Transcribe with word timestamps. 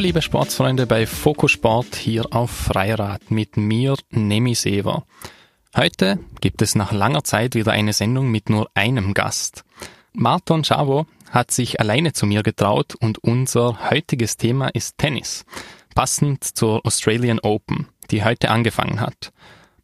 Liebe 0.00 0.22
Sportsfreunde 0.22 0.86
bei 0.86 1.06
Fokusport 1.06 1.94
hier 1.94 2.24
auf 2.30 2.50
Freirad 2.50 3.30
mit 3.30 3.58
mir, 3.58 3.96
Nemi 4.08 4.54
Sever. 4.54 5.04
Heute 5.76 6.18
gibt 6.40 6.62
es 6.62 6.74
nach 6.74 6.90
langer 6.90 7.22
Zeit 7.22 7.54
wieder 7.54 7.72
eine 7.72 7.92
Sendung 7.92 8.30
mit 8.30 8.48
nur 8.48 8.70
einem 8.72 9.12
Gast. 9.12 9.62
Marton 10.14 10.62
Chavo 10.62 11.04
hat 11.30 11.50
sich 11.50 11.80
alleine 11.80 12.14
zu 12.14 12.24
mir 12.24 12.42
getraut 12.42 12.94
und 12.98 13.18
unser 13.18 13.90
heutiges 13.90 14.38
Thema 14.38 14.68
ist 14.68 14.96
Tennis, 14.96 15.44
passend 15.94 16.44
zur 16.44 16.86
Australian 16.86 17.38
Open, 17.40 17.86
die 18.10 18.24
heute 18.24 18.50
angefangen 18.50 19.00
hat. 19.00 19.34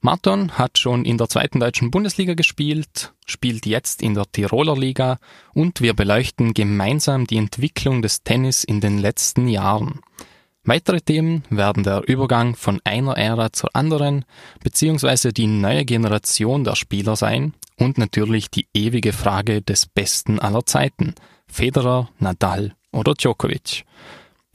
Marton 0.01 0.53
hat 0.53 0.79
schon 0.79 1.05
in 1.05 1.19
der 1.19 1.29
zweiten 1.29 1.61
deutschen 1.61 1.91
Bundesliga 1.91 2.35
gespielt, 2.35 3.15
spielt 3.27 3.67
jetzt 3.67 4.03
in 4.03 4.15
der 4.15 4.31
Tiroler 4.31 4.77
Liga 4.77 5.19
und 5.55 5.81
wir 5.81 5.95
beleuchten 5.95 6.55
gemeinsam 6.55 7.27
die 7.27 7.37
Entwicklung 7.37 8.03
des 8.03 8.23
Tennis 8.23 8.65
in 8.65 8.81
den 8.81 8.99
letzten 8.99 9.49
Jahren. 9.49 10.01
Weitere 10.65 11.01
Themen 11.01 11.45
werden 11.49 11.85
der 11.85 12.09
Übergang 12.09 12.57
von 12.57 12.81
einer 12.83 13.17
Ära 13.17 13.53
zur 13.53 13.71
anderen, 13.75 14.25
beziehungsweise 14.65 15.33
die 15.33 15.47
neue 15.47 15.85
Generation 15.85 16.65
der 16.65 16.75
Spieler 16.75 17.15
sein 17.15 17.55
und 17.77 17.99
natürlich 17.99 18.51
die 18.51 18.67
ewige 18.75 19.13
Frage 19.13 19.63
des 19.63 19.87
Besten 19.87 20.41
aller 20.41 20.67
Zeiten, 20.67 21.15
Federer, 21.47 22.09
Nadal 22.19 22.75
oder 22.91 23.15
Djokovic. 23.15 23.85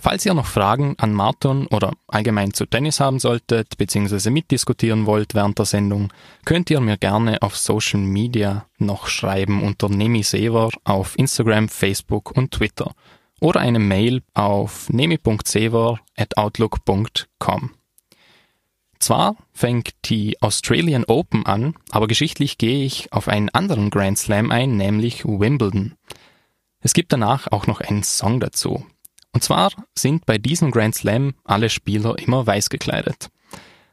Falls 0.04 0.26
ihr 0.26 0.34
noch 0.34 0.48
Fragen 0.48 0.96
an 0.98 1.14
Martin 1.14 1.68
oder 1.68 1.94
allgemein 2.08 2.56
zu 2.56 2.66
Tennis 2.66 3.00
haben 3.00 3.20
solltet, 3.20 3.78
beziehungsweise 3.78 4.32
mitdiskutieren 4.32 5.06
wollt 5.06 5.36
während 5.36 5.60
der 5.60 5.68
Sendung, 5.68 6.12
könnt 6.44 6.72
ihr 6.72 6.82
mir 6.82 6.98
gerne 6.98 7.40
auf 7.44 7.56
Social 7.56 8.00
Media 8.00 8.66
noch 8.80 9.06
schreiben 9.06 9.62
unter 9.62 9.90
nemisever 9.90 10.72
auf 10.86 11.20
Instagram, 11.20 11.70
Facebook 11.70 12.36
und 12.36 12.50
Twitter 12.50 12.96
oder 13.40 13.60
eine 13.60 13.78
Mail 13.78 14.24
auf 14.34 14.90
nemi.sever@outlook.com. 14.90 17.72
Zwar 18.98 19.36
fängt 19.54 19.92
die 20.06 20.42
Australian 20.42 21.06
Open 21.06 21.46
an, 21.46 21.76
aber 21.92 22.08
geschichtlich 22.08 22.58
gehe 22.58 22.86
ich 22.86 23.14
auf 23.14 23.28
einen 23.28 23.50
anderen 23.50 23.92
Grand 23.92 24.18
Slam 24.18 24.50
ein, 24.50 24.78
nämlich 24.78 25.26
Wimbledon. 25.26 25.94
Es 26.80 26.96
gibt 26.96 27.14
danach 27.14 27.52
auch 27.52 27.68
noch 27.68 27.82
einen 27.82 28.02
Song 28.02 28.40
dazu. 28.40 28.84
Und 29.34 29.44
zwar 29.44 29.72
sind 29.98 30.26
bei 30.26 30.38
diesem 30.38 30.72
Grand 30.72 30.96
Slam 30.96 31.34
alle 31.44 31.70
Spieler 31.70 32.18
immer 32.20 32.46
weiß 32.46 32.70
gekleidet. 32.70 33.30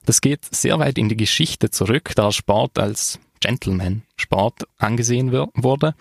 Das 0.05 0.21
geht 0.21 0.45
sehr 0.51 0.79
weit 0.79 0.99
in 0.99 1.09
die 1.09 1.17
Geschichte 1.17 1.71
zurück, 1.71 2.13
da 2.17 2.33
Sport 2.33 2.79
als 2.79 3.21
Gentleman-Sport 3.41 4.65
angesehen 4.79 5.33
wurde, 5.33 5.95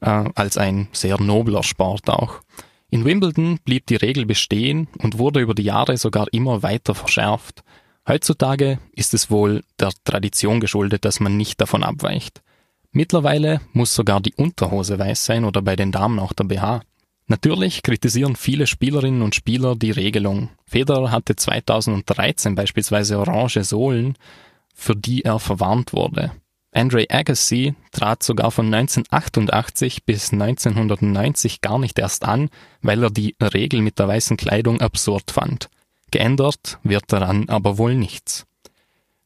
äh, 0.00 0.24
als 0.34 0.56
ein 0.56 0.88
sehr 0.92 1.20
nobler 1.20 1.62
Sport 1.62 2.08
auch. 2.08 2.40
In 2.88 3.04
Wimbledon 3.04 3.58
blieb 3.64 3.86
die 3.86 3.96
Regel 3.96 4.26
bestehen 4.26 4.88
und 4.98 5.18
wurde 5.18 5.40
über 5.40 5.54
die 5.54 5.62
Jahre 5.62 5.96
sogar 5.96 6.26
immer 6.32 6.62
weiter 6.62 6.94
verschärft. 6.94 7.62
Heutzutage 8.08 8.78
ist 8.92 9.14
es 9.14 9.30
wohl 9.30 9.62
der 9.78 9.92
Tradition 10.04 10.58
geschuldet, 10.58 11.04
dass 11.04 11.20
man 11.20 11.36
nicht 11.36 11.60
davon 11.60 11.84
abweicht. 11.84 12.42
Mittlerweile 12.90 13.60
muss 13.72 13.94
sogar 13.94 14.20
die 14.20 14.34
Unterhose 14.34 14.98
weiß 14.98 15.24
sein 15.24 15.44
oder 15.44 15.62
bei 15.62 15.76
den 15.76 15.92
Damen 15.92 16.18
auch 16.18 16.32
der 16.32 16.44
BH. 16.44 16.80
Natürlich 17.30 17.84
kritisieren 17.84 18.34
viele 18.34 18.66
Spielerinnen 18.66 19.22
und 19.22 19.36
Spieler 19.36 19.76
die 19.76 19.92
Regelung. 19.92 20.48
Federer 20.66 21.12
hatte 21.12 21.36
2013 21.36 22.56
beispielsweise 22.56 23.20
orange 23.20 23.62
Sohlen, 23.62 24.16
für 24.74 24.96
die 24.96 25.22
er 25.22 25.38
verwarnt 25.38 25.92
wurde. 25.92 26.32
Andre 26.72 27.06
Agassi 27.08 27.76
trat 27.92 28.24
sogar 28.24 28.50
von 28.50 28.66
1988 28.74 30.04
bis 30.04 30.32
1990 30.32 31.60
gar 31.60 31.78
nicht 31.78 32.00
erst 32.00 32.24
an, 32.24 32.50
weil 32.82 33.04
er 33.04 33.10
die 33.10 33.36
Regel 33.40 33.80
mit 33.80 34.00
der 34.00 34.08
weißen 34.08 34.36
Kleidung 34.36 34.80
absurd 34.80 35.30
fand. 35.30 35.70
Geändert 36.10 36.80
wird 36.82 37.04
daran 37.12 37.48
aber 37.48 37.78
wohl 37.78 37.94
nichts. 37.94 38.44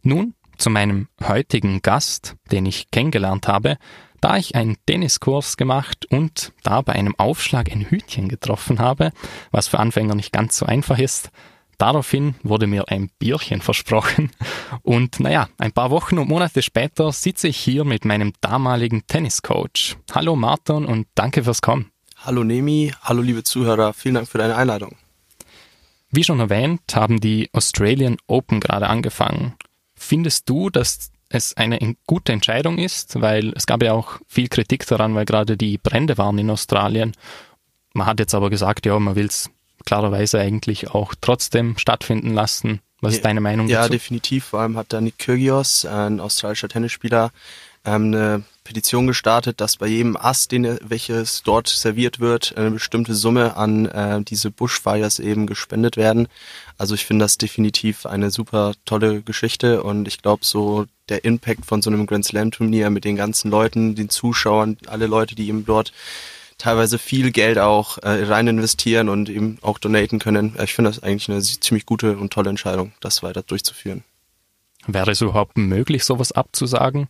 Nun 0.03 0.35
zu 0.59 0.69
meinem 0.69 1.09
heutigen 1.27 1.81
Gast, 1.81 2.37
den 2.53 2.67
ich 2.67 2.91
kennengelernt 2.91 3.49
habe, 3.49 3.79
da 4.25 4.39
ich 4.39 4.55
einen 4.55 4.79
Tenniskurs 4.87 5.59
gemacht 5.59 6.07
und 6.07 6.55
da 6.63 6.81
bei 6.81 6.95
einem 6.95 7.15
Aufschlag 7.19 7.71
ein 7.71 7.83
Hütchen 7.83 8.31
getroffen 8.31 8.79
habe, 8.79 9.13
was 9.51 9.69
für 9.69 9.79
Anfänger 9.79 10.15
nicht 10.15 10.33
ganz 10.33 10.57
so 10.57 10.65
einfach 10.65 10.99
ist, 10.99 11.31
Daraufhin 11.77 12.37
wurde 12.45 12.69
mir 12.69 12.89
ein 12.89 13.11
Bierchen 13.19 13.61
versprochen 13.61 14.31
und 14.83 15.19
naja, 15.19 15.49
ein 15.59 15.73
paar 15.73 15.91
Wochen 15.91 16.19
und 16.19 16.29
Monate 16.29 16.63
später 16.63 17.11
sitze 17.11 17.49
ich 17.49 17.57
hier 17.57 17.85
mit 17.85 18.05
meinem 18.05 18.33
damaligen 18.41 19.09
Tenniscoach. 19.09 19.97
Hallo 20.13 20.37
Martin 20.37 20.85
und 20.85 21.09
danke 21.17 21.43
fürs 21.43 21.61
Kommen. 21.61 21.91
Hallo 22.19 22.45
Nemi, 22.45 22.93
hallo 23.03 23.23
liebe 23.23 23.43
Zuhörer, 23.43 23.93
vielen 23.93 24.15
Dank 24.15 24.29
für 24.29 24.39
deine 24.39 24.55
Einladung. 24.55 24.95
Wie 26.13 26.23
schon 26.23 26.39
erwähnt, 26.39 26.81
haben 26.95 27.19
die 27.19 27.51
Australian 27.53 28.19
Open 28.29 28.61
gerade 28.61 28.87
angefangen. 28.87 29.55
Findest 29.97 30.49
du, 30.49 30.71
dass 30.71 31.11
es 31.35 31.57
eine 31.57 31.97
gute 32.07 32.33
Entscheidung 32.33 32.79
ist, 32.79 33.21
weil 33.21 33.53
es 33.55 33.67
gab 33.67 33.83
ja 33.83 33.93
auch 33.93 34.19
viel 34.27 34.49
Kritik 34.49 34.87
daran, 34.87 35.15
weil 35.15 35.25
gerade 35.25 35.57
die 35.57 35.79
Brände 35.79 36.19
waren 36.19 36.39
in 36.39 36.51
Australien. 36.51 37.13
Man 37.93 38.07
hat 38.07 38.19
jetzt 38.21 38.35
aber 38.35 38.51
gesagt, 38.51 38.87
ja, 38.87 38.99
man 38.99 39.17
will 39.17 39.27
es 39.27 39.51
klarerweise 39.85 40.41
eigentlich 40.41 40.91
auch 40.91 41.15
trotzdem 41.21 41.77
stattfinden 41.79 42.33
lassen. 42.33 42.81
Was 43.01 43.15
ist 43.15 43.25
deine 43.25 43.41
Meinung 43.41 43.69
ja, 43.69 43.83
dazu? 43.83 43.93
Ja, 43.93 43.99
definitiv. 43.99 44.47
Vor 44.47 44.61
allem 44.61 44.77
hat 44.77 44.93
da 44.93 45.01
Nick 45.01 45.19
Kyrgios, 45.19 45.85
ein 45.85 46.21
australischer 46.21 46.69
Tennisspieler, 46.69 47.33
ähm, 47.85 48.07
eine 48.15 48.43
Petition 48.65 49.07
gestartet, 49.07 49.61
dass 49.61 49.77
bei 49.77 49.87
jedem 49.87 50.17
Ass, 50.17 50.49
den, 50.49 50.79
welches 50.83 51.43
dort 51.43 51.69
serviert 51.69 52.19
wird, 52.19 52.57
eine 52.57 52.71
bestimmte 52.71 53.15
Summe 53.15 53.57
an 53.57 53.87
äh, 53.87 54.23
diese 54.23 54.51
Bushfires 54.51 55.19
eben 55.19 55.47
gespendet 55.47 55.99
werden. 55.99 56.29
Also 56.79 56.95
ich 56.95 57.05
finde 57.05 57.27
das 57.27 57.37
definitiv 57.37 58.07
eine 58.07 58.31
super 58.31 58.73
tolle 58.87 59.21
Geschichte 59.21 59.83
und 59.83 60.09
ich 60.09 60.23
glaube 60.23 60.45
so 60.45 60.87
der 61.11 61.25
Impact 61.25 61.67
von 61.67 61.83
so 61.83 61.91
einem 61.91 62.07
Grand 62.07 62.25
Slam 62.25 62.51
Turnier 62.51 62.89
mit 62.89 63.05
den 63.05 63.17
ganzen 63.17 63.51
Leuten, 63.51 63.95
den 63.95 64.09
Zuschauern, 64.09 64.79
alle 64.87 65.07
Leute, 65.07 65.35
die 65.35 65.49
eben 65.49 65.67
dort 65.67 65.93
teilweise 66.57 66.99
viel 66.99 67.31
Geld 67.33 67.59
auch 67.59 67.99
äh, 67.99 68.25
rein 68.25 68.47
investieren 68.47 69.11
und 69.11 69.29
eben 69.29 69.59
auch 69.61 69.79
donaten 69.79 70.19
können. 70.19 70.57
Ich 70.63 70.73
finde 70.73 70.91
das 70.91 71.03
eigentlich 71.03 71.29
eine 71.29 71.43
ziemlich 71.43 71.85
gute 71.85 72.17
und 72.17 72.33
tolle 72.33 72.51
Entscheidung, 72.51 72.93
das 73.01 73.23
weiter 73.23 73.43
durchzuführen. 73.43 74.05
Wäre 74.87 75.11
es 75.11 75.21
überhaupt 75.21 75.57
möglich, 75.57 76.05
sowas 76.05 76.33
abzusagen? 76.33 77.09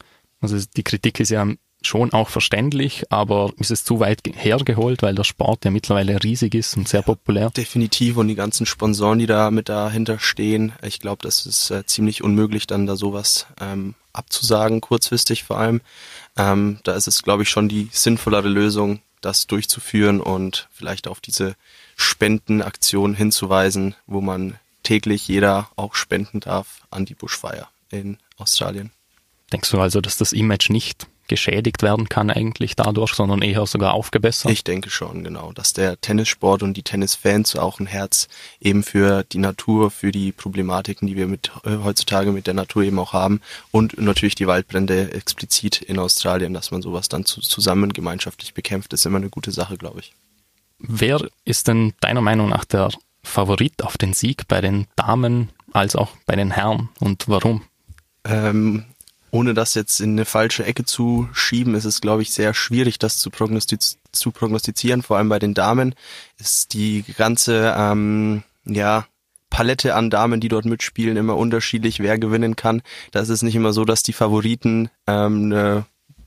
Also 0.53 0.67
die 0.77 0.83
Kritik 0.83 1.21
ist 1.21 1.31
ja 1.31 1.47
schon 1.87 2.13
auch 2.13 2.29
verständlich, 2.29 3.05
aber 3.11 3.53
ist 3.59 3.71
es 3.71 3.85
zu 3.85 4.01
weit 4.01 4.21
hergeholt, 4.25 5.03
weil 5.03 5.15
der 5.15 5.25
Sport 5.25 5.65
ja 5.65 5.71
mittlerweile 5.71 6.23
riesig 6.23 6.55
ist 6.55 6.77
und 6.77 6.89
sehr 6.89 7.01
ja, 7.01 7.07
populär? 7.07 7.51
Definitiv 7.51 8.17
und 8.17 8.29
die 8.29 8.35
ganzen 8.35 8.67
Sponsoren, 8.67 9.19
die 9.19 9.27
da 9.27 9.51
mit 9.51 9.69
dahinter 9.69 10.19
stehen, 10.19 10.73
ich 10.83 11.01
glaube, 11.01 11.23
das 11.23 11.47
ist 11.47 11.71
äh, 11.71 11.85
ziemlich 11.87 12.23
unmöglich, 12.23 12.67
dann 12.67 12.87
da 12.87 12.97
sowas 12.97 13.47
ähm, 13.61 13.95
abzusagen, 14.13 14.81
kurzfristig 14.81 15.45
vor 15.45 15.59
allem. 15.59 15.81
Ähm, 16.37 16.79
da 16.85 16.95
ist 16.95 17.09
es, 17.09 17.23
glaube 17.23 17.43
ich, 17.43 17.51
schon 17.51 17.69
die 17.69 17.89
sinnvollere 17.93 18.49
Lösung, 18.49 19.01
das 19.21 19.47
durchzuführen 19.47 20.21
und 20.21 20.69
vielleicht 20.73 21.09
auf 21.09 21.21
diese 21.21 21.57
Spendenaktion 21.97 23.15
hinzuweisen, 23.15 23.95
wo 24.07 24.21
man 24.21 24.59
täglich 24.83 25.29
jeder 25.29 25.71
auch 25.77 25.95
spenden 25.95 26.41
darf 26.41 26.83
an 26.91 27.07
die 27.07 27.15
Bushfire 27.15 27.69
in 27.91 28.19
Australien. 28.37 28.91
Denkst 29.55 29.71
du 29.71 29.81
also, 29.81 30.01
dass 30.01 30.17
das 30.17 30.33
Image 30.33 30.69
nicht 30.69 31.07
geschädigt 31.29 31.85
werden 31.85 32.09
kann 32.09 32.29
eigentlich 32.29 32.75
dadurch, 32.75 33.15
sondern 33.15 33.41
eher 33.41 33.65
sogar 33.67 33.95
aufgebessert? 33.95 34.51
Ich 34.51 34.65
denke 34.65 34.91
schon, 34.91 35.23
genau, 35.23 35.53
dass 35.53 35.73
der 35.73 36.01
Tennissport 36.01 36.65
und 36.65 36.77
die 36.77 36.83
Tennisfans 36.83 37.55
auch 37.55 37.79
ein 37.79 37.87
Herz 37.87 38.27
eben 38.61 38.83
für 38.83 39.23
die 39.23 39.39
Natur, 39.39 39.93
für 39.93 40.11
die 40.11 40.33
Problematiken, 40.33 41.07
die 41.07 41.15
wir 41.15 41.29
mit 41.29 41.53
äh, 41.63 41.77
heutzutage 41.85 42.33
mit 42.33 42.49
der 42.49 42.55
Natur 42.55 42.83
eben 42.83 42.99
auch 42.99 43.13
haben 43.13 43.41
und 43.71 43.97
natürlich 43.97 44.35
die 44.35 44.49
Waldbrände 44.49 45.13
explizit 45.13 45.81
in 45.83 46.01
Australien, 46.01 46.53
dass 46.53 46.73
man 46.73 46.83
sowas 46.83 47.09
dann 47.09 47.25
zu, 47.25 47.41
zusammen 47.41 47.93
gemeinschaftlich 47.93 48.55
bekämpft, 48.55 48.93
ist 48.93 49.07
immer 49.07 49.19
eine 49.19 49.31
gute 49.31 49.53
Sache, 49.53 49.77
glaube 49.77 50.01
ich. 50.01 50.15
Wer 50.81 51.25
ist 51.45 51.69
denn 51.69 51.95
deiner 52.01 52.23
Meinung 52.23 52.49
nach 52.49 52.65
der 52.65 52.91
Favorit 53.23 53.85
auf 53.85 53.97
den 53.99 54.15
Sieg 54.15 54.49
bei 54.49 54.61
den 54.61 54.89
Damen 54.97 55.51
als 55.73 55.95
auch 55.95 56.11
bei 56.27 56.35
den 56.35 56.51
Herren 56.51 56.89
und 56.99 57.29
warum? 57.29 57.63
Ähm, 58.25 58.87
ohne 59.35 59.53
das 59.53 59.75
jetzt 59.75 60.01
in 60.01 60.13
eine 60.13 60.27
falsche 60.27 60.65
Ecke 60.65 60.85
zu 60.85 61.29
schieben, 61.33 61.75
ist 61.75 61.87
es, 61.87 62.01
glaube 62.01 62.23
ich, 62.23 62.33
sehr 62.33 62.55
schwierig, 62.55 63.01
das 63.01 63.19
zu, 63.19 63.31
prognostiz 63.31 63.99
zu 64.13 64.31
prognostizieren. 64.31 65.03
Vor 65.03 65.17
allem 65.17 65.29
bei 65.29 65.41
den 65.41 65.55
Damen 65.55 65.97
ist 66.39 66.73
die 66.73 67.05
ganze, 67.17 67.75
ähm, 67.77 68.45
ja, 68.65 69.07
Palette 69.51 69.97
an 69.97 70.09
Damen, 70.09 70.41
die 70.41 70.49
dort 70.49 70.67
mitspielen, 70.67 71.17
immer 71.17 71.37
unterschiedlich, 71.37 71.99
wer 71.99 72.17
gewinnen 72.17 72.55
kann. 72.55 72.83
Da 73.11 73.21
ist 73.21 73.29
es 73.29 73.43
nicht 73.43 73.57
immer 73.57 73.73
so, 73.73 73.85
dass 73.85 74.05
die 74.05 74.13
Favoriten 74.13 74.89
ähm, 75.09 75.47
eine 75.47 75.85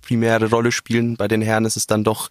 primäre 0.07 0.49
Rolle 0.49 0.71
spielen. 0.71 1.17
Bei 1.17 1.27
den 1.27 1.41
Herren 1.41 1.65
ist 1.65 1.75
es 1.75 1.85
dann 1.85 2.05
doch, 2.05 2.29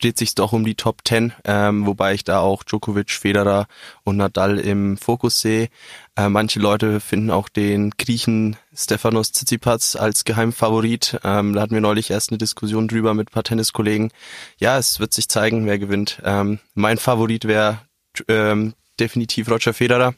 dreht 0.00 0.16
sich 0.16 0.34
doch 0.34 0.52
um 0.52 0.64
die 0.64 0.74
Top 0.74 1.04
Ten, 1.04 1.34
ähm, 1.44 1.84
wobei 1.86 2.14
ich 2.14 2.24
da 2.24 2.40
auch 2.40 2.62
Djokovic, 2.62 3.10
Federer 3.10 3.66
und 4.02 4.16
Nadal 4.16 4.58
im 4.58 4.96
Fokus 4.96 5.40
sehe. 5.40 5.68
Äh, 6.16 6.30
manche 6.30 6.58
Leute 6.58 7.00
finden 7.00 7.30
auch 7.30 7.50
den 7.50 7.90
Griechen 7.90 8.56
Stefanos 8.74 9.32
Tsitsipas 9.32 9.94
als 9.94 10.24
Geheimfavorit. 10.24 11.20
Ähm, 11.22 11.52
da 11.52 11.60
hatten 11.60 11.74
wir 11.74 11.82
neulich 11.82 12.10
erst 12.10 12.30
eine 12.30 12.38
Diskussion 12.38 12.88
drüber 12.88 13.12
mit 13.12 13.28
ein 13.28 13.32
paar 13.34 13.44
Tenniskollegen. 13.44 14.10
Ja, 14.56 14.78
es 14.78 14.98
wird 14.98 15.12
sich 15.12 15.28
zeigen, 15.28 15.66
wer 15.66 15.78
gewinnt. 15.78 16.22
Ähm, 16.24 16.60
mein 16.74 16.96
Favorit 16.96 17.46
wäre 17.46 17.80
ähm, 18.28 18.72
definitiv 18.98 19.50
Roger 19.50 19.74
Federer, 19.74 20.14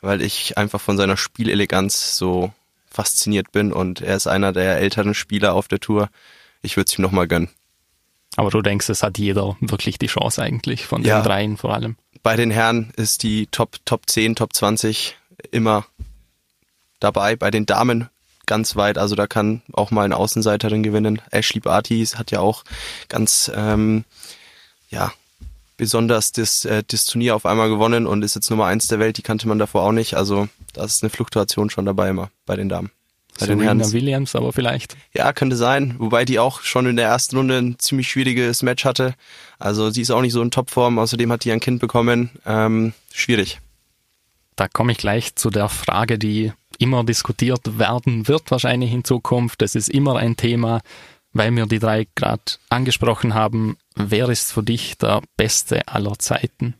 weil 0.00 0.22
ich 0.22 0.56
einfach 0.56 0.80
von 0.80 0.96
seiner 0.96 1.18
Spieleleganz 1.18 2.16
so 2.16 2.52
fasziniert 2.90 3.52
bin 3.52 3.72
und 3.72 4.00
er 4.00 4.16
ist 4.16 4.26
einer 4.26 4.52
der 4.52 4.78
älteren 4.78 5.14
Spieler 5.14 5.54
auf 5.54 5.68
der 5.68 5.80
Tour. 5.80 6.10
Ich 6.62 6.76
würde 6.76 6.88
es 6.88 6.98
ihm 6.98 7.02
nochmal 7.02 7.28
gönnen. 7.28 7.48
Aber 8.36 8.50
du 8.50 8.62
denkst, 8.62 8.88
es 8.88 9.02
hat 9.02 9.18
jeder 9.18 9.56
wirklich 9.60 9.98
die 9.98 10.06
Chance 10.06 10.42
eigentlich, 10.42 10.86
von 10.86 11.02
ja. 11.02 11.20
den 11.20 11.24
dreien 11.24 11.56
vor 11.56 11.74
allem. 11.74 11.96
Bei 12.22 12.36
den 12.36 12.50
Herren 12.50 12.92
ist 12.96 13.22
die 13.22 13.46
Top, 13.46 13.76
Top 13.84 14.08
10, 14.08 14.36
Top 14.36 14.54
20 14.54 15.16
immer 15.50 15.86
dabei. 17.00 17.36
Bei 17.36 17.50
den 17.50 17.66
Damen 17.66 18.08
ganz 18.46 18.76
weit, 18.76 18.98
also 18.98 19.14
da 19.14 19.26
kann 19.26 19.62
auch 19.72 19.90
mal 19.90 20.04
eine 20.04 20.16
Außenseiterin 20.16 20.82
gewinnen. 20.82 21.22
Ashley 21.30 21.60
Barty 21.60 22.04
hat 22.06 22.30
ja 22.30 22.40
auch 22.40 22.64
ganz, 23.08 23.50
ähm, 23.54 24.04
ja, 24.90 25.12
besonders 25.80 26.30
das, 26.30 26.66
äh, 26.66 26.82
das 26.86 27.06
Turnier 27.06 27.34
auf 27.34 27.46
einmal 27.46 27.70
gewonnen 27.70 28.06
und 28.06 28.22
ist 28.22 28.34
jetzt 28.34 28.50
Nummer 28.50 28.66
eins 28.66 28.86
der 28.86 28.98
Welt. 28.98 29.16
Die 29.16 29.22
kannte 29.22 29.48
man 29.48 29.58
davor 29.58 29.82
auch 29.82 29.92
nicht. 29.92 30.14
Also 30.14 30.46
da 30.74 30.84
ist 30.84 31.02
eine 31.02 31.08
Fluktuation 31.08 31.70
schon 31.70 31.86
dabei 31.86 32.10
immer 32.10 32.30
bei 32.44 32.54
den 32.54 32.68
Damen. 32.68 32.90
Bei 33.38 33.46
den 33.46 33.62
Herren. 33.62 33.80
Williams 33.90 34.36
aber 34.36 34.52
vielleicht. 34.52 34.94
Ja, 35.14 35.32
könnte 35.32 35.56
sein. 35.56 35.94
Wobei 35.96 36.26
die 36.26 36.38
auch 36.38 36.60
schon 36.60 36.84
in 36.84 36.96
der 36.96 37.08
ersten 37.08 37.38
Runde 37.38 37.56
ein 37.56 37.78
ziemlich 37.78 38.10
schwieriges 38.10 38.62
Match 38.62 38.84
hatte. 38.84 39.14
Also 39.58 39.88
sie 39.88 40.02
ist 40.02 40.10
auch 40.10 40.20
nicht 40.20 40.34
so 40.34 40.42
in 40.42 40.50
Topform. 40.50 40.98
Außerdem 40.98 41.32
hat 41.32 41.44
die 41.44 41.52
ein 41.52 41.60
Kind 41.60 41.80
bekommen. 41.80 42.28
Ähm, 42.44 42.92
schwierig. 43.10 43.60
Da 44.56 44.68
komme 44.68 44.92
ich 44.92 44.98
gleich 44.98 45.34
zu 45.34 45.48
der 45.48 45.70
Frage, 45.70 46.18
die 46.18 46.52
immer 46.78 47.04
diskutiert 47.04 47.78
werden 47.78 48.28
wird 48.28 48.50
wahrscheinlich 48.50 48.92
in 48.92 49.04
Zukunft. 49.04 49.62
Das 49.62 49.74
ist 49.74 49.88
immer 49.88 50.16
ein 50.16 50.36
Thema, 50.36 50.82
weil 51.32 51.54
wir 51.54 51.66
die 51.66 51.78
drei 51.78 52.06
gerade 52.14 52.42
angesprochen 52.68 53.34
haben. 53.34 53.76
Wer 53.94 54.28
ist 54.28 54.52
für 54.52 54.62
dich 54.62 54.98
der 54.98 55.22
Beste 55.36 55.86
aller 55.88 56.18
Zeiten? 56.18 56.74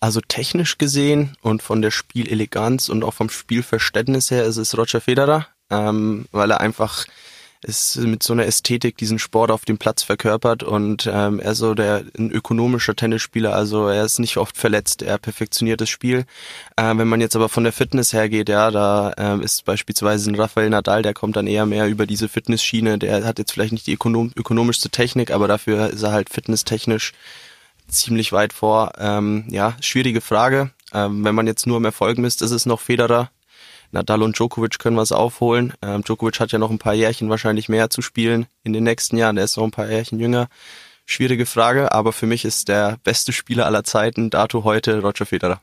Also 0.00 0.20
technisch 0.20 0.78
gesehen 0.78 1.36
und 1.42 1.62
von 1.62 1.82
der 1.82 1.90
Spieleleganz 1.90 2.88
und 2.88 3.04
auch 3.04 3.14
vom 3.14 3.28
Spielverständnis 3.28 4.30
her 4.30 4.44
ist 4.44 4.56
es 4.56 4.76
Roger 4.76 5.00
Federer 5.00 5.46
ähm, 5.70 6.26
weil 6.32 6.50
er 6.50 6.60
einfach 6.60 7.06
ist 7.62 7.96
mit 7.96 8.22
so 8.22 8.32
einer 8.32 8.46
Ästhetik 8.46 8.96
diesen 8.96 9.18
Sport 9.18 9.50
auf 9.50 9.64
dem 9.64 9.78
Platz 9.78 10.02
verkörpert 10.02 10.62
und 10.62 11.08
ähm, 11.12 11.40
er 11.40 11.54
so 11.54 11.74
der 11.74 12.04
ein 12.16 12.30
ökonomischer 12.30 12.94
Tennisspieler, 12.94 13.54
also 13.54 13.88
er 13.88 14.04
ist 14.04 14.18
nicht 14.18 14.36
oft 14.36 14.56
verletzt, 14.56 15.02
er 15.02 15.18
perfektioniert 15.18 15.80
das 15.80 15.88
Spiel. 15.88 16.24
Äh, 16.76 16.96
wenn 16.96 17.08
man 17.08 17.20
jetzt 17.20 17.34
aber 17.34 17.48
von 17.48 17.64
der 17.64 17.72
Fitness 17.72 18.12
hergeht, 18.12 18.48
ja, 18.48 18.70
da 18.70 19.12
ähm, 19.16 19.42
ist 19.42 19.64
beispielsweise 19.64 20.30
ein 20.30 20.36
Rafael 20.36 20.70
Nadal, 20.70 21.02
der 21.02 21.14
kommt 21.14 21.36
dann 21.36 21.46
eher 21.46 21.66
mehr 21.66 21.88
über 21.88 22.06
diese 22.06 22.28
Fitnessschiene, 22.28 22.98
der 22.98 23.24
hat 23.24 23.38
jetzt 23.38 23.52
vielleicht 23.52 23.72
nicht 23.72 23.86
die 23.86 23.94
ökonom 23.94 24.32
ökonomischste 24.36 24.90
Technik, 24.90 25.30
aber 25.30 25.48
dafür 25.48 25.90
ist 25.90 26.02
er 26.02 26.12
halt 26.12 26.30
fitnesstechnisch 26.30 27.12
ziemlich 27.88 28.32
weit 28.32 28.52
vor. 28.52 28.92
Ähm, 28.98 29.44
ja, 29.48 29.76
schwierige 29.80 30.20
Frage. 30.20 30.70
Ähm, 30.92 31.24
wenn 31.24 31.34
man 31.34 31.46
jetzt 31.46 31.66
nur 31.66 31.76
im 31.78 31.84
Erfolg 31.84 32.18
misst, 32.18 32.42
ist 32.42 32.50
es 32.50 32.66
noch 32.66 32.80
Federer, 32.80 33.30
Nadal 33.90 34.22
und 34.22 34.36
Djokovic 34.36 34.78
können 34.78 34.96
was 34.96 35.12
aufholen. 35.12 35.72
Ähm, 35.82 36.02
Djokovic 36.02 36.40
hat 36.40 36.52
ja 36.52 36.58
noch 36.58 36.70
ein 36.70 36.78
paar 36.78 36.94
Jährchen 36.94 37.30
wahrscheinlich 37.30 37.68
mehr 37.68 37.90
zu 37.90 38.02
spielen 38.02 38.46
in 38.64 38.72
den 38.72 38.84
nächsten 38.84 39.16
Jahren. 39.16 39.36
Der 39.36 39.44
ist 39.44 39.56
noch 39.56 39.64
ein 39.64 39.70
paar 39.70 39.88
Jährchen 39.88 40.18
jünger. 40.18 40.48
Schwierige 41.06 41.46
Frage, 41.46 41.92
aber 41.92 42.12
für 42.12 42.26
mich 42.26 42.44
ist 42.44 42.68
der 42.68 42.98
beste 43.02 43.32
Spieler 43.32 43.64
aller 43.64 43.82
Zeiten, 43.82 44.28
dato 44.28 44.64
heute, 44.64 45.00
Roger 45.00 45.24
Federer. 45.24 45.60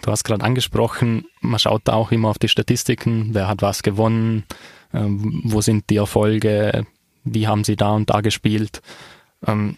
Du 0.00 0.10
hast 0.10 0.24
gerade 0.24 0.44
angesprochen, 0.44 1.26
man 1.40 1.58
schaut 1.58 1.82
da 1.84 1.94
auch 1.94 2.12
immer 2.12 2.28
auf 2.28 2.38
die 2.38 2.48
Statistiken, 2.48 3.30
wer 3.32 3.48
hat 3.48 3.62
was 3.62 3.82
gewonnen, 3.82 4.44
ähm, 4.94 5.42
wo 5.44 5.60
sind 5.60 5.90
die 5.90 5.96
Erfolge, 5.96 6.86
wie 7.24 7.48
haben 7.48 7.64
sie 7.64 7.76
da 7.76 7.90
und 7.90 8.10
da 8.10 8.20
gespielt. 8.20 8.80
Ähm, 9.46 9.76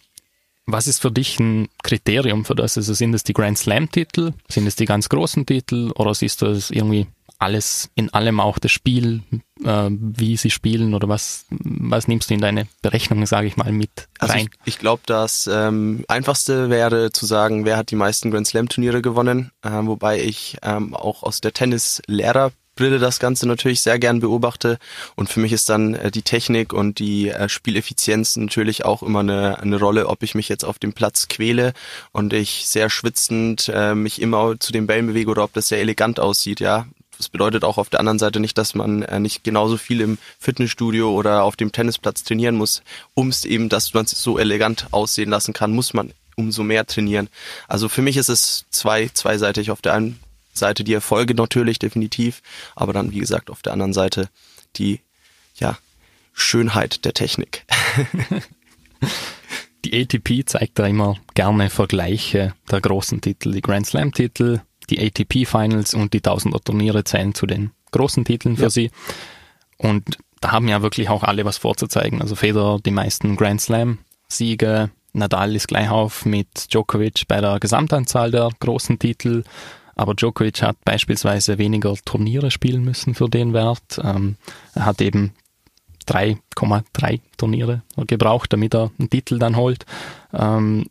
was 0.67 0.87
ist 0.87 1.01
für 1.01 1.11
dich 1.11 1.39
ein 1.41 1.69
Kriterium 1.83 2.45
für 2.45 2.55
das? 2.55 2.77
Also 2.77 2.95
sind 2.95 3.15
es 3.15 3.25
die 3.25 3.33
Grand 3.33 3.59
Slam-Titel, 3.59 4.33
sind 4.49 4.67
es 4.67 4.77
die 4.77 4.85
ganz 4.85 5.09
großen 5.09 5.47
Titel 5.47 5.91
oder 5.97 6.15
siehst 6.15 6.43
du 6.43 6.47
es 6.47 6.71
irgendwie 6.71 7.07
alles 7.43 7.91
in 7.97 8.15
allem 8.15 8.39
auch 8.39 8.61
das 8.61 8.71
Spiel, 8.71 9.23
äh, 9.65 9.89
wie 9.91 10.37
sie 10.37 10.51
spielen 10.51 10.95
oder 10.95 11.09
was, 11.09 11.45
was 11.51 12.07
nimmst 12.07 12.31
du 12.31 12.35
in 12.35 12.41
deine 12.41 12.69
Berechnung, 12.83 13.27
sage 13.27 13.49
ich 13.49 13.57
mal, 13.57 13.73
mit 13.73 14.09
also 14.21 14.33
rein? 14.33 14.49
ich, 14.65 14.75
ich 14.75 14.79
glaube, 14.79 15.03
das 15.07 15.51
ähm, 15.53 16.05
einfachste 16.07 16.71
wäre 16.71 17.11
zu 17.11 17.27
sagen, 17.27 17.65
wer 17.65 17.77
hat 17.77 17.91
die 17.91 17.97
meisten 17.97 18.31
Grand 18.31 18.47
Slam 18.47 18.69
Turniere 18.69 19.03
gewonnen, 19.03 19.51
äh, 19.63 19.71
wobei 19.71 20.23
ich 20.23 20.57
ähm, 20.63 20.95
auch 20.95 21.25
aus 21.25 21.41
der 21.41 21.53
Tennis-Lehrer 21.53 22.53
Brille 22.75 22.99
das 22.99 23.19
Ganze 23.19 23.47
natürlich 23.47 23.83
sehr 23.83 23.99
gern 23.99 24.21
beobachte 24.21 24.79
und 25.15 25.29
für 25.29 25.41
mich 25.41 25.53
ist 25.53 25.69
dann 25.69 25.95
äh, 25.95 26.11
die 26.11 26.23
Technik 26.23 26.73
und 26.73 26.99
die 26.99 27.29
äh, 27.29 27.49
Spieleffizienz 27.49 28.37
natürlich 28.37 28.85
auch 28.85 29.03
immer 29.03 29.21
eine, 29.21 29.59
eine 29.59 29.79
Rolle, 29.79 30.09
ob 30.09 30.23
ich 30.23 30.35
mich 30.35 30.49
jetzt 30.49 30.65
auf 30.65 30.79
dem 30.79 30.93
Platz 30.93 31.29
quäle 31.29 31.75
und 32.13 32.33
ich 32.33 32.67
sehr 32.67 32.89
schwitzend 32.89 33.71
äh, 33.75 33.95
mich 33.95 34.23
immer 34.23 34.59
zu 34.59 34.73
den 34.73 34.87
Bällen 34.87 35.07
bewege 35.07 35.31
oder 35.31 35.45
ob 35.45 35.53
das 35.53 35.69
sehr 35.69 35.81
elegant 35.81 36.19
aussieht, 36.19 36.61
ja. 36.61 36.87
Das 37.19 37.29
bedeutet 37.29 37.63
auch 37.63 37.79
auf 37.79 37.89
der 37.89 38.01
anderen 38.01 38.19
Seite 38.19 38.41
nicht, 38.41 38.59
dass 38.59 38.75
man 38.75 39.03
äh, 39.03 39.21
nicht 39.21 39.45
genauso 39.45 39.77
viel 39.77 40.01
im 40.01 40.19
Fitnessstudio 40.41 41.13
oder 41.13 41.45
auf 41.45 41.57
dem 41.57 41.71
Tennisplatz 41.71 42.25
trainieren 42.25 42.57
muss, 42.57 42.83
um 43.15 43.29
es 43.29 43.45
eben, 43.45 43.69
dass 43.69 43.95
man 43.95 44.07
es 44.07 44.11
so 44.13 44.39
elegant 44.39 44.89
aussehen 44.91 45.31
lassen 45.31 45.53
kann, 45.53 45.73
muss 45.73 45.95
man 45.95 46.13
umso 46.37 46.63
mehr 46.63 46.87
trainieren. 46.87 47.29
Also 47.69 47.89
für 47.89 48.03
mich 48.03 48.17
ist 48.17 48.29
es 48.29 48.65
zwei, 48.71 49.09
zweiseitig. 49.09 49.71
Auf 49.71 49.83
der 49.83 49.93
einen 49.93 50.19
Seite 50.53 50.85
die 50.85 50.95
Erfolge 50.95 51.35
natürlich, 51.35 51.79
definitiv, 51.79 52.43
aber 52.75 52.93
dann, 52.93 53.13
wie 53.13 53.19
gesagt, 53.19 53.51
auf 53.51 53.63
der 53.63 53.73
anderen 53.73 53.93
Seite 53.93 54.29
die, 54.77 55.01
ja, 55.57 55.79
Schönheit 56.33 57.05
der 57.05 57.15
Technik. 57.15 57.65
die 59.85 60.01
ATP 60.01 60.47
zeigt 60.47 60.79
da 60.79 60.87
immer 60.87 61.17
gerne 61.35 61.71
Vergleiche 61.71 62.55
der 62.71 62.81
großen 62.81 63.21
Titel, 63.21 63.53
die 63.53 63.61
Grand 63.61 63.87
Slam 63.87 64.13
Titel, 64.13 64.61
die 64.91 65.01
ATP 65.01 65.47
Finals 65.47 65.95
und 65.95 66.13
die 66.13 66.21
Tausender 66.21 66.61
Turniere 66.61 67.05
zählen 67.05 67.35
zu 67.35 67.47
den 67.47 67.73
großen 67.91 68.25
Titeln 68.25 68.57
für 68.57 68.65
ja. 68.65 68.71
sie. 68.71 68.91
Und 69.77 70.19
da 70.41 70.53
haben 70.53 70.69
ja 70.69 70.83
wirklich 70.83 71.09
auch 71.09 71.23
alle 71.23 71.45
was 71.45 71.59
vorzuzeigen. 71.59 72.21
Also 72.21 72.35
Federer 72.35 72.79
die 72.81 72.91
meisten 72.91 73.37
Grand 73.37 73.61
Slam 73.61 73.99
Siege, 74.29 74.91
Nadal 75.13 75.55
ist 75.55 75.69
gleich 75.69 75.91
auf 75.91 76.25
mit 76.25 76.73
Djokovic 76.73 77.29
bei 77.29 77.41
der 77.41 77.61
Gesamtanzahl 77.61 78.31
der 78.31 78.49
großen 78.61 78.99
Titel. 78.99 79.45
Aber 80.03 80.15
Djokovic 80.15 80.63
hat 80.63 80.85
beispielsweise 80.85 81.59
weniger 81.59 81.95
Turniere 82.05 82.51
spielen 82.51 82.83
müssen 82.83 83.15
für 83.15 83.29
den 83.29 83.53
Wert. 83.53 84.01
Ähm, 84.03 84.35
er 84.75 84.85
hat 84.85 85.01
eben 85.01 85.33
3,3 86.09 87.21
Turniere 87.37 87.83
gebraucht, 88.09 88.53
damit 88.53 88.75
er 88.75 88.91
einen 88.99 89.11
Titel 89.11 89.39
dann 89.39 89.55
holt. 89.55 89.87
Ähm, 90.33 90.87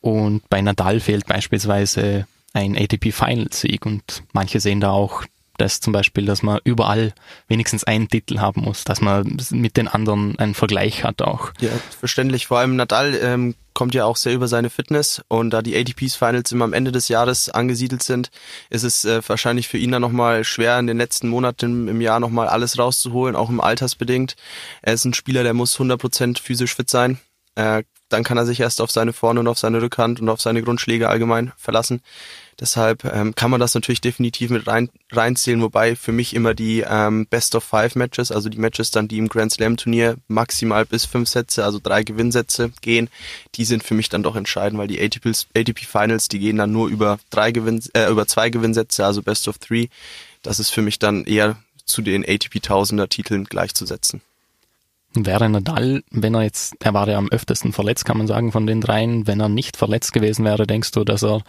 und 0.00 0.48
bei 0.48 0.60
Nadal 0.62 0.98
fehlt 0.98 1.26
beispielsweise 1.26 2.26
ein 2.54 2.76
ATP 2.76 3.12
Final 3.12 3.46
Sieg 3.52 3.86
und 3.86 4.24
manche 4.32 4.58
sehen 4.58 4.80
da 4.80 4.90
auch 4.90 5.22
das 5.58 5.80
zum 5.80 5.92
Beispiel, 5.92 6.26
dass 6.26 6.42
man 6.42 6.60
überall 6.64 7.12
wenigstens 7.48 7.84
einen 7.84 8.08
Titel 8.08 8.38
haben 8.38 8.62
muss, 8.62 8.84
dass 8.84 9.00
man 9.00 9.36
mit 9.50 9.76
den 9.76 9.88
anderen 9.88 10.38
einen 10.38 10.54
Vergleich 10.54 11.04
hat 11.04 11.22
auch. 11.22 11.52
Ja, 11.60 11.70
verständlich. 11.98 12.46
Vor 12.46 12.58
allem 12.58 12.76
Nadal 12.76 13.18
ähm, 13.20 13.54
kommt 13.74 13.94
ja 13.94 14.06
auch 14.06 14.16
sehr 14.16 14.32
über 14.32 14.48
seine 14.48 14.70
Fitness 14.70 15.22
und 15.28 15.50
da 15.50 15.60
die 15.60 15.76
ATPs 15.76 16.16
Finals 16.16 16.50
immer 16.50 16.64
am 16.64 16.72
Ende 16.72 16.92
des 16.92 17.08
Jahres 17.08 17.50
angesiedelt 17.50 18.02
sind, 18.02 18.30
ist 18.70 18.84
es 18.84 19.04
äh, 19.04 19.20
wahrscheinlich 19.26 19.68
für 19.68 19.78
ihn 19.78 19.92
dann 19.92 20.02
nochmal 20.02 20.44
schwer, 20.44 20.78
in 20.78 20.86
den 20.86 20.96
letzten 20.96 21.28
Monaten 21.28 21.88
im 21.88 22.00
Jahr 22.00 22.18
nochmal 22.18 22.48
alles 22.48 22.78
rauszuholen, 22.78 23.36
auch 23.36 23.50
im 23.50 23.60
Altersbedingt. 23.60 24.36
Er 24.80 24.94
ist 24.94 25.04
ein 25.04 25.12
Spieler, 25.12 25.42
der 25.42 25.52
muss 25.52 25.78
100% 25.78 26.40
physisch 26.40 26.74
fit 26.74 26.88
sein. 26.88 27.18
Äh, 27.54 27.82
dann 28.08 28.24
kann 28.24 28.38
er 28.38 28.46
sich 28.46 28.60
erst 28.60 28.80
auf 28.80 28.90
seine 28.90 29.12
Vorne- 29.12 29.40
und 29.40 29.48
auf 29.48 29.58
seine 29.58 29.82
Rückhand 29.82 30.20
und 30.20 30.28
auf 30.28 30.40
seine 30.40 30.62
Grundschläge 30.62 31.08
allgemein 31.08 31.52
verlassen. 31.56 32.00
Deshalb 32.58 33.04
ähm, 33.04 33.34
kann 33.34 33.50
man 33.50 33.60
das 33.60 33.74
natürlich 33.74 34.00
definitiv 34.00 34.50
mit 34.50 34.66
rein, 34.66 34.88
reinzählen, 35.12 35.60
wobei 35.60 35.94
für 35.94 36.12
mich 36.12 36.34
immer 36.34 36.54
die 36.54 36.84
ähm, 36.88 37.26
Best 37.26 37.54
of 37.54 37.64
Five 37.64 37.96
Matches, 37.96 38.32
also 38.32 38.48
die 38.48 38.58
Matches 38.58 38.90
dann, 38.90 39.08
die 39.08 39.18
im 39.18 39.28
Grand 39.28 39.52
Slam 39.52 39.76
Turnier 39.76 40.16
maximal 40.26 40.86
bis 40.86 41.04
fünf 41.04 41.28
Sätze, 41.28 41.64
also 41.64 41.80
drei 41.82 42.02
Gewinnsätze 42.02 42.72
gehen, 42.80 43.10
die 43.56 43.66
sind 43.66 43.82
für 43.82 43.94
mich 43.94 44.08
dann 44.08 44.22
doch 44.22 44.36
entscheidend, 44.36 44.78
weil 44.78 44.88
die 44.88 45.02
ATP, 45.02 45.32
ATP 45.54 45.84
Finals, 45.84 46.28
die 46.28 46.38
gehen 46.38 46.56
dann 46.56 46.72
nur 46.72 46.88
über 46.88 47.18
drei 47.28 47.52
Gewinn, 47.52 47.82
äh, 47.92 48.08
über 48.10 48.26
zwei 48.26 48.48
Gewinnsätze, 48.48 49.04
also 49.04 49.22
Best 49.22 49.48
of 49.48 49.58
Three. 49.58 49.88
Das 50.42 50.58
ist 50.58 50.70
für 50.70 50.82
mich 50.82 50.98
dann 50.98 51.24
eher 51.24 51.56
zu 51.84 52.00
den 52.00 52.24
ATP 52.24 52.60
Tausender 52.62 53.08
Titeln 53.08 53.44
gleichzusetzen. 53.44 54.22
Wäre 55.24 55.48
Nadal, 55.48 56.02
wenn 56.10 56.34
er 56.34 56.42
jetzt, 56.42 56.74
er 56.80 56.92
war 56.92 57.08
ja 57.08 57.16
am 57.16 57.30
öftesten 57.30 57.72
verletzt, 57.72 58.04
kann 58.04 58.18
man 58.18 58.26
sagen, 58.26 58.52
von 58.52 58.66
den 58.66 58.80
dreien, 58.80 59.26
wenn 59.26 59.40
er 59.40 59.48
nicht 59.48 59.76
verletzt 59.76 60.12
gewesen 60.12 60.44
wäre, 60.44 60.66
denkst 60.66 60.90
du, 60.90 61.04
dass 61.04 61.22
er 61.22 61.42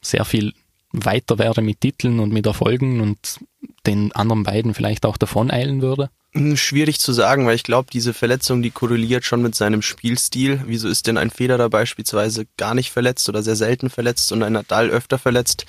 sehr 0.00 0.24
viel 0.24 0.54
weiter 0.92 1.38
wäre 1.38 1.62
mit 1.62 1.80
Titeln 1.80 2.20
und 2.20 2.32
mit 2.32 2.46
Erfolgen 2.46 3.00
und 3.00 3.38
den 3.86 4.12
anderen 4.12 4.42
beiden 4.42 4.74
vielleicht 4.74 5.06
auch 5.06 5.16
davon 5.16 5.50
eilen 5.50 5.82
würde? 5.82 6.10
Hm, 6.32 6.56
schwierig 6.56 6.98
zu 6.98 7.12
sagen, 7.12 7.46
weil 7.46 7.56
ich 7.56 7.62
glaube, 7.62 7.88
diese 7.92 8.14
Verletzung, 8.14 8.62
die 8.62 8.70
korreliert 8.70 9.24
schon 9.24 9.42
mit 9.42 9.54
seinem 9.54 9.82
Spielstil. 9.82 10.62
Wieso 10.66 10.88
ist 10.88 11.06
denn 11.06 11.18
ein 11.18 11.30
Federer 11.30 11.68
beispielsweise 11.68 12.46
gar 12.56 12.74
nicht 12.74 12.90
verletzt 12.90 13.28
oder 13.28 13.42
sehr 13.42 13.56
selten 13.56 13.90
verletzt 13.90 14.32
und 14.32 14.42
ein 14.42 14.54
Nadal 14.54 14.88
öfter 14.90 15.18
verletzt? 15.18 15.66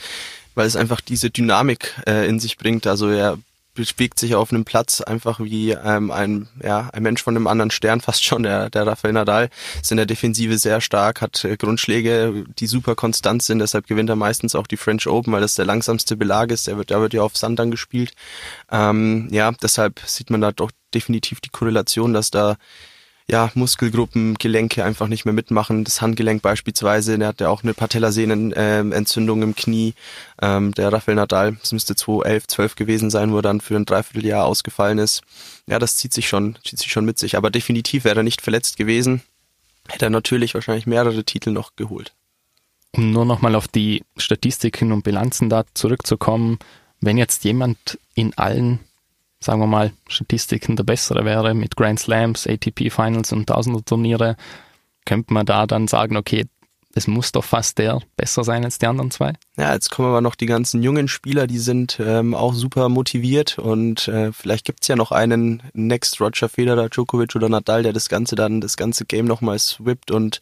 Weil 0.56 0.68
es 0.68 0.76
einfach 0.76 1.02
diese 1.02 1.32
Dynamik 1.32 1.94
äh, 2.08 2.28
in 2.28 2.40
sich 2.40 2.58
bringt. 2.58 2.88
Also 2.88 3.10
er 3.10 3.38
bewegt 3.74 4.20
sich 4.20 4.36
auf 4.36 4.52
einem 4.52 4.66
Platz 4.66 5.02
einfach 5.02 5.40
wie 5.40 5.72
ähm, 5.72 6.12
ein, 6.12 6.48
ja, 6.62 6.90
ein 6.94 7.04
Mensch 7.04 7.24
von 7.24 7.36
einem 7.36 7.48
anderen 7.48 7.72
Stern, 7.72 8.02
fast 8.02 8.24
schon, 8.24 8.44
der, 8.44 8.70
der 8.70 8.88
Rafael 8.88 9.14
Nadal. 9.14 9.50
Ist 9.82 9.92
in 9.92 9.98
der 9.98 10.06
Defensive 10.06 10.58
sehr 10.58 10.82
stark, 10.82 11.22
hat 11.22 11.44
äh, 11.44 11.58
Grundschläge, 11.58 12.46
die 12.60 12.68
super 12.68 12.96
konstant 12.96 13.44
sind, 13.44 13.60
deshalb 13.60 13.88
gewinnt 13.88 14.10
er 14.10 14.16
meistens 14.16 14.56
auch 14.56 14.68
die 14.68 14.78
French 14.78 15.08
Open, 15.08 15.34
weil 15.34 15.42
das 15.42 15.56
der 15.56 15.66
langsamste 15.66 16.16
Belag 16.16 16.52
ist. 16.52 16.68
Der 16.68 16.78
wird, 16.78 16.92
da 16.92 17.02
wird 17.02 17.14
ja 17.14 17.22
auf 17.22 17.36
Sand 17.38 17.60
dann 17.60 17.72
gespielt. 17.72 18.14
Ähm, 18.72 19.28
ja, 19.32 19.52
deshalb 19.52 20.00
sieht 20.06 20.30
man 20.30 20.42
da 20.42 20.52
doch 20.52 20.72
definitiv 20.94 21.42
die 21.42 21.50
Korrelation, 21.50 22.14
dass 22.14 22.32
da 22.32 22.58
ja, 23.30 23.52
Muskelgruppen, 23.56 24.36
Gelenke 24.36 24.84
einfach 24.84 25.08
nicht 25.08 25.26
mehr 25.26 25.34
mitmachen. 25.34 25.84
Das 25.84 26.02
Handgelenk 26.02 26.42
beispielsweise, 26.42 27.18
der 27.18 27.30
hat 27.30 27.42
ja 27.42 27.50
auch 27.50 27.64
eine 27.64 27.74
Patellasehnenentzündung 27.74 29.42
ähm, 29.42 29.50
im 29.50 29.56
Knie. 29.56 29.94
Ähm, 30.42 30.74
der 30.74 30.92
Rafael 30.92 31.16
Nadal, 31.16 31.56
das 31.60 31.72
müsste 31.72 31.96
2011, 31.96 32.48
12 32.48 32.76
gewesen 32.76 33.10
sein, 33.10 33.32
wo 33.32 33.38
er 33.38 33.42
dann 33.42 33.62
für 33.62 33.76
ein 33.76 33.86
Dreivierteljahr 33.86 34.46
ausgefallen 34.46 34.98
ist. 34.98 35.22
Ja, 35.68 35.80
das 35.80 35.96
zieht 35.96 36.14
sich 36.14 36.28
schon, 36.28 36.58
zieht 36.66 36.80
sich 36.80 36.92
schon 36.92 37.06
mit 37.06 37.18
sich. 37.18 37.38
Aber 37.38 37.50
definitiv 37.50 38.04
wäre 38.04 38.20
er 38.20 38.24
nicht 38.24 38.42
verletzt 38.42 38.78
gewesen, 38.78 39.22
hätte 39.88 40.08
er 40.08 40.12
natürlich 40.12 40.54
wahrscheinlich 40.54 40.86
mehrere 40.86 41.24
Titel 41.24 41.52
noch 41.52 41.76
geholt. 41.78 42.14
Um 42.92 43.12
nur 43.12 43.26
nochmal 43.26 43.56
auf 43.56 43.68
die 43.68 44.04
Statistiken 44.18 44.92
und 44.92 45.04
Bilanzen 45.04 45.50
da 45.50 45.64
zurückzukommen, 45.74 46.60
wenn 47.00 47.18
jetzt 47.18 47.44
jemand 47.44 47.98
in 48.14 48.38
allen 48.38 48.80
sagen 49.44 49.60
wir 49.60 49.68
mal, 49.68 49.92
Statistiken 50.08 50.76
der 50.76 50.84
bessere 50.84 51.26
wäre 51.26 51.54
mit 51.54 51.76
Grand 51.76 52.00
Slams, 52.00 52.48
ATP 52.48 52.90
Finals 52.90 53.32
und 53.32 53.48
Tausender 53.48 53.84
Turniere, 53.84 54.36
könnte 55.06 55.34
man 55.34 55.46
da 55.46 55.68
dann 55.68 55.88
sagen, 55.88 56.18
okay, 56.18 56.48
es 56.96 57.08
muss 57.08 57.32
doch 57.32 57.44
fast 57.44 57.80
der 57.80 58.00
besser 58.16 58.44
sein 58.44 58.64
als 58.64 58.78
die 58.78 58.86
anderen 58.86 59.10
zwei. 59.12 59.34
Ja, 59.58 59.74
jetzt 59.74 59.90
kommen 59.90 60.10
aber 60.10 60.22
noch 60.22 60.36
die 60.36 60.46
ganzen 60.46 60.84
jungen 60.84 61.08
Spieler, 61.08 61.48
die 61.48 61.58
sind 61.58 62.00
ähm, 62.00 62.36
auch 62.36 62.54
super 62.54 62.88
motiviert 62.90 63.58
und 63.58 64.08
äh, 64.08 64.32
vielleicht 64.32 64.66
gibt's 64.66 64.88
ja 64.88 64.96
noch 64.96 65.12
einen 65.12 65.64
Next 65.74 66.22
Roger 66.22 66.50
Federer, 66.50 66.90
Djokovic 66.90 67.36
oder 67.36 67.50
Nadal, 67.50 67.84
der 67.84 67.94
das 67.94 68.10
Ganze 68.10 68.36
dann, 68.36 68.62
das 68.62 68.78
ganze 68.78 69.06
Game 69.06 69.26
nochmal 69.26 69.58
swippt 69.58 70.12
und 70.12 70.40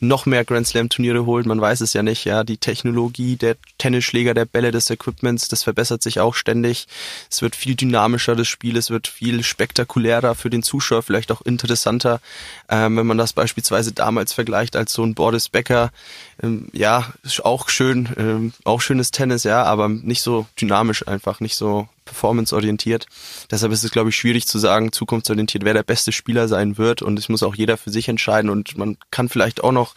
noch 0.00 0.26
mehr 0.26 0.44
Grand 0.44 0.66
Slam 0.66 0.88
Turniere 0.88 1.26
holt. 1.26 1.46
Man 1.46 1.60
weiß 1.60 1.82
es 1.82 1.92
ja 1.92 2.02
nicht. 2.02 2.24
Ja, 2.24 2.42
die 2.42 2.56
Technologie 2.56 3.36
der 3.36 3.56
Tennisschläger, 3.78 4.34
der 4.34 4.46
Bälle, 4.46 4.70
des 4.70 4.90
Equipments, 4.90 5.48
das 5.48 5.62
verbessert 5.62 6.02
sich 6.02 6.20
auch 6.20 6.34
ständig. 6.34 6.88
Es 7.30 7.42
wird 7.42 7.54
viel 7.54 7.74
dynamischer 7.74 8.34
das 8.34 8.48
Spiel, 8.48 8.76
es 8.76 8.90
wird 8.90 9.08
viel 9.08 9.42
spektakulärer 9.42 10.34
für 10.34 10.50
den 10.50 10.62
Zuschauer, 10.62 11.02
vielleicht 11.02 11.30
auch 11.30 11.42
interessanter, 11.42 12.20
ähm, 12.68 12.96
wenn 12.96 13.06
man 13.06 13.18
das 13.18 13.32
beispielsweise 13.32 13.92
damals 13.92 14.32
vergleicht 14.32 14.76
als 14.76 14.92
so 14.92 15.04
ein 15.04 15.14
Boris 15.14 15.48
Becker. 15.48 15.90
Ähm, 16.42 16.68
ja, 16.72 17.12
auch 17.42 17.68
schön, 17.68 18.08
ähm, 18.16 18.52
auch 18.64 18.80
schönes 18.80 19.10
Tennis, 19.10 19.44
ja, 19.44 19.62
aber 19.64 19.88
nicht 19.88 20.22
so 20.22 20.46
dynamisch 20.60 21.06
einfach, 21.06 21.40
nicht 21.40 21.56
so 21.56 21.88
performanceorientiert. 22.10 23.06
Deshalb 23.50 23.72
ist 23.72 23.84
es, 23.84 23.90
glaube 23.90 24.10
ich, 24.10 24.16
schwierig 24.16 24.46
zu 24.46 24.58
sagen, 24.58 24.92
zukunftsorientiert, 24.92 25.64
wer 25.64 25.74
der 25.74 25.82
beste 25.82 26.12
Spieler 26.12 26.48
sein 26.48 26.76
wird. 26.76 27.02
Und 27.02 27.18
es 27.18 27.28
muss 27.28 27.42
auch 27.42 27.54
jeder 27.54 27.76
für 27.76 27.90
sich 27.90 28.08
entscheiden. 28.08 28.50
Und 28.50 28.76
man 28.76 28.96
kann 29.10 29.28
vielleicht 29.28 29.62
auch 29.62 29.72
noch 29.72 29.94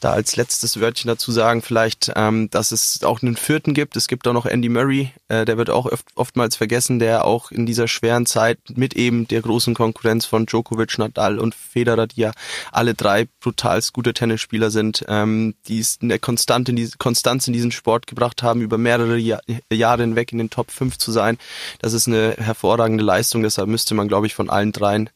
da 0.00 0.12
als 0.12 0.36
letztes 0.36 0.80
Wörtchen 0.80 1.08
dazu 1.08 1.32
sagen, 1.32 1.62
vielleicht, 1.62 2.12
ähm, 2.16 2.50
dass 2.50 2.72
es 2.72 3.02
auch 3.02 3.22
einen 3.22 3.36
vierten 3.36 3.74
gibt. 3.74 3.96
Es 3.96 4.08
gibt 4.08 4.26
auch 4.28 4.32
noch 4.32 4.46
Andy 4.46 4.68
Murray, 4.68 5.12
äh, 5.28 5.44
der 5.44 5.56
wird 5.56 5.70
auch 5.70 5.86
oft, 5.86 6.06
oftmals 6.14 6.56
vergessen, 6.56 6.98
der 6.98 7.24
auch 7.24 7.50
in 7.50 7.66
dieser 7.66 7.88
schweren 7.88 8.26
Zeit 8.26 8.58
mit 8.74 8.94
eben 8.94 9.26
der 9.28 9.40
großen 9.42 9.74
Konkurrenz 9.74 10.26
von 10.26 10.46
Djokovic, 10.46 10.98
Nadal 10.98 11.38
und 11.38 11.54
Federer, 11.54 12.06
die 12.06 12.22
ja 12.22 12.32
alle 12.72 12.94
drei 12.94 13.26
brutalst 13.40 13.92
gute 13.92 14.14
Tennisspieler 14.14 14.70
sind, 14.70 15.04
ähm, 15.08 15.54
die 15.68 15.80
es 15.80 15.98
eine 16.02 16.18
Konstante 16.18 16.72
in 16.72 16.76
die, 16.76 16.90
Konstanz 16.98 17.46
in 17.46 17.52
diesen 17.52 17.72
Sport 17.72 18.06
gebracht 18.06 18.42
haben, 18.42 18.60
über 18.60 18.78
mehrere 18.78 19.16
Jahr, 19.16 19.40
Jahre 19.72 20.02
hinweg 20.02 20.32
in 20.32 20.38
den 20.38 20.50
Top 20.50 20.70
5 20.70 20.98
zu 20.98 21.12
sein. 21.12 21.38
Das 21.80 21.92
ist 21.92 22.06
eine 22.06 22.34
hervorragende 22.38 23.04
Leistung, 23.04 23.42
deshalb 23.42 23.68
müsste 23.68 23.94
man, 23.94 24.08
glaube 24.08 24.26
ich, 24.26 24.34
von 24.34 24.50
allen 24.50 24.72
dreien 24.72 25.10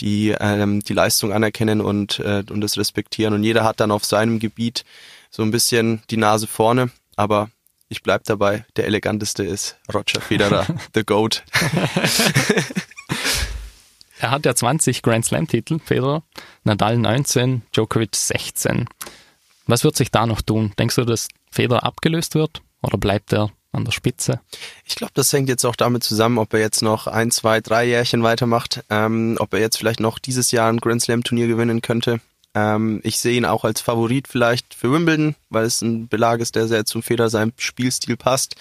die 0.00 0.34
ähm, 0.38 0.82
die 0.82 0.92
Leistung 0.92 1.32
anerkennen 1.32 1.80
und, 1.80 2.18
äh, 2.20 2.44
und 2.48 2.60
das 2.60 2.76
respektieren. 2.76 3.34
Und 3.34 3.44
jeder 3.44 3.64
hat 3.64 3.80
dann 3.80 3.90
auf 3.90 4.04
seinem 4.04 4.38
Gebiet 4.38 4.84
so 5.30 5.42
ein 5.42 5.50
bisschen 5.50 6.02
die 6.10 6.16
Nase 6.16 6.46
vorne, 6.46 6.90
aber 7.16 7.50
ich 7.88 8.02
bleib 8.02 8.24
dabei, 8.24 8.64
der 8.76 8.86
eleganteste 8.86 9.44
ist 9.44 9.76
Roger 9.92 10.20
Federer, 10.20 10.66
the 10.94 11.04
GOAT. 11.04 11.44
er 14.18 14.30
hat 14.30 14.44
ja 14.44 14.54
20 14.54 15.02
Grand 15.02 15.24
Slam-Titel, 15.24 15.78
Federer, 15.78 16.22
Nadal 16.64 16.98
19, 16.98 17.62
Djokovic 17.72 18.16
16. 18.16 18.88
Was 19.66 19.84
wird 19.84 19.96
sich 19.96 20.10
da 20.10 20.26
noch 20.26 20.42
tun? 20.42 20.72
Denkst 20.78 20.96
du, 20.96 21.04
dass 21.04 21.28
Federer 21.50 21.84
abgelöst 21.84 22.34
wird 22.34 22.62
oder 22.82 22.98
bleibt 22.98 23.32
er 23.32 23.50
an 23.76 23.84
der 23.84 23.92
Spitze. 23.92 24.40
Ich 24.84 24.96
glaube, 24.96 25.12
das 25.14 25.32
hängt 25.32 25.48
jetzt 25.48 25.64
auch 25.64 25.76
damit 25.76 26.02
zusammen, 26.02 26.38
ob 26.38 26.54
er 26.54 26.60
jetzt 26.60 26.82
noch 26.82 27.06
ein, 27.06 27.30
zwei, 27.30 27.60
drei 27.60 27.86
Jährchen 27.86 28.22
weitermacht, 28.22 28.84
ähm, 28.90 29.36
ob 29.38 29.54
er 29.54 29.60
jetzt 29.60 29.78
vielleicht 29.78 30.00
noch 30.00 30.18
dieses 30.18 30.50
Jahr 30.50 30.70
ein 30.70 30.78
Grand 30.78 31.02
Slam 31.02 31.22
Turnier 31.22 31.46
gewinnen 31.46 31.82
könnte. 31.82 32.20
Ähm, 32.54 33.00
ich 33.04 33.18
sehe 33.18 33.36
ihn 33.36 33.44
auch 33.44 33.64
als 33.64 33.80
Favorit 33.80 34.28
vielleicht 34.28 34.74
für 34.74 34.90
Wimbledon, 34.90 35.34
weil 35.50 35.66
es 35.66 35.82
ein 35.82 36.08
Belag 36.08 36.40
ist, 36.40 36.56
der 36.56 36.66
sehr 36.66 36.86
zum 36.86 37.02
Feder 37.02 37.28
seinem 37.28 37.52
Spielstil 37.58 38.16
passt. 38.16 38.56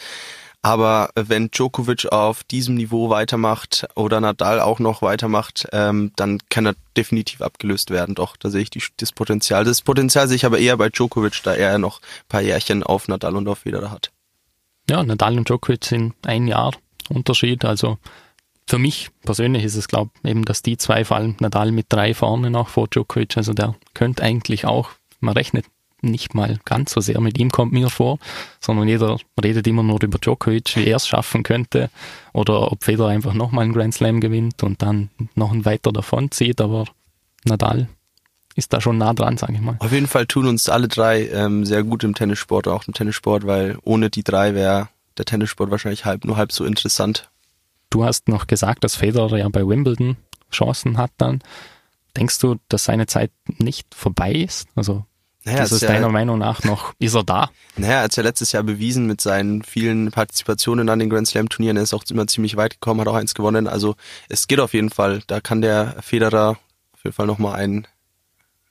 Aber 0.65 1.11
wenn 1.13 1.51
Djokovic 1.51 2.11
auf 2.11 2.43
diesem 2.43 2.73
Niveau 2.73 3.11
weitermacht 3.11 3.85
oder 3.93 4.19
Nadal 4.19 4.59
auch 4.59 4.79
noch 4.79 5.03
weitermacht, 5.03 5.67
ähm, 5.71 6.11
dann 6.15 6.39
kann 6.49 6.65
er 6.65 6.73
definitiv 6.97 7.43
abgelöst 7.43 7.91
werden. 7.91 8.15
Doch, 8.15 8.35
da 8.35 8.49
sehe 8.49 8.63
ich 8.63 8.71
die, 8.71 8.81
das 8.97 9.11
Potenzial. 9.11 9.63
Das 9.63 9.83
Potenzial 9.83 10.27
sehe 10.27 10.37
ich 10.37 10.45
aber 10.45 10.57
eher 10.57 10.75
bei 10.75 10.89
Djokovic, 10.89 11.41
da 11.43 11.53
er 11.53 11.77
noch 11.77 12.01
ein 12.01 12.29
paar 12.29 12.41
Jährchen 12.41 12.81
auf 12.81 13.07
Nadal 13.07 13.35
und 13.35 13.47
auf 13.47 13.59
Federer 13.59 13.91
hat. 13.91 14.11
Ja, 14.89 15.03
Nadal 15.03 15.37
und 15.37 15.49
Djokovic 15.49 15.85
sind 15.85 16.13
ein 16.25 16.47
Jahr 16.47 16.71
Unterschied. 17.09 17.65
Also 17.65 17.97
für 18.67 18.79
mich 18.79 19.09
persönlich 19.23 19.63
ist 19.63 19.75
es, 19.75 19.87
glaube 19.87 20.11
ich, 20.23 20.29
eben, 20.29 20.45
dass 20.45 20.61
die 20.61 20.77
zwei, 20.77 21.05
vor 21.05 21.17
allem 21.17 21.35
Nadal 21.39 21.71
mit 21.71 21.87
drei 21.89 22.13
vorne 22.13 22.49
noch 22.49 22.69
vor 22.69 22.87
Djokovic, 22.87 23.37
also 23.37 23.53
der 23.53 23.75
könnte 23.93 24.23
eigentlich 24.23 24.65
auch, 24.65 24.89
man 25.19 25.35
rechnet 25.35 25.65
nicht 26.01 26.35
mal 26.35 26.59
ganz 26.65 26.91
so 26.91 27.01
sehr 27.01 27.19
mit 27.19 27.39
ihm, 27.39 27.51
kommt 27.51 27.73
mir 27.73 27.89
vor, 27.89 28.19
sondern 28.59 28.87
jeder 28.87 29.17
redet 29.43 29.65
immer 29.65 29.81
nur 29.81 30.01
über 30.03 30.19
Djokovic, 30.19 30.75
wie 30.75 30.87
er 30.87 30.97
es 30.97 31.07
schaffen 31.07 31.43
könnte 31.43 31.89
oder 32.33 32.71
ob 32.71 32.83
Federer 32.83 33.09
einfach 33.09 33.33
nochmal 33.33 33.65
einen 33.65 33.73
Grand 33.73 33.93
Slam 33.93 34.19
gewinnt 34.19 34.61
und 34.63 34.81
dann 34.81 35.09
noch 35.35 35.51
ein 35.51 35.65
weiter 35.65 35.91
davon 35.91 36.31
zieht, 36.31 36.61
aber 36.61 36.85
Nadal 37.43 37.87
ist 38.55 38.73
da 38.73 38.81
schon 38.81 38.97
nah 38.97 39.13
dran, 39.13 39.37
sage 39.37 39.53
ich 39.53 39.61
mal. 39.61 39.75
Auf 39.79 39.91
jeden 39.91 40.07
Fall 40.07 40.25
tun 40.25 40.47
uns 40.47 40.69
alle 40.69 40.87
drei 40.87 41.27
ähm, 41.27 41.65
sehr 41.65 41.83
gut 41.83 42.03
im 42.03 42.15
Tennissport, 42.15 42.67
auch 42.67 42.87
im 42.87 42.93
Tennissport, 42.93 43.45
weil 43.45 43.77
ohne 43.83 44.09
die 44.09 44.23
drei 44.23 44.55
wäre 44.55 44.89
der 45.17 45.25
Tennissport 45.25 45.71
wahrscheinlich 45.71 46.05
halb 46.05 46.25
nur 46.25 46.37
halb 46.37 46.51
so 46.51 46.65
interessant. 46.65 47.29
Du 47.89 48.03
hast 48.03 48.27
noch 48.27 48.47
gesagt, 48.47 48.83
dass 48.83 48.95
Federer 48.95 49.37
ja 49.37 49.49
bei 49.49 49.65
Wimbledon 49.67 50.17
Chancen 50.51 50.97
hat 50.97 51.11
dann. 51.17 51.41
Denkst 52.15 52.39
du, 52.39 52.55
dass 52.69 52.85
seine 52.85 53.07
Zeit 53.07 53.31
nicht 53.59 53.93
vorbei 53.93 54.31
ist? 54.31 54.67
Also 54.75 55.05
naja, 55.43 55.63
ist 55.63 55.71
es 55.71 55.81
deiner 55.81 56.07
ja, 56.07 56.09
Meinung 56.09 56.39
nach 56.39 56.63
noch, 56.63 56.93
ist 56.97 57.13
er 57.13 57.23
da? 57.23 57.51
Naja, 57.77 57.97
er 57.97 58.03
hat 58.03 58.15
ja 58.15 58.23
letztes 58.23 58.51
Jahr 58.51 58.63
bewiesen 58.63 59.05
mit 59.05 59.21
seinen 59.21 59.63
vielen 59.63 60.11
Partizipationen 60.11 60.89
an 60.89 60.99
den 60.99 61.09
Grand 61.09 61.27
Slam 61.27 61.49
Turnieren. 61.49 61.77
Er 61.77 61.83
ist 61.83 61.93
auch 61.93 62.03
immer 62.09 62.25
ziemlich 62.25 62.57
weit 62.57 62.71
gekommen, 62.71 63.01
hat 63.01 63.07
auch 63.07 63.15
eins 63.15 63.35
gewonnen. 63.35 63.67
Also 63.67 63.95
es 64.27 64.47
geht 64.47 64.59
auf 64.59 64.73
jeden 64.73 64.89
Fall. 64.89 65.21
Da 65.27 65.41
kann 65.41 65.61
der 65.61 65.97
Federer 66.01 66.57
auf 66.93 67.03
jeden 67.03 67.13
Fall 67.13 67.27
nochmal 67.27 67.55
einen 67.55 67.85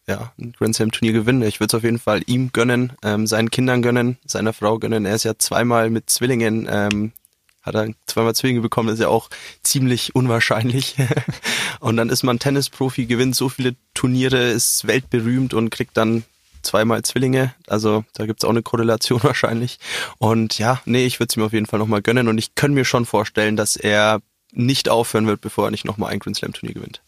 ja, 0.07 0.33
ein 0.39 0.53
Grand 0.53 0.77
Slam 0.77 0.93
Turnier 0.93 1.13
gewinnen. 1.13 1.43
Ich 1.43 1.61
würde 1.61 1.69
es 1.69 1.75
auf 1.75 1.85
jeden 1.85 1.99
Fall 1.99 2.23
ihm 2.27 2.53
gönnen, 2.53 2.93
ähm, 3.03 3.27
seinen 3.27 3.51
Kindern 3.51 3.83
gönnen, 3.83 4.19
seiner 4.27 4.53
Frau 4.53 4.79
gönnen. 4.79 5.07
Er 5.07 5.15
ist 5.15 5.25
ja 5.25 5.39
zweimal 5.39 5.91
mit 5.91 6.11
Zwillingen, 6.11 6.69
ähm, 6.71 7.13
hat 7.63 7.75
er 7.75 7.89
zweimal 8.07 8.35
Zwillinge 8.35 8.61
bekommen, 8.61 8.91
ist 8.91 9.01
ja 9.01 9.09
auch 9.09 9.31
ziemlich 9.63 10.15
unwahrscheinlich. 10.15 10.97
und 11.81 11.97
dann 11.97 12.11
ist 12.11 12.23
man 12.23 12.39
Tennisprofi, 12.39 13.07
gewinnt 13.07 13.35
so 13.35 13.49
viele 13.49 13.77
Turniere, 13.95 14.51
ist 14.51 14.87
weltberühmt 14.87 15.55
und 15.55 15.71
kriegt 15.71 15.97
dann 15.97 16.25
zweimal 16.61 17.03
Zwillinge. 17.03 17.55
Also 17.67 18.05
da 18.15 18.27
gibt's 18.27 18.45
auch 18.45 18.51
eine 18.51 18.63
Korrelation 18.63 19.23
wahrscheinlich. 19.23 19.79
Und 20.19 20.59
ja, 20.59 20.83
nee, 20.85 21.07
ich 21.07 21.19
würde 21.19 21.31
es 21.31 21.37
ihm 21.37 21.43
auf 21.43 21.55
jeden 21.55 21.67
Fall 21.67 21.79
nochmal 21.79 22.03
gönnen 22.03 22.29
und 22.29 22.37
ich 22.37 22.55
kann 22.55 22.75
mir 22.75 22.85
schon 22.85 23.07
vorstellen, 23.07 23.57
dass 23.57 23.77
er 23.77 24.21
nicht 24.53 24.91
aufhören 24.91 25.27
wird, 25.27 25.41
bevor 25.41 25.67
er 25.67 25.71
nicht 25.71 25.87
nochmal 25.87 26.13
ein 26.13 26.19
Grand 26.19 26.37
Slam 26.37 26.53
Turnier 26.53 26.75
gewinnt. 26.75 27.03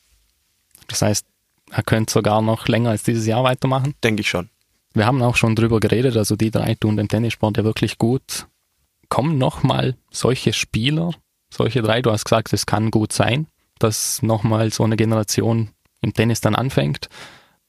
Das 0.88 1.02
heißt, 1.02 1.26
er 1.70 1.82
könnte 1.82 2.12
sogar 2.12 2.42
noch 2.42 2.68
länger 2.68 2.90
als 2.90 3.02
dieses 3.02 3.26
Jahr 3.26 3.44
weitermachen. 3.44 3.94
Denke 4.02 4.20
ich 4.20 4.28
schon. 4.28 4.48
Wir 4.94 5.06
haben 5.06 5.22
auch 5.22 5.36
schon 5.36 5.56
drüber 5.56 5.80
geredet, 5.80 6.16
also 6.16 6.36
die 6.36 6.50
drei 6.50 6.74
tun 6.74 6.96
dem 6.96 7.08
Tennissport 7.08 7.58
ja 7.58 7.64
wirklich 7.64 7.98
gut. 7.98 8.46
Kommen 9.08 9.38
nochmal 9.38 9.96
solche 10.10 10.52
Spieler, 10.52 11.10
solche 11.52 11.82
drei, 11.82 12.02
du 12.02 12.10
hast 12.10 12.24
gesagt, 12.24 12.52
es 12.52 12.66
kann 12.66 12.90
gut 12.90 13.12
sein, 13.12 13.46
dass 13.78 14.22
nochmal 14.22 14.72
so 14.72 14.84
eine 14.84 14.96
Generation 14.96 15.70
im 16.00 16.14
Tennis 16.14 16.40
dann 16.40 16.54
anfängt. 16.54 17.08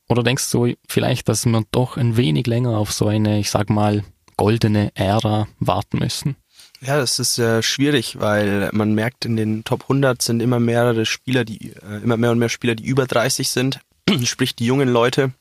Oder 0.07 0.23
denkst 0.23 0.49
du 0.51 0.73
vielleicht, 0.87 1.27
dass 1.27 1.45
wir 1.45 1.63
doch 1.71 1.97
ein 1.97 2.15
wenig 2.15 2.47
länger 2.47 2.77
auf 2.77 2.93
so 2.93 3.07
eine, 3.07 3.39
ich 3.39 3.49
sag 3.49 3.69
mal, 3.69 4.03
goldene 4.37 4.91
Ära 4.95 5.47
warten 5.59 5.99
müssen? 5.99 6.37
Ja, 6.81 6.97
das 6.97 7.17
ist 7.19 7.39
äh, 7.39 7.63
schwierig, 7.63 8.19
weil 8.19 8.69
man 8.71 8.93
merkt, 8.93 9.25
in 9.25 9.35
den 9.35 9.63
Top 9.63 9.83
100 9.83 10.21
sind 10.21 10.41
immer 10.41 10.59
mehrere 10.59 11.05
Spieler, 11.05 11.43
die 11.43 11.71
äh, 11.71 12.03
immer 12.03 12.17
mehr 12.17 12.31
und 12.31 12.39
mehr 12.39 12.49
Spieler, 12.49 12.75
die 12.75 12.85
über 12.85 13.07
30 13.07 13.49
sind, 13.49 13.79
sprich 14.23 14.55
die 14.55 14.65
jungen 14.65 14.89
Leute. 14.89 15.31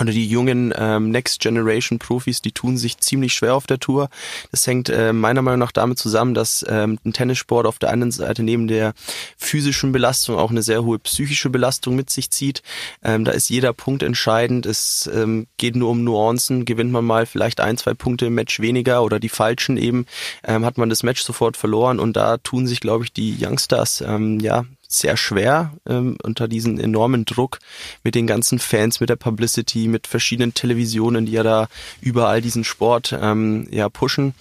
Oder 0.00 0.12
die 0.12 0.26
jungen 0.26 0.72
ähm, 0.76 1.10
Next 1.10 1.40
Generation 1.40 1.98
Profis, 1.98 2.42
die 2.42 2.52
tun 2.52 2.76
sich 2.76 2.98
ziemlich 2.98 3.32
schwer 3.34 3.54
auf 3.54 3.66
der 3.66 3.78
Tour. 3.78 4.08
Das 4.50 4.66
hängt 4.66 4.88
äh, 4.88 5.12
meiner 5.12 5.42
Meinung 5.42 5.60
nach 5.60 5.72
damit 5.72 5.98
zusammen, 5.98 6.34
dass 6.34 6.64
ähm, 6.68 6.98
ein 7.04 7.12
Tennissport 7.12 7.66
auf 7.66 7.78
der 7.78 7.90
einen 7.90 8.10
Seite 8.10 8.42
neben 8.42 8.68
der 8.68 8.94
physischen 9.36 9.92
Belastung 9.92 10.36
auch 10.36 10.50
eine 10.50 10.62
sehr 10.62 10.84
hohe 10.84 10.98
psychische 10.98 11.50
Belastung 11.50 11.96
mit 11.96 12.10
sich 12.10 12.30
zieht. 12.30 12.62
Ähm, 13.02 13.24
da 13.24 13.32
ist 13.32 13.48
jeder 13.48 13.72
Punkt 13.72 14.02
entscheidend. 14.02 14.66
Es 14.66 15.08
ähm, 15.12 15.46
geht 15.56 15.76
nur 15.76 15.90
um 15.90 16.04
Nuancen. 16.04 16.64
Gewinnt 16.64 16.92
man 16.92 17.04
mal 17.04 17.26
vielleicht 17.26 17.60
ein, 17.60 17.76
zwei 17.76 17.94
Punkte 17.94 18.26
im 18.26 18.34
Match 18.34 18.60
weniger 18.60 19.02
oder 19.02 19.20
die 19.20 19.28
falschen 19.28 19.76
eben, 19.76 20.06
ähm, 20.44 20.64
hat 20.64 20.78
man 20.78 20.88
das 20.88 21.02
Match 21.02 21.22
sofort 21.22 21.56
verloren. 21.56 22.00
Und 22.00 22.16
da 22.16 22.38
tun 22.38 22.66
sich, 22.66 22.80
glaube 22.80 23.04
ich, 23.04 23.12
die 23.12 23.36
Youngsters 23.40 24.02
ähm, 24.06 24.40
ja 24.40 24.64
sehr 24.98 25.16
schwer 25.16 25.72
ähm, 25.86 26.16
unter 26.22 26.48
diesem 26.48 26.78
enormen 26.78 27.24
Druck 27.24 27.58
mit 28.02 28.14
den 28.14 28.26
ganzen 28.26 28.58
Fans, 28.58 29.00
mit 29.00 29.10
der 29.10 29.16
Publicity, 29.16 29.88
mit 29.88 30.06
verschiedenen 30.06 30.54
Televisionen, 30.54 31.26
die 31.26 31.32
ja 31.32 31.42
da 31.42 31.68
überall 32.00 32.40
diesen 32.40 32.64
Sport 32.64 33.16
ähm, 33.18 33.66
ja 33.70 33.88
pushen. 33.88 34.34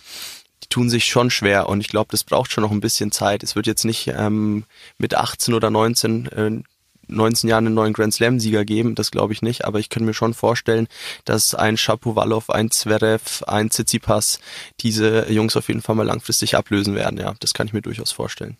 Die 0.63 0.69
tun 0.69 0.89
sich 0.89 1.05
schon 1.05 1.29
schwer 1.29 1.67
und 1.69 1.81
ich 1.81 1.89
glaube, 1.89 2.09
das 2.11 2.23
braucht 2.23 2.51
schon 2.51 2.63
noch 2.63 2.71
ein 2.71 2.81
bisschen 2.81 3.11
Zeit. 3.11 3.43
Es 3.43 3.55
wird 3.55 3.67
jetzt 3.67 3.85
nicht 3.85 4.07
ähm, 4.07 4.65
mit 4.97 5.15
18 5.15 5.53
oder 5.53 5.69
19 5.69 6.25
äh, 6.27 6.63
19 7.07 7.49
Jahren 7.49 7.65
einen 7.65 7.75
neuen 7.75 7.93
Grand 7.93 8.13
Slam 8.13 8.39
Sieger 8.39 8.65
geben, 8.65 8.95
das 8.95 9.11
glaube 9.11 9.33
ich 9.33 9.41
nicht, 9.41 9.65
aber 9.65 9.79
ich 9.79 9.89
könnte 9.89 10.05
mir 10.05 10.13
schon 10.13 10.33
vorstellen, 10.33 10.87
dass 11.25 11.53
ein 11.53 11.75
Shapovalov, 11.77 12.49
ein 12.49 12.71
Zverev, 12.71 13.43
ein 13.45 13.69
Tsitsipas 13.69 14.39
diese 14.79 15.29
Jungs 15.29 15.57
auf 15.57 15.67
jeden 15.67 15.81
Fall 15.81 15.95
mal 15.95 16.07
langfristig 16.07 16.55
ablösen 16.55 16.95
werden, 16.95 17.19
ja, 17.19 17.33
das 17.39 17.53
kann 17.53 17.67
ich 17.67 17.73
mir 17.73 17.81
durchaus 17.81 18.11
vorstellen 18.11 18.57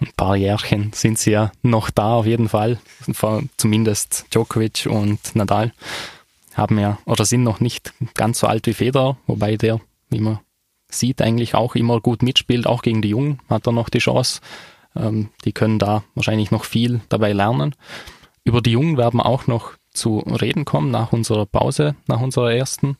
ein 0.00 0.10
paar 0.16 0.36
Jährchen 0.36 0.92
sind 0.94 1.18
sie 1.18 1.32
ja 1.32 1.52
noch 1.62 1.90
da 1.90 2.14
auf 2.14 2.26
jeden 2.26 2.48
Fall. 2.48 2.78
Zumindest 3.56 4.26
Djokovic 4.32 4.86
und 4.86 5.36
Nadal 5.36 5.72
haben 6.54 6.78
ja 6.78 6.98
oder 7.06 7.24
sind 7.24 7.44
noch 7.44 7.60
nicht 7.60 7.94
ganz 8.14 8.40
so 8.40 8.46
alt 8.46 8.66
wie 8.66 8.74
Federer, 8.74 9.16
wobei 9.26 9.56
der, 9.56 9.80
wie 10.10 10.20
man 10.20 10.40
sieht, 10.90 11.22
eigentlich 11.22 11.54
auch 11.54 11.74
immer 11.74 12.00
gut 12.00 12.22
mitspielt, 12.22 12.66
auch 12.66 12.82
gegen 12.82 13.02
die 13.02 13.10
Jungen 13.10 13.40
hat 13.48 13.66
er 13.66 13.72
noch 13.72 13.88
die 13.88 13.98
Chance. 13.98 14.40
Ähm, 14.94 15.30
die 15.44 15.52
können 15.52 15.78
da 15.78 16.04
wahrscheinlich 16.14 16.50
noch 16.50 16.64
viel 16.64 17.00
dabei 17.08 17.32
lernen. 17.32 17.74
Über 18.44 18.60
die 18.60 18.72
Jungen 18.72 18.98
werden 18.98 19.18
wir 19.18 19.26
auch 19.26 19.46
noch 19.46 19.72
zu 19.92 20.18
reden 20.18 20.64
kommen 20.64 20.90
nach 20.90 21.12
unserer 21.12 21.46
Pause, 21.46 21.94
nach 22.06 22.20
unserer 22.20 22.52
ersten. 22.52 22.96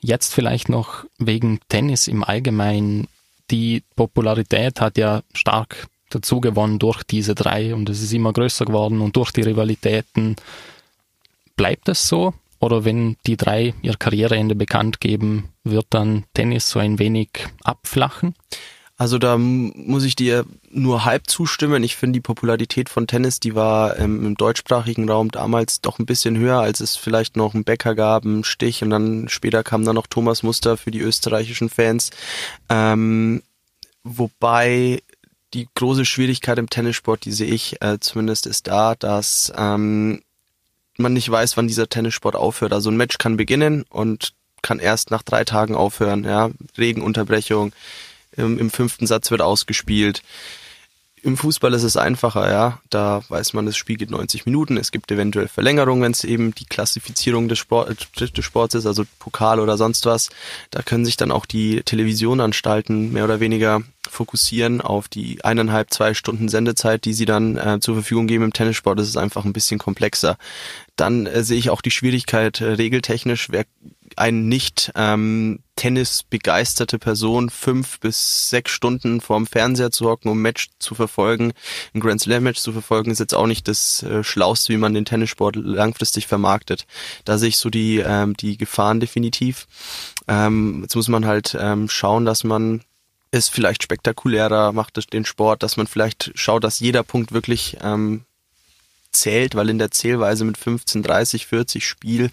Jetzt 0.00 0.34
vielleicht 0.34 0.68
noch 0.68 1.04
wegen 1.18 1.60
Tennis 1.68 2.08
im 2.08 2.24
Allgemeinen. 2.24 3.08
Die 3.50 3.82
Popularität 3.96 4.80
hat 4.80 4.98
ja 4.98 5.22
stark 5.32 5.88
dazu 6.10 6.40
gewonnen 6.40 6.78
durch 6.78 7.02
diese 7.02 7.34
drei 7.34 7.74
und 7.74 7.88
es 7.88 8.02
ist 8.02 8.12
immer 8.12 8.32
größer 8.32 8.64
geworden 8.64 9.00
und 9.00 9.16
durch 9.16 9.32
die 9.32 9.42
Rivalitäten. 9.42 10.36
Bleibt 11.56 11.88
es 11.88 12.06
so? 12.06 12.34
Oder 12.58 12.84
wenn 12.84 13.16
die 13.26 13.36
drei 13.36 13.74
ihr 13.82 13.94
Karriereende 13.94 14.54
bekannt 14.54 15.00
geben, 15.00 15.50
wird 15.64 15.86
dann 15.90 16.24
Tennis 16.34 16.70
so 16.70 16.78
ein 16.78 16.98
wenig 16.98 17.28
abflachen? 17.62 18.34
Also 18.98 19.18
da 19.18 19.36
muss 19.36 20.04
ich 20.04 20.16
dir 20.16 20.46
nur 20.70 21.04
halb 21.04 21.28
zustimmen. 21.28 21.84
Ich 21.84 21.96
finde 21.96 22.14
die 22.14 22.22
Popularität 22.22 22.88
von 22.88 23.06
Tennis, 23.06 23.40
die 23.40 23.54
war 23.54 23.98
ähm, 23.98 24.24
im 24.24 24.34
deutschsprachigen 24.36 25.10
Raum 25.10 25.30
damals 25.30 25.82
doch 25.82 25.98
ein 25.98 26.06
bisschen 26.06 26.38
höher, 26.38 26.60
als 26.60 26.80
es 26.80 26.96
vielleicht 26.96 27.36
noch 27.36 27.52
einen 27.52 27.64
Bäcker 27.64 27.94
gab, 27.94 28.24
einen 28.24 28.42
Stich 28.42 28.82
und 28.82 28.88
dann 28.88 29.28
später 29.28 29.62
kam 29.62 29.84
dann 29.84 29.96
noch 29.96 30.06
Thomas 30.06 30.42
Muster 30.42 30.78
für 30.78 30.90
die 30.90 31.00
österreichischen 31.00 31.68
Fans. 31.68 32.10
Ähm, 32.70 33.42
wobei 34.02 35.02
die 35.56 35.68
große 35.74 36.04
Schwierigkeit 36.04 36.58
im 36.58 36.68
Tennissport, 36.68 37.24
die 37.24 37.32
sehe 37.32 37.48
ich 37.48 37.80
äh, 37.80 37.98
zumindest, 37.98 38.46
ist 38.46 38.66
da, 38.66 38.94
dass 38.94 39.52
ähm, 39.56 40.22
man 40.98 41.14
nicht 41.14 41.30
weiß, 41.30 41.56
wann 41.56 41.66
dieser 41.66 41.88
Tennissport 41.88 42.36
aufhört. 42.36 42.72
Also 42.72 42.90
ein 42.90 42.96
Match 42.96 43.16
kann 43.18 43.36
beginnen 43.36 43.84
und 43.88 44.34
kann 44.60 44.78
erst 44.78 45.10
nach 45.10 45.22
drei 45.22 45.44
Tagen 45.44 45.74
aufhören. 45.74 46.24
Ja, 46.24 46.50
Regenunterbrechung, 46.76 47.72
im, 48.32 48.58
im 48.58 48.70
fünften 48.70 49.06
Satz 49.06 49.30
wird 49.30 49.40
ausgespielt. 49.40 50.22
Im 51.26 51.36
Fußball 51.36 51.74
ist 51.74 51.82
es 51.82 51.96
einfacher, 51.96 52.48
ja. 52.52 52.78
Da 52.88 53.20
weiß 53.28 53.52
man, 53.52 53.66
das 53.66 53.76
Spiel 53.76 53.96
geht 53.96 54.12
90 54.12 54.46
Minuten. 54.46 54.76
Es 54.76 54.92
gibt 54.92 55.10
eventuell 55.10 55.48
Verlängerungen, 55.48 56.04
wenn 56.04 56.12
es 56.12 56.22
eben 56.22 56.54
die 56.54 56.66
Klassifizierung 56.66 57.48
des, 57.48 57.58
Sport, 57.58 58.06
des 58.20 58.44
Sports 58.44 58.76
ist, 58.76 58.86
also 58.86 59.02
Pokal 59.18 59.58
oder 59.58 59.76
sonst 59.76 60.06
was. 60.06 60.30
Da 60.70 60.82
können 60.82 61.04
sich 61.04 61.16
dann 61.16 61.32
auch 61.32 61.44
die 61.44 61.82
Televisionanstalten 61.82 63.12
mehr 63.12 63.24
oder 63.24 63.40
weniger 63.40 63.82
fokussieren 64.08 64.80
auf 64.80 65.08
die 65.08 65.44
eineinhalb, 65.44 65.92
zwei 65.92 66.14
Stunden 66.14 66.48
Sendezeit, 66.48 67.04
die 67.04 67.12
sie 67.12 67.24
dann 67.24 67.56
äh, 67.56 67.80
zur 67.80 67.96
Verfügung 67.96 68.28
geben 68.28 68.44
im 68.44 68.52
Tennissport. 68.52 68.96
Das 68.96 69.08
ist 69.08 69.16
einfach 69.16 69.44
ein 69.44 69.52
bisschen 69.52 69.80
komplexer. 69.80 70.38
Dann 70.96 71.26
äh, 71.26 71.44
sehe 71.44 71.58
ich 71.58 71.70
auch 71.70 71.82
die 71.82 71.90
Schwierigkeit 71.90 72.60
äh, 72.60 72.72
regeltechnisch, 72.72 73.48
wer 73.50 73.64
ein 74.16 74.48
nicht 74.48 74.92
ähm, 74.94 75.60
Tennis 75.76 76.22
begeisterte 76.22 76.98
Person 76.98 77.50
fünf 77.50 78.00
bis 78.00 78.48
sechs 78.48 78.72
Stunden 78.72 79.20
vorm 79.20 79.46
Fernseher 79.46 79.90
zu 79.90 80.08
hocken, 80.08 80.30
um 80.30 80.40
Match 80.40 80.68
zu 80.78 80.94
verfolgen, 80.94 81.52
ein 81.94 82.00
Grand 82.00 82.22
Slam 82.22 82.44
Match 82.44 82.60
zu 82.60 82.72
verfolgen, 82.72 83.10
ist 83.10 83.18
jetzt 83.18 83.34
auch 83.34 83.46
nicht 83.46 83.68
das 83.68 84.02
äh, 84.02 84.24
Schlauste, 84.24 84.72
wie 84.72 84.78
man 84.78 84.94
den 84.94 85.04
Tennissport 85.04 85.56
langfristig 85.56 86.26
vermarktet. 86.26 86.86
Da 87.24 87.36
sehe 87.36 87.50
ich 87.50 87.58
so 87.58 87.68
die 87.68 87.98
ähm, 87.98 88.34
die 88.36 88.56
Gefahren 88.56 89.00
definitiv. 89.00 89.66
Ähm, 90.28 90.80
jetzt 90.82 90.96
muss 90.96 91.08
man 91.08 91.26
halt 91.26 91.56
ähm, 91.60 91.88
schauen, 91.90 92.24
dass 92.24 92.42
man 92.42 92.82
es 93.30 93.48
vielleicht 93.48 93.82
spektakulärer 93.82 94.72
macht, 94.72 95.12
den 95.12 95.26
Sport, 95.26 95.62
dass 95.62 95.76
man 95.76 95.86
vielleicht 95.86 96.32
schaut, 96.34 96.64
dass 96.64 96.80
jeder 96.80 97.02
Punkt 97.02 97.32
wirklich 97.32 97.76
ähm, 97.82 98.24
zählt, 99.16 99.54
weil 99.54 99.68
in 99.68 99.78
der 99.78 99.90
Zählweise 99.90 100.44
mit 100.44 100.56
15, 100.56 101.02
30, 101.02 101.46
40 101.46 101.86
Spiel 101.86 102.30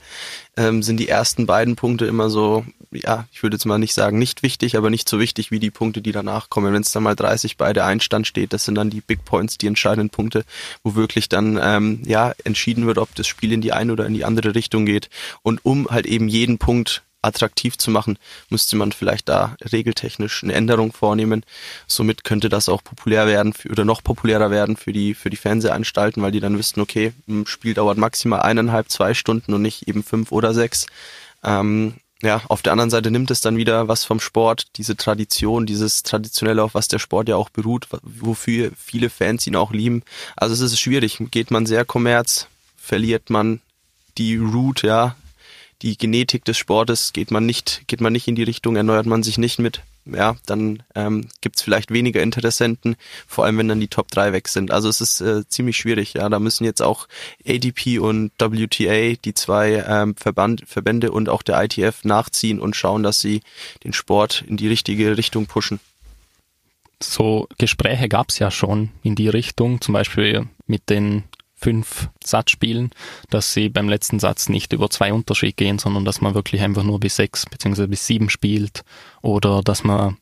ähm, 0.57 0.83
sind 0.83 0.97
die 0.97 1.07
ersten 1.07 1.45
beiden 1.45 1.75
Punkte 1.75 2.05
immer 2.05 2.29
so, 2.29 2.65
ja, 2.91 3.25
ich 3.31 3.41
würde 3.41 3.55
jetzt 3.55 3.65
mal 3.65 3.79
nicht 3.79 3.93
sagen 3.93 4.19
nicht 4.19 4.43
wichtig, 4.43 4.77
aber 4.77 4.89
nicht 4.89 5.09
so 5.09 5.19
wichtig 5.19 5.51
wie 5.51 5.59
die 5.59 5.71
Punkte, 5.71 6.01
die 6.01 6.11
danach 6.11 6.49
kommen. 6.49 6.73
Wenn 6.73 6.81
es 6.81 6.91
dann 6.91 7.03
mal 7.03 7.15
30 7.15 7.57
beide 7.57 7.83
Einstand 7.83 8.27
steht, 8.27 8.53
das 8.53 8.65
sind 8.65 8.75
dann 8.75 8.89
die 8.89 9.01
Big 9.01 9.25
Points, 9.25 9.57
die 9.57 9.67
entscheidenden 9.67 10.09
Punkte, 10.09 10.45
wo 10.83 10.95
wirklich 10.95 11.29
dann 11.29 11.59
ähm, 11.61 12.01
ja 12.05 12.33
entschieden 12.43 12.85
wird, 12.85 12.97
ob 12.97 13.13
das 13.15 13.27
Spiel 13.27 13.51
in 13.51 13.61
die 13.61 13.73
eine 13.73 13.91
oder 13.93 14.05
in 14.05 14.13
die 14.13 14.25
andere 14.25 14.55
Richtung 14.55 14.85
geht. 14.85 15.09
Und 15.41 15.65
um 15.65 15.87
halt 15.89 16.05
eben 16.05 16.27
jeden 16.27 16.57
Punkt 16.57 17.03
attraktiv 17.23 17.77
zu 17.77 17.91
machen, 17.91 18.17
müsste 18.49 18.75
man 18.75 18.91
vielleicht 18.91 19.29
da 19.29 19.55
regeltechnisch 19.71 20.43
eine 20.43 20.53
Änderung 20.53 20.91
vornehmen. 20.93 21.45
Somit 21.87 22.23
könnte 22.23 22.49
das 22.49 22.69
auch 22.69 22.83
populär 22.83 23.27
werden 23.27 23.53
für, 23.53 23.69
oder 23.69 23.85
noch 23.85 24.03
populärer 24.03 24.51
werden 24.51 24.77
für 24.77 24.93
die, 24.93 25.13
für 25.13 25.29
die 25.29 25.37
Fernsehanstalten, 25.37 26.21
weil 26.21 26.31
die 26.31 26.39
dann 26.39 26.57
wüssten, 26.57 26.81
okay, 26.81 27.13
ein 27.27 27.45
Spiel 27.47 27.73
dauert 27.73 27.97
maximal 27.97 28.41
eineinhalb, 28.41 28.89
zwei 28.89 29.13
Stunden 29.13 29.53
und 29.53 29.61
nicht 29.61 29.87
eben 29.87 30.03
fünf 30.03 30.31
oder 30.31 30.53
sechs. 30.53 30.87
Ähm, 31.43 31.95
ja, 32.23 32.41
auf 32.47 32.61
der 32.61 32.71
anderen 32.71 32.89
Seite 32.89 33.11
nimmt 33.11 33.31
es 33.31 33.41
dann 33.41 33.57
wieder 33.57 33.89
was 33.89 34.05
vom 34.05 34.21
Sport, 34.21 34.67
diese 34.77 34.95
Tradition, 34.95 35.65
dieses 35.65 36.03
Traditionelle, 36.03 36.63
auf 36.63 36.73
was 36.73 36.87
der 36.87 36.99
Sport 36.99 37.27
ja 37.27 37.35
auch 37.35 37.49
beruht, 37.49 37.87
wofür 38.01 38.71
viele 38.77 39.09
Fans 39.09 39.45
ihn 39.45 39.57
auch 39.57 39.73
lieben. 39.73 40.03
Also 40.37 40.53
es 40.53 40.61
ist 40.61 40.79
schwierig. 40.79 41.17
Geht 41.31 41.51
man 41.51 41.65
sehr 41.65 41.83
kommerz, 41.83 42.47
verliert 42.77 43.29
man 43.29 43.59
die 44.17 44.37
Root, 44.37 44.83
ja, 44.83 45.17
die 45.83 45.97
Genetik 45.97 46.45
des 46.45 46.57
Sportes 46.57 47.13
geht 47.13 47.29
man 47.29 47.45
nicht, 47.45 47.83
geht 47.87 48.01
man 48.01 48.13
nicht 48.13 48.27
in 48.27 48.35
die 48.35 48.43
Richtung, 48.43 48.75
erneuert 48.75 49.05
man 49.05 49.21
sich 49.21 49.37
nicht 49.37 49.59
mit, 49.59 49.81
ja, 50.05 50.35
dann 50.45 50.83
ähm, 50.95 51.27
gibt 51.41 51.57
es 51.57 51.61
vielleicht 51.61 51.91
weniger 51.91 52.21
Interessenten, 52.21 52.95
vor 53.27 53.45
allem 53.45 53.57
wenn 53.57 53.67
dann 53.67 53.79
die 53.79 53.89
Top 53.89 54.09
3 54.09 54.33
weg 54.33 54.47
sind. 54.47 54.71
Also 54.71 54.89
es 54.89 55.01
ist 55.01 55.21
äh, 55.21 55.47
ziemlich 55.47 55.77
schwierig, 55.77 56.13
ja. 56.13 56.27
Da 56.29 56.39
müssen 56.39 56.65
jetzt 56.65 56.81
auch 56.81 57.07
ADP 57.45 57.99
und 57.99 58.31
WTA, 58.39 59.15
die 59.23 59.33
zwei 59.33 59.83
ähm, 59.87 60.15
Verband, 60.15 60.63
Verbände 60.65 61.11
und 61.11 61.29
auch 61.29 61.43
der 61.43 61.61
ITF 61.63 62.03
nachziehen 62.03 62.59
und 62.59 62.75
schauen, 62.75 63.03
dass 63.03 63.19
sie 63.19 63.41
den 63.83 63.93
Sport 63.93 64.43
in 64.47 64.57
die 64.57 64.67
richtige 64.67 65.17
Richtung 65.17 65.45
pushen. 65.45 65.79
So 67.01 67.47
Gespräche 67.57 68.07
gab 68.07 68.29
es 68.29 68.39
ja 68.39 68.51
schon 68.51 68.89
in 69.03 69.15
die 69.15 69.29
Richtung, 69.29 69.81
zum 69.81 69.93
Beispiel 69.93 70.47
mit 70.67 70.89
den 70.89 71.23
fünf 71.63 72.09
Satzspielen, 72.21 72.91
dass 73.29 73.53
sie 73.53 73.69
beim 73.69 73.87
letzten 73.87 74.19
Satz 74.19 74.49
nicht 74.49 74.73
über 74.73 74.89
zwei 74.89 75.13
Unterschied 75.13 75.55
gehen, 75.55 75.79
sondern 75.79 76.03
dass 76.03 76.19
man 76.19 76.35
wirklich 76.35 76.61
einfach 76.61 76.83
nur 76.83 76.99
bis 76.99 77.15
sechs 77.15 77.45
bzw. 77.45 77.87
bis 77.87 78.05
sieben 78.05 78.29
spielt 78.29 78.83
oder 79.21 79.61
dass 79.63 79.85
man 79.85 80.17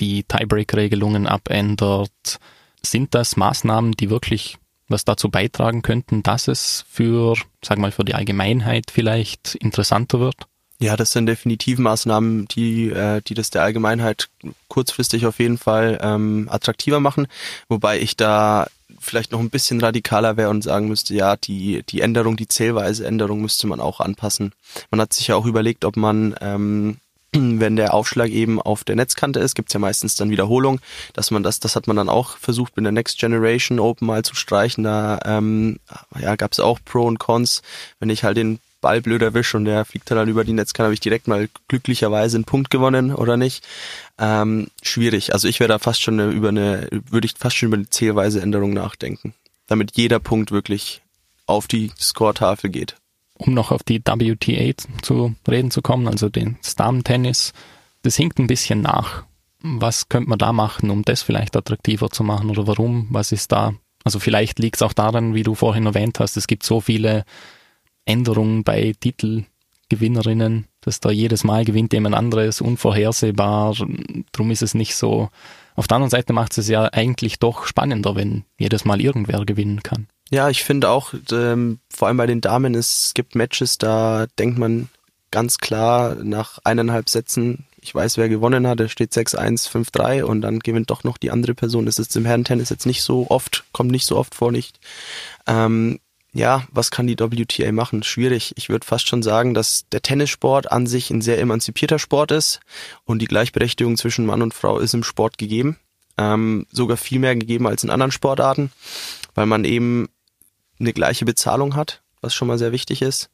die 0.00 0.24
Tiebreak-Regelungen 0.24 1.28
abändert. 1.28 2.40
Sind 2.84 3.14
das 3.14 3.36
Maßnahmen, 3.36 3.92
die 3.92 4.10
wirklich 4.10 4.58
was 4.88 5.04
dazu 5.04 5.30
beitragen 5.30 5.82
könnten, 5.82 6.24
dass 6.24 6.48
es 6.48 6.84
für, 6.90 7.36
sag 7.64 7.78
mal, 7.78 7.92
für 7.92 8.04
die 8.04 8.14
Allgemeinheit 8.14 8.90
vielleicht 8.90 9.54
interessanter 9.54 10.18
wird? 10.18 10.34
Ja, 10.80 10.96
das 10.96 11.12
sind 11.12 11.26
definitiv 11.26 11.78
Maßnahmen, 11.78 12.48
die, 12.48 12.90
äh, 12.90 13.22
die 13.22 13.34
das 13.34 13.50
der 13.50 13.62
Allgemeinheit 13.62 14.30
kurzfristig 14.66 15.26
auf 15.26 15.38
jeden 15.38 15.56
Fall 15.56 16.00
ähm, 16.02 16.48
attraktiver 16.50 16.98
machen. 16.98 17.28
Wobei 17.68 18.00
ich 18.00 18.16
da 18.16 18.66
vielleicht 19.02 19.32
noch 19.32 19.40
ein 19.40 19.50
bisschen 19.50 19.80
radikaler 19.80 20.36
wäre 20.36 20.50
und 20.50 20.62
sagen 20.62 20.88
müsste, 20.88 21.14
ja, 21.14 21.36
die, 21.36 21.82
die 21.88 22.00
Änderung, 22.00 22.36
die 22.36 22.48
zählweise 22.48 23.06
Änderung 23.06 23.42
müsste 23.42 23.66
man 23.66 23.80
auch 23.80 24.00
anpassen. 24.00 24.52
Man 24.90 25.00
hat 25.00 25.12
sich 25.12 25.28
ja 25.28 25.36
auch 25.36 25.46
überlegt, 25.46 25.84
ob 25.84 25.96
man, 25.96 26.34
ähm, 26.40 26.98
wenn 27.32 27.76
der 27.76 27.94
Aufschlag 27.94 28.30
eben 28.30 28.60
auf 28.60 28.84
der 28.84 28.96
Netzkante 28.96 29.40
ist, 29.40 29.54
gibt's 29.54 29.72
ja 29.72 29.80
meistens 29.80 30.16
dann 30.16 30.30
Wiederholung, 30.30 30.80
dass 31.12 31.30
man 31.30 31.42
das, 31.42 31.60
das 31.60 31.76
hat 31.76 31.86
man 31.86 31.96
dann 31.96 32.08
auch 32.08 32.36
versucht 32.38 32.76
mit 32.76 32.84
der 32.84 32.92
Next 32.92 33.18
Generation 33.18 33.80
Open 33.80 34.06
mal 34.06 34.24
zu 34.24 34.34
streichen. 34.34 34.84
Da 34.84 35.18
ähm, 35.24 35.78
ja, 36.18 36.36
gab's 36.36 36.60
auch 36.60 36.78
Pro 36.84 37.02
und 37.06 37.18
Cons. 37.18 37.62
Wenn 38.00 38.10
ich 38.10 38.24
halt 38.24 38.36
den 38.36 38.60
Ball 38.82 39.00
blöd 39.00 39.22
erwische 39.22 39.56
und 39.56 39.64
der 39.64 39.86
fliegt 39.86 40.10
dann 40.10 40.28
über 40.28 40.44
die 40.44 40.52
Netzkante, 40.52 40.88
habe 40.88 40.94
ich 40.94 41.00
direkt 41.00 41.28
mal 41.28 41.48
glücklicherweise 41.68 42.36
einen 42.36 42.44
Punkt 42.44 42.68
gewonnen 42.68 43.14
oder 43.14 43.38
nicht. 43.38 43.64
Ähm, 44.18 44.68
schwierig. 44.82 45.32
Also 45.32 45.48
ich 45.48 45.60
wäre 45.60 45.68
da 45.68 45.78
fast 45.78 46.02
schon 46.02 46.18
über 46.32 46.50
eine, 46.50 46.88
würde 46.90 47.24
ich 47.24 47.34
fast 47.38 47.56
schon 47.56 47.68
über 47.68 47.76
eine 47.76 47.88
Zählweise-Änderung 47.88 48.74
nachdenken. 48.74 49.32
Damit 49.68 49.96
jeder 49.96 50.18
Punkt 50.18 50.50
wirklich 50.50 51.00
auf 51.46 51.66
die 51.66 51.90
Score-Tafel 51.98 52.68
geht. 52.68 52.96
Um 53.34 53.54
noch 53.54 53.72
auf 53.72 53.82
die 53.82 54.00
WTA 54.00 54.72
zu 55.00 55.34
reden 55.48 55.70
zu 55.70 55.80
kommen, 55.80 56.06
also 56.06 56.28
den 56.28 56.58
Damen-Tennis, 56.76 57.52
das 58.02 58.16
hinkt 58.16 58.38
ein 58.38 58.46
bisschen 58.46 58.82
nach. 58.82 59.24
Was 59.60 60.08
könnte 60.08 60.28
man 60.28 60.38
da 60.38 60.52
machen, 60.52 60.90
um 60.90 61.04
das 61.04 61.22
vielleicht 61.22 61.56
attraktiver 61.56 62.10
zu 62.10 62.24
machen 62.24 62.50
oder 62.50 62.66
warum? 62.66 63.06
Was 63.10 63.32
ist 63.32 63.52
da? 63.52 63.74
Also 64.04 64.18
vielleicht 64.18 64.58
liegt 64.58 64.76
es 64.76 64.82
auch 64.82 64.92
daran, 64.92 65.34
wie 65.34 65.44
du 65.44 65.54
vorhin 65.54 65.86
erwähnt 65.86 66.18
hast, 66.18 66.36
es 66.36 66.48
gibt 66.48 66.64
so 66.64 66.80
viele 66.80 67.24
Änderungen 68.04 68.64
bei 68.64 68.94
Titelgewinnerinnen, 68.98 70.66
dass 70.80 71.00
da 71.00 71.10
jedes 71.10 71.44
Mal 71.44 71.64
gewinnt 71.64 71.92
jemand 71.92 72.14
anderes, 72.14 72.60
unvorhersehbar. 72.60 73.74
Drum 74.32 74.50
ist 74.50 74.62
es 74.62 74.74
nicht 74.74 74.94
so. 74.94 75.28
Auf 75.74 75.88
der 75.88 75.96
anderen 75.96 76.10
Seite 76.10 76.32
macht 76.32 76.56
es 76.58 76.68
ja 76.68 76.84
eigentlich 76.84 77.38
doch 77.38 77.66
spannender, 77.66 78.14
wenn 78.14 78.44
jedes 78.58 78.84
Mal 78.84 79.00
irgendwer 79.00 79.44
gewinnen 79.44 79.82
kann. 79.82 80.08
Ja, 80.30 80.48
ich 80.48 80.64
finde 80.64 80.88
auch, 80.90 81.12
ähm, 81.30 81.78
vor 81.90 82.08
allem 82.08 82.16
bei 82.16 82.26
den 82.26 82.40
Damen, 82.40 82.74
es 82.74 83.12
gibt 83.14 83.34
Matches, 83.34 83.78
da 83.78 84.26
denkt 84.38 84.58
man 84.58 84.88
ganz 85.30 85.58
klar 85.58 86.16
nach 86.22 86.58
eineinhalb 86.64 87.08
Sätzen, 87.08 87.66
ich 87.82 87.94
weiß, 87.94 88.16
wer 88.16 88.28
gewonnen 88.28 88.66
hat, 88.66 88.78
da 88.78 88.88
steht 88.88 89.12
6-1, 89.12 89.68
5-3 89.68 90.22
und 90.22 90.40
dann 90.40 90.60
gewinnt 90.60 90.90
doch 90.90 91.02
noch 91.02 91.18
die 91.18 91.32
andere 91.32 91.54
Person. 91.54 91.84
Das 91.84 91.98
ist 91.98 92.14
im 92.16 92.24
Herrentennis 92.24 92.70
jetzt 92.70 92.86
nicht 92.86 93.02
so 93.02 93.26
oft, 93.28 93.64
kommt 93.72 93.90
nicht 93.90 94.06
so 94.06 94.16
oft 94.16 94.34
vor, 94.34 94.52
nicht. 94.52 94.78
Ähm, 95.48 95.98
ja, 96.34 96.64
was 96.70 96.90
kann 96.90 97.06
die 97.06 97.18
WTA 97.18 97.72
machen? 97.72 98.02
Schwierig. 98.02 98.54
Ich 98.56 98.70
würde 98.70 98.86
fast 98.86 99.06
schon 99.06 99.22
sagen, 99.22 99.52
dass 99.52 99.84
der 99.92 100.00
Tennissport 100.00 100.72
an 100.72 100.86
sich 100.86 101.10
ein 101.10 101.20
sehr 101.20 101.38
emanzipierter 101.38 101.98
Sport 101.98 102.30
ist 102.30 102.60
und 103.04 103.20
die 103.20 103.26
Gleichberechtigung 103.26 103.96
zwischen 103.98 104.24
Mann 104.24 104.40
und 104.40 104.54
Frau 104.54 104.78
ist 104.78 104.94
im 104.94 105.04
Sport 105.04 105.36
gegeben. 105.36 105.78
Ähm, 106.16 106.66
sogar 106.70 106.96
viel 106.96 107.18
mehr 107.18 107.36
gegeben 107.36 107.66
als 107.66 107.84
in 107.84 107.90
anderen 107.90 108.12
Sportarten, 108.12 108.70
weil 109.34 109.46
man 109.46 109.64
eben 109.64 110.08
eine 110.78 110.92
gleiche 110.92 111.24
Bezahlung 111.24 111.76
hat, 111.76 112.02
was 112.20 112.34
schon 112.34 112.48
mal 112.48 112.58
sehr 112.58 112.72
wichtig 112.72 113.02
ist. 113.02 113.30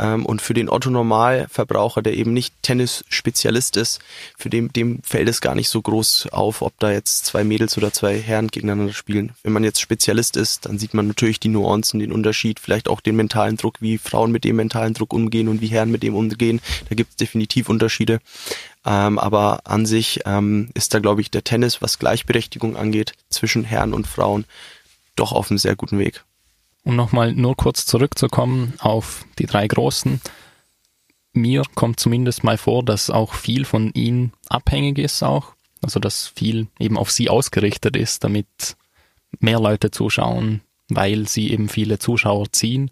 Ähm, 0.00 0.24
und 0.24 0.40
für 0.40 0.54
den 0.54 0.70
Otto-Normalverbraucher, 0.70 2.00
der 2.02 2.14
eben 2.14 2.32
nicht 2.32 2.54
Tennis-Spezialist 2.62 3.76
ist, 3.76 4.00
für 4.36 4.48
dem, 4.48 4.72
dem 4.72 5.02
fällt 5.02 5.28
es 5.28 5.40
gar 5.40 5.54
nicht 5.54 5.68
so 5.68 5.82
groß 5.82 6.28
auf, 6.32 6.62
ob 6.62 6.72
da 6.78 6.90
jetzt 6.90 7.26
zwei 7.26 7.44
Mädels 7.44 7.76
oder 7.76 7.92
zwei 7.92 8.18
Herren 8.18 8.48
gegeneinander 8.48 8.94
spielen. 8.94 9.32
Wenn 9.42 9.52
man 9.52 9.62
jetzt 9.62 9.80
Spezialist 9.80 10.36
ist, 10.36 10.66
dann 10.66 10.78
sieht 10.78 10.94
man 10.94 11.06
natürlich 11.06 11.38
die 11.38 11.48
Nuancen, 11.48 12.00
den 12.00 12.12
Unterschied, 12.12 12.58
vielleicht 12.58 12.88
auch 12.88 13.00
den 13.00 13.16
mentalen 13.16 13.56
Druck, 13.56 13.76
wie 13.80 13.98
Frauen 13.98 14.32
mit 14.32 14.44
dem 14.44 14.56
mentalen 14.56 14.94
Druck 14.94 15.12
umgehen 15.12 15.48
und 15.48 15.60
wie 15.60 15.66
Herren 15.66 15.90
mit 15.90 16.02
dem 16.02 16.14
umgehen. 16.14 16.60
Da 16.88 16.94
gibt 16.94 17.10
es 17.10 17.16
definitiv 17.16 17.68
Unterschiede. 17.68 18.20
Ähm, 18.86 19.18
aber 19.18 19.60
an 19.64 19.84
sich 19.84 20.20
ähm, 20.24 20.70
ist 20.72 20.94
da, 20.94 21.00
glaube 21.00 21.20
ich, 21.20 21.30
der 21.30 21.44
Tennis, 21.44 21.82
was 21.82 21.98
Gleichberechtigung 21.98 22.76
angeht, 22.76 23.12
zwischen 23.28 23.64
Herren 23.64 23.92
und 23.92 24.06
Frauen, 24.06 24.46
doch 25.16 25.32
auf 25.32 25.50
einem 25.50 25.58
sehr 25.58 25.76
guten 25.76 25.98
Weg. 25.98 26.24
Um 26.82 26.96
nochmal 26.96 27.32
nur 27.32 27.56
kurz 27.56 27.86
zurückzukommen 27.86 28.74
auf 28.78 29.24
die 29.38 29.46
drei 29.46 29.66
Großen. 29.66 30.20
Mir 31.32 31.62
kommt 31.74 32.00
zumindest 32.00 32.42
mal 32.42 32.58
vor, 32.58 32.82
dass 32.82 33.10
auch 33.10 33.34
viel 33.34 33.64
von 33.64 33.92
ihnen 33.92 34.32
abhängig 34.48 34.98
ist 34.98 35.22
auch. 35.22 35.54
Also 35.82 36.00
dass 36.00 36.28
viel 36.28 36.66
eben 36.78 36.98
auf 36.98 37.10
sie 37.10 37.30
ausgerichtet 37.30 37.96
ist, 37.96 38.24
damit 38.24 38.76
mehr 39.38 39.60
Leute 39.60 39.90
zuschauen, 39.90 40.60
weil 40.88 41.28
sie 41.28 41.50
eben 41.50 41.68
viele 41.68 41.98
Zuschauer 41.98 42.52
ziehen. 42.52 42.90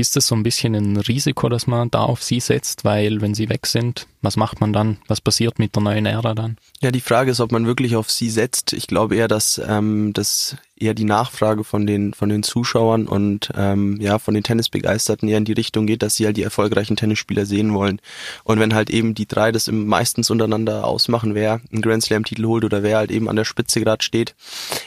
Ist 0.00 0.16
es 0.16 0.28
so 0.28 0.34
ein 0.34 0.42
bisschen 0.42 0.74
ein 0.74 0.96
Risiko, 0.96 1.50
dass 1.50 1.66
man 1.66 1.90
da 1.90 2.00
auf 2.00 2.22
sie 2.22 2.40
setzt, 2.40 2.86
weil 2.86 3.20
wenn 3.20 3.34
sie 3.34 3.50
weg 3.50 3.66
sind, 3.66 4.06
was 4.22 4.38
macht 4.38 4.58
man 4.58 4.72
dann? 4.72 4.96
Was 5.08 5.20
passiert 5.20 5.58
mit 5.58 5.76
der 5.76 5.82
neuen 5.82 6.06
Ära 6.06 6.34
dann? 6.34 6.56
Ja, 6.80 6.90
die 6.90 7.02
Frage 7.02 7.32
ist, 7.32 7.40
ob 7.40 7.52
man 7.52 7.66
wirklich 7.66 7.96
auf 7.96 8.10
sie 8.10 8.30
setzt. 8.30 8.72
Ich 8.72 8.86
glaube 8.86 9.16
eher, 9.16 9.28
dass 9.28 9.60
ähm, 9.62 10.14
das 10.14 10.56
eher 10.74 10.94
die 10.94 11.04
Nachfrage 11.04 11.64
von 11.64 11.86
den 11.86 12.14
von 12.14 12.30
den 12.30 12.42
Zuschauern 12.42 13.06
und 13.06 13.50
ähm, 13.54 14.00
ja 14.00 14.18
von 14.18 14.32
den 14.32 14.42
Tennisbegeisterten 14.42 15.28
eher 15.28 15.36
in 15.36 15.44
die 15.44 15.52
Richtung 15.52 15.86
geht, 15.86 16.02
dass 16.02 16.14
sie 16.14 16.24
halt 16.24 16.38
die 16.38 16.44
erfolgreichen 16.44 16.96
Tennisspieler 16.96 17.44
sehen 17.44 17.74
wollen. 17.74 18.00
Und 18.44 18.58
wenn 18.58 18.74
halt 18.74 18.88
eben 18.88 19.12
die 19.14 19.28
drei 19.28 19.52
das 19.52 19.70
meistens 19.70 20.30
untereinander 20.30 20.86
ausmachen, 20.86 21.34
wer 21.34 21.60
einen 21.70 21.82
Grand 21.82 22.02
Slam 22.02 22.24
Titel 22.24 22.46
holt 22.46 22.64
oder 22.64 22.82
wer 22.82 22.96
halt 22.96 23.10
eben 23.10 23.28
an 23.28 23.36
der 23.36 23.44
Spitze 23.44 23.80
gerade 23.80 24.02
steht. 24.02 24.34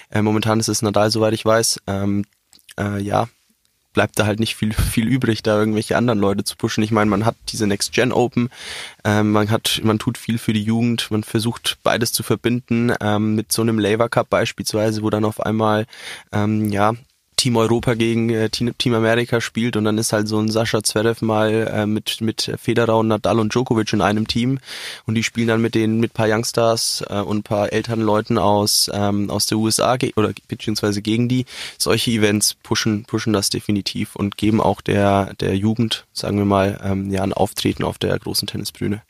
Äh, 0.10 0.24
momentan 0.24 0.60
ist 0.60 0.70
es 0.70 0.82
Nadal, 0.82 1.12
soweit 1.12 1.36
ich 1.36 1.46
weiß. 1.46 1.82
Ähm, 1.86 2.26
äh, 2.80 3.00
ja, 3.00 3.28
bleibt 3.94 4.20
da 4.20 4.26
halt 4.26 4.40
nicht 4.40 4.56
viel, 4.56 4.74
viel 4.92 5.08
übrig, 5.08 5.44
da 5.44 5.58
irgendwelche 5.58 5.98
anderen 5.98 6.20
Leute 6.20 6.44
zu 6.44 6.56
pushen. 6.56 6.84
Ich 6.84 6.92
meine, 6.92 7.10
man 7.10 7.26
hat 7.26 7.36
diese 7.50 7.68
Next 7.68 7.94
Gen 7.94 8.12
Open, 8.12 8.50
ähm, 9.04 9.32
man 9.32 9.50
hat, 9.50 9.82
man 9.84 10.00
tut 10.00 10.18
viel 10.18 10.38
für 10.38 10.54
die 10.54 10.64
Jugend, 10.64 11.10
man 11.12 11.24
versucht 11.24 11.78
beides 11.84 12.12
zu 12.12 12.24
verbinden 12.24 12.94
ähm, 13.00 13.36
mit 13.36 13.52
so 13.52 13.62
einem 13.62 13.80
Laver 13.80 14.10
Cup 14.10 14.30
beispielsweise, 14.30 15.04
wo 15.04 15.10
dann 15.10 15.26
auf 15.26 15.40
einmal 15.40 15.86
ähm, 16.32 16.70
ja 16.70 16.94
Team 17.36 17.56
Europa 17.56 17.94
gegen 17.94 18.30
äh, 18.30 18.50
Team 18.50 18.94
Amerika 18.94 19.42
spielt 19.42 19.76
und 19.76 19.86
dann 19.86 19.98
ist 19.98 20.14
halt 20.14 20.28
so 20.28 20.40
ein 20.40 20.50
Sascha 20.50 20.84
Zverev 20.84 21.24
mal 21.24 21.68
äh, 21.74 21.86
mit 21.86 22.22
mit 22.22 22.52
Federer 22.62 22.98
und 22.98 23.08
Nadal 23.08 23.40
und 23.40 23.54
Djokovic 23.54 23.94
in 23.94 24.02
einem 24.02 24.28
Team 24.28 24.60
und 25.06 25.16
die 25.16 25.24
spielen 25.24 25.48
dann 25.48 25.62
mit 25.62 25.76
den 25.76 26.00
mit 26.00 26.14
paar 26.14 26.28
Youngstars 26.30 27.04
äh, 27.10 27.20
und 27.20 27.44
paar 27.44 27.72
älteren 27.74 28.02
Leuten 28.02 28.38
aus 28.38 28.90
ähm, 28.94 29.30
aus 29.30 29.46
der 29.46 29.58
USA 29.58 29.98
oder 30.16 30.34
beziehungsweise 30.48 31.02
gegen 31.02 31.28
die 31.28 31.46
solche 31.78 32.12
Events 32.12 32.56
pushen 32.56 33.06
pushen 33.06 33.34
das 33.34 33.50
definitiv 33.50 34.16
und 34.16 34.38
geben 34.38 34.62
auch 34.62 34.82
der 34.82 35.34
der 35.36 35.56
Jugend 35.56 36.06
sagen 36.14 36.38
wir 36.38 36.46
mal 36.46 36.80
ähm, 36.84 37.12
ja 37.12 37.24
ein 37.24 37.34
Auftreten 37.34 37.84
auf 37.84 37.98
der 37.98 38.18
großen 38.18 38.48
Tennisbühne. 38.48 39.02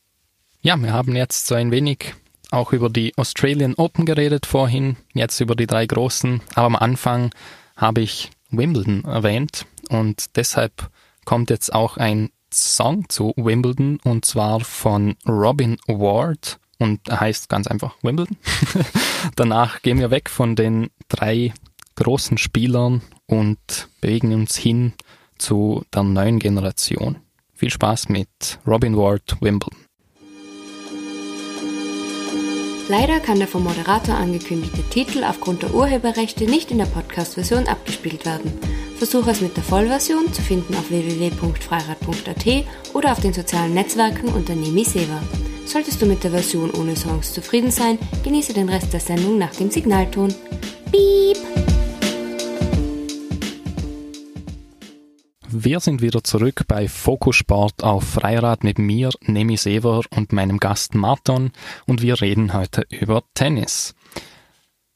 Ja, 0.62 0.78
wir 0.78 0.94
haben 0.94 1.16
jetzt 1.16 1.48
so 1.48 1.56
ein 1.56 1.72
wenig 1.72 2.16
auch 2.54 2.72
über 2.72 2.90
die 2.90 3.14
Australian 3.18 3.74
Open 3.76 4.06
geredet 4.06 4.46
vorhin, 4.46 4.96
jetzt 5.14 5.40
über 5.42 5.56
die 5.56 5.68
drei 5.68 5.86
großen, 5.86 6.42
aber 6.56 6.68
am 6.68 6.76
Anfang 6.76 7.32
habe 7.76 8.02
ich 8.02 8.32
Wimbledon 8.50 9.04
erwähnt 9.06 9.66
und 9.90 10.36
deshalb 10.36 10.90
kommt 11.26 11.50
jetzt 11.50 11.74
auch 11.74 11.98
ein 11.98 12.30
Song 12.54 13.10
zu 13.10 13.34
Wimbledon 13.36 14.00
und 14.04 14.26
zwar 14.26 14.60
von 14.60 15.16
Robin 15.28 15.78
Ward 15.88 16.60
und 16.78 17.00
heißt 17.10 17.50
ganz 17.50 17.68
einfach 17.68 17.96
Wimbledon. 18.04 18.38
Danach 19.36 19.82
gehen 19.82 20.00
wir 20.00 20.12
weg 20.12 20.30
von 20.30 20.56
den 20.56 20.90
drei 21.08 21.54
großen 21.96 22.38
Spielern 22.38 23.02
und 23.26 23.88
bewegen 24.02 24.34
uns 24.34 24.56
hin 24.56 24.94
zu 25.38 25.84
der 25.94 26.04
neuen 26.04 26.40
Generation. 26.40 27.18
Viel 27.54 27.70
Spaß 27.70 28.10
mit 28.10 28.60
Robin 28.68 28.98
Ward 28.98 29.38
Wimbledon. 29.42 29.83
Leider 32.90 33.20
kann 33.22 33.40
der 33.40 33.48
vom 33.48 33.64
Moderator 33.64 34.16
angekündigte 34.16 34.84
Titel 34.90 35.24
aufgrund 35.24 35.64
der 35.64 35.74
Urheberrechte 35.74 36.46
nicht 36.46 36.70
in 36.70 36.80
der 36.80 36.86
Podcast-Version 36.86 37.68
abgespielt 37.68 38.26
werden. 38.26 38.52
Versuche 38.98 39.32
es 39.32 39.42
mit 39.42 39.56
der 39.56 39.64
Vollversion 39.64 40.32
zu 40.34 40.42
finden 40.42 40.76
auf 40.76 40.90
www.freirad.at 40.90 42.66
oder 42.94 43.12
auf 43.12 43.22
den 43.22 43.34
sozialen 43.34 43.74
Netzwerken 43.74 44.30
unter 44.30 44.56
Nemi 44.56 44.84
Seva. 44.84 45.22
Solltest 45.66 46.02
du 46.02 46.06
mit 46.06 46.24
der 46.24 46.32
Version 46.32 46.72
ohne 46.72 46.96
Songs 46.96 47.34
zufrieden 47.34 47.72
sein, 47.72 47.98
genieße 48.24 48.54
den 48.54 48.68
Rest 48.68 48.92
der 48.92 49.00
Sendung 49.00 49.38
nach 49.38 49.56
dem 49.56 49.72
Signalton. 49.72 50.34
Piep! 50.92 51.38
Wir 55.56 55.80
sind 55.80 56.02
wieder 56.02 56.24
zurück 56.24 56.64
bei 56.68 56.88
Fokus 56.88 57.36
Sport 57.36 57.84
auf 57.84 58.04
Freirad 58.04 58.64
mit 58.64 58.80
mir, 58.80 59.12
Nemi 59.22 59.56
Sever 59.56 60.02
und 60.10 60.34
meinem 60.34 60.58
Gast 60.58 60.96
Marton 60.96 61.52
und 61.86 62.02
wir 62.02 62.20
reden 62.22 62.54
heute 62.54 62.88
über 62.90 63.22
Tennis. 63.36 63.94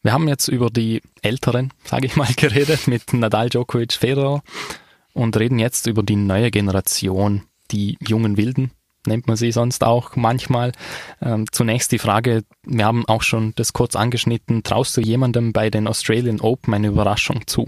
Wir 0.02 0.14
haben 0.14 0.28
jetzt 0.28 0.48
über 0.48 0.72
die 0.72 1.04
Älteren, 1.22 1.72
sage 1.84 2.08
ich 2.08 2.16
mal, 2.16 2.28
geredet 2.36 2.88
mit 2.88 3.14
Nadal 3.14 3.50
Djokovic 3.50 3.94
Federer 3.94 4.42
und 5.14 5.38
reden 5.38 5.60
jetzt 5.60 5.86
über 5.86 6.02
die 6.02 6.16
neue 6.16 6.50
Generation, 6.50 7.44
die 7.70 7.96
jungen 8.00 8.36
Wilden, 8.36 8.72
nennt 9.06 9.28
man 9.28 9.38
sie 9.38 9.52
sonst 9.52 9.84
auch 9.84 10.16
manchmal. 10.16 10.72
Ähm, 11.22 11.46
zunächst 11.52 11.92
die 11.92 12.00
Frage, 12.00 12.44
wir 12.64 12.86
haben 12.86 13.08
auch 13.08 13.22
schon 13.22 13.54
das 13.58 13.74
kurz 13.74 13.96
angeschnitten, 13.96 14.64
traust 14.64 14.98
du 14.98 15.02
jemandem 15.02 15.54
bei 15.54 15.70
den 15.70 15.88
Australian 15.88 16.42
Open 16.42 16.74
eine 16.74 16.88
Überraschung 16.88 17.46
zu? 17.46 17.68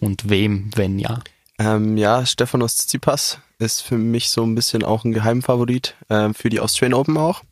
Und 0.00 0.30
wem, 0.30 0.70
wenn 0.74 0.98
ja? 0.98 1.20
Ähm, 1.58 1.96
ja, 1.96 2.26
Stefanos 2.26 2.76
Tsitsipas 2.76 3.38
ist 3.58 3.82
für 3.82 3.96
mich 3.96 4.30
so 4.30 4.44
ein 4.44 4.54
bisschen 4.54 4.82
auch 4.82 5.04
ein 5.04 5.12
Geheimfavorit 5.12 5.94
äh, 6.08 6.32
für 6.32 6.50
die 6.50 6.60
Australian 6.60 6.98
Open 6.98 7.16
auch. 7.16 7.42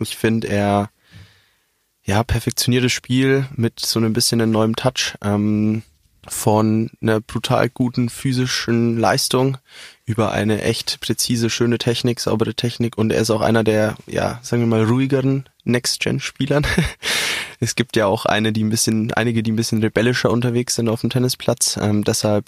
Ich 0.00 0.16
finde, 0.16 0.48
er 0.48 0.90
ja 2.04 2.22
perfektioniertes 2.22 2.92
Spiel 2.92 3.46
mit 3.54 3.80
so 3.80 4.00
ein 4.00 4.12
bisschen 4.12 4.40
einem 4.40 4.52
neuen 4.52 4.76
Touch 4.76 5.14
ähm, 5.22 5.82
von 6.28 6.90
einer 7.00 7.20
brutal 7.20 7.68
guten 7.68 8.08
physischen 8.08 8.98
Leistung 8.98 9.58
über 10.06 10.32
eine 10.32 10.62
echt 10.62 11.00
präzise, 11.00 11.50
schöne 11.50 11.78
Technik, 11.78 12.20
saubere 12.20 12.54
Technik 12.54 12.98
und 12.98 13.12
er 13.12 13.20
ist 13.20 13.30
auch 13.30 13.40
einer 13.40 13.64
der, 13.64 13.96
ja, 14.06 14.38
sagen 14.42 14.62
wir 14.62 14.66
mal, 14.66 14.84
ruhigeren 14.84 15.48
Next-Gen-Spielern. 15.64 16.66
es 17.60 17.74
gibt 17.74 17.96
ja 17.96 18.06
auch 18.06 18.26
eine, 18.26 18.52
die 18.52 18.64
ein 18.64 18.70
bisschen, 18.70 19.12
einige, 19.12 19.42
die 19.42 19.52
ein 19.52 19.56
bisschen 19.56 19.82
rebellischer 19.82 20.30
unterwegs 20.30 20.74
sind 20.74 20.88
auf 20.88 21.00
dem 21.00 21.10
Tennisplatz. 21.10 21.78
Ähm, 21.80 22.04
deshalb, 22.04 22.46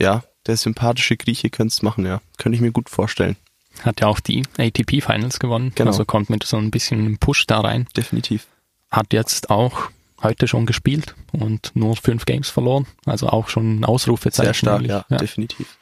ja, 0.00 0.22
der 0.46 0.56
sympathische 0.56 1.16
Grieche 1.16 1.50
könnte 1.50 1.72
es 1.72 1.82
machen, 1.82 2.06
ja. 2.06 2.20
Könnte 2.38 2.56
ich 2.56 2.62
mir 2.62 2.72
gut 2.72 2.88
vorstellen. 2.88 3.36
Hat 3.82 4.00
ja 4.00 4.06
auch 4.06 4.20
die 4.20 4.42
ATP 4.58 5.02
Finals 5.02 5.38
gewonnen. 5.38 5.72
Genau. 5.74 5.90
Also 5.90 6.04
kommt 6.04 6.30
mit 6.30 6.44
so 6.44 6.56
ein 6.56 6.70
bisschen 6.70 7.18
Push 7.18 7.46
da 7.46 7.60
rein. 7.60 7.86
Definitiv. 7.96 8.46
Hat 8.90 9.12
jetzt 9.12 9.50
auch 9.50 9.90
heute 10.22 10.48
schon 10.48 10.66
gespielt 10.66 11.14
und 11.32 11.72
nur 11.74 11.96
fünf 11.96 12.24
Games 12.24 12.48
verloren. 12.48 12.86
Also 13.04 13.28
auch 13.28 13.48
schon 13.48 13.80
ein 13.80 13.84
Ausrufezeichen. 13.84 14.46
Sehr 14.46 14.54
stark, 14.54 14.78
eigentlich. 14.78 14.90
ja, 14.90 15.16
definitiv. 15.18 15.78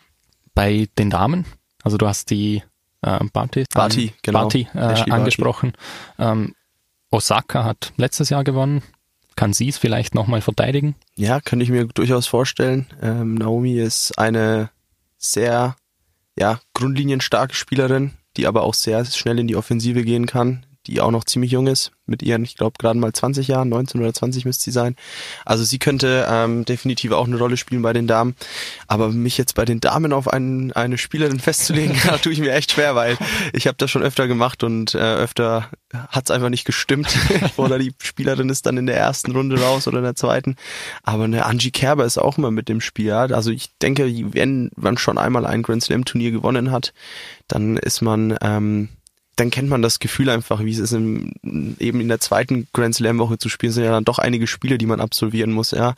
Bei 0.54 0.88
den 0.98 1.10
Damen, 1.10 1.44
also 1.82 1.96
du 1.96 2.06
hast 2.06 2.30
die 2.30 2.62
äh, 3.02 3.24
Barty, 3.32 3.64
Barty, 3.72 4.12
genau. 4.22 4.40
Barty, 4.40 4.68
äh, 4.74 5.10
angesprochen. 5.10 5.72
Ähm, 6.18 6.54
Osaka 7.10 7.64
hat 7.64 7.92
letztes 7.96 8.30
Jahr 8.30 8.44
gewonnen. 8.44 8.82
Kann 9.36 9.52
sie 9.52 9.68
es 9.68 9.78
vielleicht 9.78 10.14
nochmal 10.14 10.40
verteidigen? 10.40 10.94
Ja, 11.16 11.40
könnte 11.40 11.64
ich 11.64 11.70
mir 11.70 11.86
durchaus 11.86 12.26
vorstellen. 12.26 12.86
Ähm, 13.02 13.34
Naomi 13.34 13.78
ist 13.78 14.18
eine 14.18 14.70
sehr, 15.18 15.76
ja, 16.38 16.60
grundlinienstarke 16.74 17.54
Spielerin, 17.54 18.12
die 18.36 18.46
aber 18.46 18.62
auch 18.62 18.74
sehr 18.74 19.04
schnell 19.04 19.38
in 19.38 19.48
die 19.48 19.56
Offensive 19.56 20.04
gehen 20.04 20.26
kann, 20.26 20.66
die 20.86 21.00
auch 21.00 21.10
noch 21.10 21.24
ziemlich 21.24 21.50
jung 21.50 21.66
ist, 21.66 21.92
mit 22.06 22.22
ihren, 22.22 22.44
ich 22.44 22.56
glaube, 22.56 22.76
gerade 22.78 22.98
mal 22.98 23.12
20 23.12 23.48
Jahren, 23.48 23.70
19 23.70 24.00
oder 24.00 24.12
20 24.12 24.44
müsste 24.44 24.64
sie 24.64 24.70
sein. 24.70 24.96
Also 25.44 25.64
sie 25.64 25.78
könnte 25.78 26.26
ähm, 26.28 26.64
definitiv 26.64 27.12
auch 27.12 27.26
eine 27.26 27.38
Rolle 27.38 27.56
spielen 27.56 27.82
bei 27.82 27.92
den 27.92 28.06
Damen. 28.06 28.34
Aber 28.86 29.08
mich 29.08 29.38
jetzt 29.38 29.54
bei 29.54 29.64
den 29.64 29.80
Damen 29.80 30.12
auf 30.12 30.28
einen, 30.28 30.72
eine 30.72 30.98
Spielerin 30.98 31.40
festzulegen, 31.40 31.96
da 32.06 32.18
tue 32.18 32.32
ich 32.32 32.40
mir 32.40 32.52
echt 32.52 32.72
schwer, 32.72 32.94
weil 32.94 33.16
ich 33.52 33.66
habe 33.66 33.78
das 33.78 33.90
schon 33.90 34.02
öfter 34.02 34.28
gemacht 34.28 34.62
und 34.62 34.94
äh, 34.94 34.98
öfter 34.98 35.70
hat's 36.10 36.30
einfach 36.30 36.50
nicht 36.50 36.66
gestimmt. 36.66 37.16
oder 37.56 37.78
die 37.78 37.94
Spielerin 38.02 38.50
ist 38.50 38.66
dann 38.66 38.76
in 38.76 38.86
der 38.86 38.96
ersten 38.96 39.32
Runde 39.32 39.60
raus 39.60 39.88
oder 39.88 39.98
in 39.98 40.04
der 40.04 40.16
zweiten. 40.16 40.56
Aber 41.02 41.24
eine 41.24 41.46
Angie 41.46 41.70
Kerber 41.70 42.04
ist 42.04 42.18
auch 42.18 42.36
immer 42.36 42.50
mit 42.50 42.68
dem 42.68 42.82
Spiel. 42.82 43.06
Ja? 43.06 43.24
Also 43.24 43.50
ich 43.50 43.70
denke, 43.78 44.04
wenn 44.34 44.70
man 44.76 44.98
schon 44.98 45.16
einmal 45.16 45.46
ein 45.46 45.62
Grand 45.62 45.82
Slam 45.82 46.04
Turnier 46.04 46.32
gewonnen 46.32 46.70
hat, 46.70 46.92
dann 47.48 47.78
ist 47.78 48.02
man 48.02 48.36
ähm, 48.42 48.88
dann 49.36 49.50
kennt 49.50 49.68
man 49.68 49.82
das 49.82 49.98
Gefühl 49.98 50.30
einfach, 50.30 50.64
wie 50.64 50.70
es 50.70 50.78
ist, 50.78 50.92
im, 50.92 51.32
eben 51.78 52.00
in 52.00 52.08
der 52.08 52.20
zweiten 52.20 52.68
Grand 52.72 52.94
Slam 52.94 53.18
Woche 53.18 53.38
zu 53.38 53.48
spielen, 53.48 53.72
sind 53.72 53.84
ja 53.84 53.90
dann 53.90 54.04
doch 54.04 54.18
einige 54.18 54.46
Spiele, 54.46 54.78
die 54.78 54.86
man 54.86 55.00
absolvieren 55.00 55.50
muss, 55.50 55.72
ja. 55.72 55.94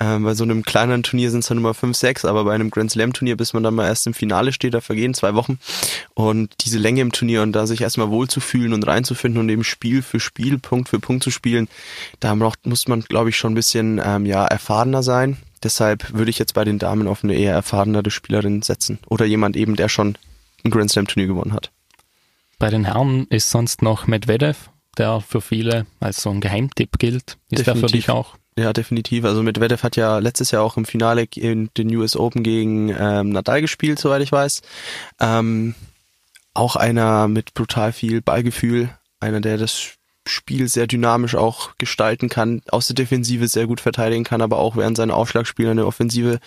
Ähm, 0.00 0.22
bei 0.22 0.34
so 0.34 0.44
einem 0.44 0.62
kleineren 0.62 1.02
Turnier 1.02 1.30
sind 1.30 1.40
es 1.40 1.48
dann 1.48 1.60
nur 1.60 1.74
fünf, 1.74 1.96
sechs, 1.96 2.24
aber 2.24 2.44
bei 2.44 2.54
einem 2.54 2.70
Grand 2.70 2.92
Slam 2.92 3.12
Turnier, 3.12 3.36
bis 3.36 3.52
man 3.52 3.64
dann 3.64 3.74
mal 3.74 3.86
erst 3.86 4.06
im 4.06 4.14
Finale 4.14 4.52
steht, 4.52 4.74
da 4.74 4.80
vergehen 4.80 5.14
zwei 5.14 5.34
Wochen. 5.34 5.58
Und 6.14 6.54
diese 6.64 6.78
Länge 6.78 7.00
im 7.00 7.10
Turnier 7.10 7.42
und 7.42 7.52
da 7.52 7.66
sich 7.66 7.80
erstmal 7.80 8.10
wohlzufühlen 8.10 8.72
und 8.72 8.86
reinzufinden 8.86 9.40
und 9.40 9.48
eben 9.48 9.64
Spiel 9.64 10.02
für 10.02 10.20
Spiel, 10.20 10.58
Punkt 10.58 10.88
für 10.88 11.00
Punkt 11.00 11.24
zu 11.24 11.30
spielen, 11.30 11.68
da 12.20 12.34
braucht, 12.34 12.64
muss 12.66 12.86
man, 12.86 13.00
glaube 13.00 13.30
ich, 13.30 13.36
schon 13.36 13.52
ein 13.52 13.56
bisschen 13.56 14.00
ähm, 14.04 14.24
ja, 14.24 14.44
erfahrener 14.44 15.02
sein. 15.02 15.36
Deshalb 15.64 16.12
würde 16.14 16.30
ich 16.30 16.38
jetzt 16.38 16.54
bei 16.54 16.64
den 16.64 16.78
Damen 16.78 17.08
auf 17.08 17.24
eine 17.24 17.34
eher 17.34 17.52
erfahrenere 17.52 18.10
Spielerin 18.12 18.62
setzen. 18.62 19.00
Oder 19.08 19.24
jemand 19.24 19.56
eben, 19.56 19.74
der 19.74 19.88
schon 19.88 20.16
ein 20.64 20.70
Grand 20.70 20.90
Slam 20.90 21.08
Turnier 21.08 21.26
gewonnen 21.26 21.52
hat. 21.52 21.72
Bei 22.58 22.70
den 22.70 22.84
Herren 22.84 23.26
ist 23.30 23.50
sonst 23.50 23.82
noch 23.82 24.06
Medvedev, 24.08 24.70
der 24.96 25.20
für 25.20 25.40
viele 25.40 25.86
als 26.00 26.22
so 26.22 26.30
ein 26.30 26.40
Geheimtipp 26.40 26.98
gilt. 26.98 27.38
Ist 27.50 27.66
der 27.66 27.76
für 27.76 27.82
Definitiv. 27.82 27.90
dich 27.92 28.10
auch? 28.10 28.36
Ja, 28.58 28.72
definitiv. 28.72 29.24
Also 29.24 29.44
Medvedev 29.44 29.84
hat 29.84 29.94
ja 29.94 30.18
letztes 30.18 30.50
Jahr 30.50 30.64
auch 30.64 30.76
im 30.76 30.84
Finale 30.84 31.28
in 31.36 31.70
den 31.76 31.94
US 31.94 32.16
Open 32.16 32.42
gegen 32.42 32.88
ähm, 32.88 33.30
Nadal 33.30 33.60
gespielt, 33.60 34.00
soweit 34.00 34.22
ich 34.22 34.32
weiß. 34.32 34.62
Ähm, 35.20 35.76
auch 36.54 36.74
einer 36.74 37.28
mit 37.28 37.54
brutal 37.54 37.92
viel 37.92 38.20
Ballgefühl, 38.20 38.90
einer, 39.20 39.40
der 39.40 39.58
das 39.58 39.97
Spiel 40.28 40.68
sehr 40.68 40.86
dynamisch 40.86 41.34
auch 41.34 41.76
gestalten 41.78 42.28
kann, 42.28 42.62
aus 42.70 42.86
der 42.86 42.94
Defensive 42.94 43.48
sehr 43.48 43.66
gut 43.66 43.80
verteidigen 43.80 44.24
kann, 44.24 44.42
aber 44.42 44.58
auch 44.58 44.76
während 44.76 44.96
seiner 44.96 45.16
Aufschlagspiele 45.16 45.70
eine 45.70 45.86
offensive 45.86 46.38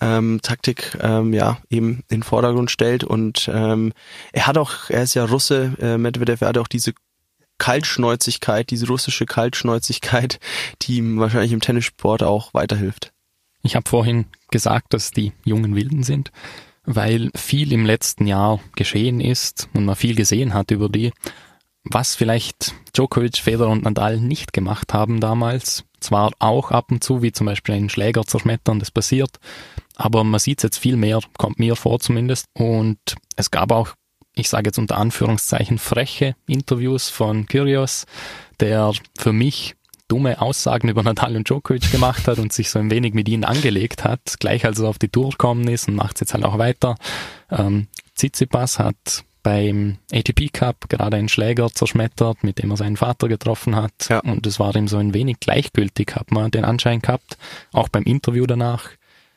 ähm, 0.00 0.40
Taktik 0.42 0.96
ähm, 1.00 1.32
ja 1.32 1.58
eben 1.70 2.04
in 2.08 2.18
den 2.18 2.22
Vordergrund 2.22 2.70
stellt. 2.70 3.04
Und 3.04 3.50
ähm, 3.52 3.92
er 4.32 4.46
hat 4.46 4.58
auch, 4.58 4.90
er 4.90 5.02
ist 5.02 5.14
ja 5.14 5.24
Russe, 5.24 5.74
äh, 5.80 5.98
Medvedev, 5.98 6.42
er 6.42 6.48
hat 6.48 6.58
auch 6.58 6.68
diese 6.68 6.92
Kaltschnäuzigkeit, 7.58 8.70
diese 8.70 8.86
russische 8.86 9.26
Kaltschnäuzigkeit, 9.26 10.38
die 10.82 10.98
ihm 10.98 11.18
wahrscheinlich 11.18 11.52
im 11.52 11.60
Tennissport 11.60 12.22
auch 12.22 12.54
weiterhilft. 12.54 13.12
Ich 13.62 13.76
habe 13.76 13.88
vorhin 13.88 14.26
gesagt, 14.50 14.94
dass 14.94 15.10
die 15.10 15.32
jungen 15.44 15.74
Wilden 15.74 16.04
sind, 16.04 16.30
weil 16.84 17.30
viel 17.34 17.72
im 17.72 17.84
letzten 17.84 18.26
Jahr 18.26 18.60
geschehen 18.76 19.20
ist 19.20 19.68
und 19.74 19.84
man 19.84 19.96
viel 19.96 20.14
gesehen 20.14 20.54
hat 20.54 20.70
über 20.70 20.88
die, 20.88 21.12
was 21.84 22.14
vielleicht 22.14 22.74
Djokovic, 22.94 23.38
Federer 23.38 23.70
und 23.70 23.84
Nadal 23.84 24.18
nicht 24.18 24.52
gemacht 24.52 24.92
haben 24.92 25.20
damals. 25.20 25.84
Zwar 26.00 26.32
auch 26.38 26.70
ab 26.70 26.90
und 26.90 27.02
zu, 27.02 27.22
wie 27.22 27.32
zum 27.32 27.46
Beispiel 27.46 27.74
einen 27.74 27.90
Schläger 27.90 28.24
zerschmettern, 28.24 28.78
das 28.78 28.90
passiert, 28.90 29.38
aber 29.96 30.22
man 30.22 30.38
sieht 30.38 30.58
es 30.58 30.62
jetzt 30.62 30.78
viel 30.78 30.96
mehr, 30.96 31.20
kommt 31.36 31.58
mir 31.58 31.74
vor 31.74 31.98
zumindest. 31.98 32.46
Und 32.54 32.98
es 33.34 33.50
gab 33.50 33.72
auch, 33.72 33.94
ich 34.34 34.48
sage 34.48 34.68
jetzt 34.68 34.78
unter 34.78 34.96
Anführungszeichen, 34.96 35.78
freche 35.78 36.36
Interviews 36.46 37.08
von 37.08 37.46
Kyrgios, 37.46 38.06
der 38.60 38.92
für 39.18 39.32
mich 39.32 39.74
dumme 40.06 40.40
Aussagen 40.40 40.88
über 40.88 41.02
Nadal 41.02 41.36
und 41.36 41.48
Djokovic 41.48 41.90
gemacht 41.90 42.28
hat 42.28 42.38
und 42.38 42.52
sich 42.52 42.70
so 42.70 42.78
ein 42.78 42.90
wenig 42.90 43.12
mit 43.12 43.28
ihnen 43.28 43.44
angelegt 43.44 44.04
hat, 44.04 44.36
gleich 44.38 44.64
als 44.64 44.78
er 44.78 44.88
auf 44.88 44.98
die 44.98 45.10
Tour 45.10 45.30
gekommen 45.30 45.68
ist 45.68 45.88
und 45.88 45.96
macht 45.96 46.16
es 46.16 46.20
jetzt 46.20 46.34
halt 46.34 46.44
auch 46.44 46.58
weiter. 46.58 46.94
Ähm, 47.50 47.88
Tsitsipas 48.14 48.78
hat 48.78 49.24
beim 49.48 49.96
ATP 50.12 50.52
Cup 50.52 50.90
gerade 50.90 51.16
einen 51.16 51.30
Schläger 51.30 51.70
zerschmettert, 51.72 52.44
mit 52.44 52.58
dem 52.58 52.70
er 52.70 52.76
seinen 52.76 52.98
Vater 52.98 53.28
getroffen 53.28 53.76
hat. 53.76 54.10
Ja. 54.10 54.18
Und 54.20 54.46
es 54.46 54.60
war 54.60 54.76
ihm 54.76 54.88
so 54.88 54.98
ein 54.98 55.14
wenig 55.14 55.40
gleichgültig, 55.40 56.14
hat 56.16 56.30
man 56.32 56.50
den 56.50 56.66
Anschein 56.66 57.00
gehabt, 57.00 57.38
auch 57.72 57.88
beim 57.88 58.02
Interview 58.02 58.44
danach. 58.44 58.90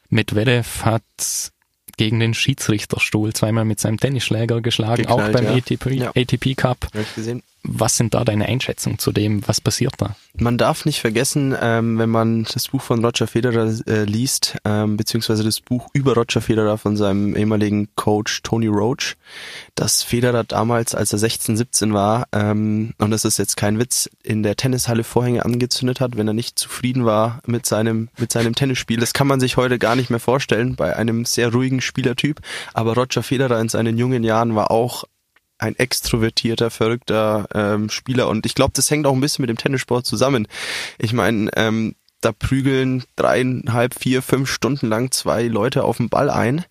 Medvedev 0.09 0.83
hat 0.83 1.03
gegen 1.95 2.19
den 2.19 2.33
Schiedsrichterstuhl 2.33 3.31
zweimal 3.31 3.63
mit 3.63 3.79
seinem 3.79 4.01
Tennisschläger 4.01 4.59
geschlagen, 4.59 5.07
auch 5.07 5.15
Geknallt, 5.15 5.33
beim 5.33 5.45
ja. 5.45 5.53
ATP, 5.53 5.91
Ja. 5.91 6.09
ATP 6.09 6.55
Cup. 6.55 6.87
Was 7.63 7.97
sind 7.97 8.13
da 8.15 8.23
deine 8.23 8.47
Einschätzungen 8.47 8.97
zu 8.97 9.11
dem? 9.11 9.47
Was 9.47 9.61
passiert 9.61 9.93
da? 9.97 10.15
Man 10.33 10.57
darf 10.57 10.85
nicht 10.85 10.99
vergessen, 10.99 11.55
ähm, 11.61 11.99
wenn 11.99 12.09
man 12.09 12.45
das 12.51 12.69
Buch 12.69 12.81
von 12.81 13.05
Roger 13.05 13.27
Federer 13.27 13.71
äh, 13.87 14.03
liest, 14.03 14.57
ähm, 14.65 14.97
beziehungsweise 14.97 15.43
das 15.43 15.61
Buch 15.61 15.87
über 15.93 16.15
Roger 16.15 16.41
Federer 16.41 16.77
von 16.77 16.97
seinem 16.97 17.35
ehemaligen 17.35 17.89
Coach 17.95 18.41
Tony 18.41 18.67
Roach, 18.67 19.15
dass 19.75 20.01
Federer 20.01 20.43
damals, 20.43 20.95
als 20.95 21.13
er 21.13 21.19
16, 21.19 21.57
17 21.57 21.93
war, 21.93 22.27
ähm, 22.31 22.93
und 22.97 23.11
das 23.11 23.25
ist 23.25 23.37
jetzt 23.37 23.57
kein 23.57 23.77
Witz, 23.77 24.09
in 24.23 24.41
der 24.41 24.55
Tennishalle 24.55 25.03
Vorhänge 25.03 25.45
angezündet 25.45 25.99
hat, 25.99 26.17
wenn 26.17 26.27
er 26.27 26.33
nicht 26.33 26.57
zufrieden 26.57 27.05
war 27.05 27.41
mit 27.45 27.65
seinem, 27.67 28.09
mit 28.17 28.31
seinem 28.31 28.55
Tennisspiel. 28.55 28.99
Das 28.99 29.13
kann 29.13 29.27
man 29.27 29.39
sich 29.39 29.57
heute 29.57 29.77
gar 29.77 29.95
nicht 29.95 30.09
mehr 30.09 30.19
vorstellen 30.19 30.75
bei 30.75 30.95
einem 30.95 31.25
sehr 31.25 31.51
ruhigen 31.51 31.81
Spielertyp. 31.81 32.41
Aber 32.73 32.95
Roger 32.95 33.23
Federer 33.23 33.59
in 33.59 33.69
seinen 33.69 33.97
jungen 33.97 34.23
Jahren 34.23 34.55
war 34.55 34.71
auch 34.71 35.03
ein 35.61 35.75
extrovertierter, 35.77 36.71
verrückter 36.71 37.47
ähm, 37.53 37.89
Spieler. 37.89 38.27
Und 38.27 38.45
ich 38.45 38.55
glaube, 38.55 38.73
das 38.75 38.89
hängt 38.89 39.05
auch 39.05 39.13
ein 39.13 39.21
bisschen 39.21 39.43
mit 39.43 39.49
dem 39.49 39.57
Tennissport 39.57 40.05
zusammen. 40.05 40.47
Ich 40.97 41.13
meine, 41.13 41.49
ähm, 41.55 41.95
da 42.19 42.31
prügeln 42.31 43.03
dreieinhalb, 43.15 43.95
vier, 43.95 44.21
fünf 44.21 44.49
Stunden 44.49 44.87
lang 44.87 45.11
zwei 45.11 45.43
Leute 45.43 45.83
auf 45.83 45.97
den 45.97 46.09
Ball 46.09 46.29
ein, 46.29 46.65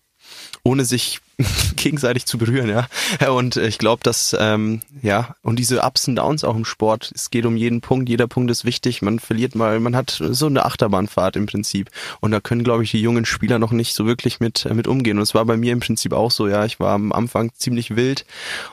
ohne 0.63 0.85
sich 0.85 1.19
gegenseitig 1.75 2.25
zu 2.25 2.37
berühren, 2.37 2.69
ja. 2.69 2.87
Und 3.31 3.57
ich 3.57 3.77
glaube, 3.77 4.03
dass, 4.03 4.35
ähm, 4.39 4.81
ja, 5.01 5.35
und 5.41 5.57
diese 5.57 5.81
Ups 5.81 6.07
und 6.07 6.17
Downs 6.17 6.43
auch 6.43 6.55
im 6.55 6.65
Sport, 6.65 7.11
es 7.15 7.31
geht 7.31 7.45
um 7.45 7.57
jeden 7.57 7.81
Punkt, 7.81 8.09
jeder 8.09 8.27
Punkt 8.27 8.51
ist 8.51 8.65
wichtig, 8.65 9.01
man 9.01 9.19
verliert 9.19 9.55
mal, 9.55 9.79
man 9.79 9.95
hat 9.95 10.21
so 10.21 10.45
eine 10.45 10.65
Achterbahnfahrt 10.65 11.35
im 11.35 11.45
Prinzip. 11.45 11.89
Und 12.19 12.31
da 12.31 12.39
können, 12.39 12.63
glaube 12.63 12.83
ich, 12.83 12.91
die 12.91 13.01
jungen 13.01 13.25
Spieler 13.25 13.59
noch 13.59 13.71
nicht 13.71 13.95
so 13.95 14.05
wirklich 14.05 14.39
mit, 14.39 14.65
äh, 14.65 14.73
mit 14.73 14.87
umgehen. 14.87 15.17
Und 15.17 15.23
es 15.23 15.33
war 15.33 15.45
bei 15.45 15.57
mir 15.57 15.73
im 15.73 15.79
Prinzip 15.79 16.13
auch 16.13 16.31
so, 16.31 16.47
ja. 16.47 16.65
Ich 16.65 16.79
war 16.79 16.93
am 16.93 17.11
Anfang 17.11 17.51
ziemlich 17.55 17.95
wild 17.95 18.25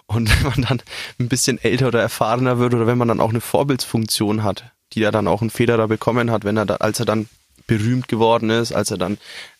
und 0.06 0.28
wenn 0.44 0.50
man 0.50 0.62
dann 0.68 0.82
ein 1.18 1.28
bisschen 1.28 1.58
älter 1.58 1.88
oder 1.88 2.00
erfahrener 2.00 2.58
wird 2.58 2.74
oder 2.74 2.86
wenn 2.86 2.98
man 2.98 3.08
dann 3.08 3.20
auch 3.20 3.30
eine 3.30 3.40
Vorbildsfunktion 3.40 4.42
hat, 4.42 4.64
die 4.92 5.02
er 5.02 5.12
dann 5.12 5.28
auch 5.28 5.42
ein 5.42 5.50
Federer 5.50 5.88
bekommen 5.88 6.30
hat, 6.30 6.44
wenn 6.44 6.56
er 6.56 6.66
da, 6.66 6.76
als 6.76 7.00
er 7.00 7.06
dann 7.06 7.28
berühmt 7.66 8.08
geworden 8.08 8.50
ist, 8.50 8.72
als 8.72 8.90
er 8.90 8.98
dann 8.98 9.18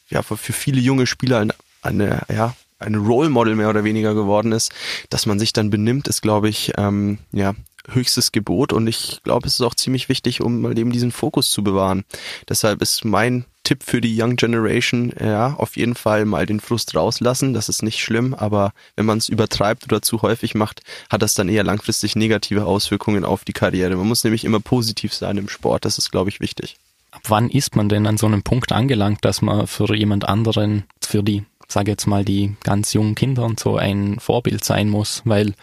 ja 0.09 0.23
für 0.23 0.37
viele 0.37 0.81
junge 0.81 1.07
Spieler 1.07 1.39
eine, 1.41 1.55
eine 1.89 2.23
ja 2.33 2.55
ein 2.79 2.95
Role 2.95 3.29
Model 3.29 3.57
mehr 3.57 3.71
oder 3.71 3.83
weniger 3.83 4.15
geworden 4.15 4.53
ist, 4.53 4.73
dass 5.11 5.27
man 5.27 5.39
sich 5.39 5.53
dann 5.53 5.71
benimmt, 5.71 6.07
ist 6.09 6.23
glaube 6.23 6.49
ich 6.49 6.73
ähm, 6.77 7.19
ja 7.33 7.55
höchstes 7.91 8.33
Gebot 8.33 8.73
und 8.73 8.87
ich 8.87 9.21
glaube, 9.25 9.47
es 9.47 9.55
ist 9.55 9.63
auch 9.63 9.75
ziemlich 9.75 10.09
wichtig, 10.09 10.41
um 10.41 10.61
mal 10.61 10.79
eben 10.79 10.93
diesen 10.93 11.11
Fokus 11.11 11.51
zu 11.51 11.65
bewahren. 11.65 12.05
Deshalb 12.49 12.83
ist 12.83 13.05
mein 13.05 13.45
Tipp 13.65 13.83
für 13.83 14.01
die 14.01 14.21
Young 14.21 14.37
Generation, 14.37 15.13
ja, 15.21 15.55
auf 15.55 15.77
jeden 15.77 15.95
Fall 15.95 16.25
mal 16.25 16.47
den 16.47 16.61
Frust 16.61 16.95
rauslassen. 16.95 17.53
Das 17.53 17.69
ist 17.69 17.83
nicht 17.83 18.01
schlimm, 18.01 18.33
aber 18.33 18.73
wenn 18.97 19.05
man 19.05 19.19
es 19.19 19.29
übertreibt 19.29 19.85
oder 19.85 20.01
zu 20.01 20.23
häufig 20.23 20.55
macht, 20.55 20.83
hat 21.11 21.23
das 21.23 21.35
dann 21.35 21.49
eher 21.49 21.65
langfristig 21.65 22.17
negative 22.17 22.65
Auswirkungen 22.65 23.25
auf 23.25 23.45
die 23.45 23.53
Karriere. 23.53 23.97
Man 23.97 24.09
muss 24.09 24.25
nämlich 24.25 24.45
immer 24.45 24.61
positiv 24.61 25.13
sein 25.13 25.37
im 25.37 25.49
Sport. 25.49 25.85
Das 25.85 25.99
ist, 25.99 26.11
glaube 26.11 26.31
ich, 26.31 26.41
wichtig. 26.41 26.77
Ab 27.11 27.23
wann 27.29 27.51
ist 27.51 27.77
man 27.77 27.89
denn 27.89 28.07
an 28.07 28.17
so 28.17 28.27
einem 28.27 28.43
Punkt 28.43 28.73
angelangt, 28.73 29.25
dass 29.25 29.43
man 29.43 29.67
für 29.67 29.95
jemand 29.95 30.27
anderen, 30.27 30.85
für 31.03 31.23
die, 31.23 31.45
sage 31.69 31.91
jetzt 31.91 32.07
mal, 32.07 32.25
die 32.25 32.57
ganz 32.65 32.93
jungen 32.93 33.15
Kinder 33.15 33.45
und 33.45 33.61
so 33.61 33.77
ein 33.77 34.19
Vorbild 34.21 34.65
sein 34.65 34.89
muss? 34.89 35.23
Weil 35.25 35.55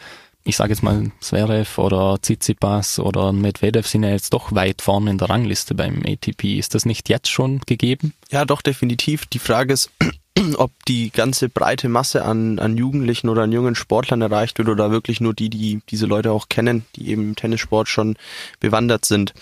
ich 0.48 0.58
sage 0.58 0.74
jetzt 0.74 0.84
mal, 0.84 1.12
Zverev 1.20 1.82
oder 1.82 2.20
Tsitsipas 2.22 3.00
oder 3.00 3.34
Medvedev 3.34 3.88
sind 3.88 4.04
ja 4.04 4.12
jetzt 4.12 4.32
doch 4.32 4.54
weit 4.54 4.84
vorne 4.84 5.10
in 5.10 5.18
der 5.18 5.30
Rangliste 5.30 5.74
beim 5.74 6.04
ATP. 6.06 6.60
Ist 6.60 6.76
das 6.76 6.86
nicht 6.86 7.10
jetzt 7.10 7.30
schon 7.30 7.62
gegeben? 7.66 8.14
Ja, 8.30 8.46
doch, 8.46 8.62
definitiv. 8.62 9.26
Die 9.26 9.40
Frage 9.40 9.74
ist, 9.74 9.90
ob 10.58 10.72
die 10.88 11.10
ganze 11.10 11.50
breite 11.50 11.90
Masse 11.90 12.24
an, 12.24 12.60
an 12.60 12.78
Jugendlichen 12.78 13.28
oder 13.30 13.42
an 13.42 13.52
jungen 13.52 13.74
Sportlern 13.74 14.22
erreicht 14.22 14.60
wird 14.60 14.70
oder 14.70 14.92
wirklich 14.92 15.20
nur 15.20 15.34
die, 15.34 15.50
die 15.50 15.82
diese 15.90 16.06
Leute 16.06 16.32
auch 16.32 16.48
kennen, 16.48 16.86
die 16.96 17.10
eben 17.10 17.24
im 17.24 17.36
Tennissport 17.36 17.90
schon 17.90 18.16
bewandert 18.60 19.06
sind. 19.06 19.34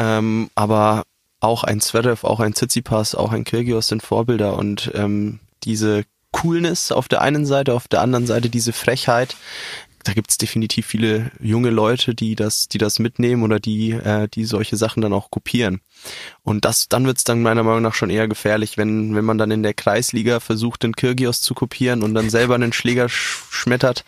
Ähm, 0.00 0.50
aber 0.56 1.04
auch 1.38 1.62
ein 1.62 1.80
Zverev, 1.80 2.26
auch 2.26 2.40
ein 2.40 2.54
Tsitsipas, 2.54 3.14
auch 3.14 3.30
ein 3.30 3.44
Kyrgios 3.44 3.86
sind 3.86 4.02
Vorbilder 4.02 4.58
und 4.58 4.90
ähm, 4.94 5.38
diese 5.64 6.04
Coolness 6.32 6.92
auf 6.92 7.08
der 7.08 7.22
einen 7.22 7.46
Seite, 7.46 7.74
auf 7.74 7.88
der 7.88 8.02
anderen 8.02 8.26
Seite 8.26 8.48
diese 8.48 8.72
Frechheit, 8.72 9.36
da 10.04 10.12
gibt's 10.14 10.38
definitiv 10.38 10.86
viele 10.86 11.30
junge 11.40 11.70
Leute, 11.70 12.14
die 12.14 12.34
das, 12.34 12.68
die 12.68 12.78
das 12.78 12.98
mitnehmen 12.98 13.42
oder 13.42 13.60
die, 13.60 13.90
äh, 13.90 14.28
die 14.28 14.44
solche 14.44 14.76
Sachen 14.76 15.02
dann 15.02 15.12
auch 15.12 15.30
kopieren. 15.30 15.80
Und 16.42 16.64
das, 16.64 16.88
dann 16.88 17.04
wird's 17.04 17.24
dann 17.24 17.42
meiner 17.42 17.62
Meinung 17.62 17.82
nach 17.82 17.94
schon 17.94 18.10
eher 18.10 18.26
gefährlich, 18.26 18.78
wenn, 18.78 19.14
wenn 19.14 19.24
man 19.24 19.36
dann 19.36 19.50
in 19.50 19.62
der 19.62 19.74
Kreisliga 19.74 20.40
versucht, 20.40 20.82
den 20.82 20.96
Kirgios 20.96 21.42
zu 21.42 21.54
kopieren 21.54 22.02
und 22.02 22.14
dann 22.14 22.30
selber 22.30 22.54
einen 22.54 22.72
Schläger 22.72 23.08
sch 23.08 23.44
schmettert. 23.50 24.04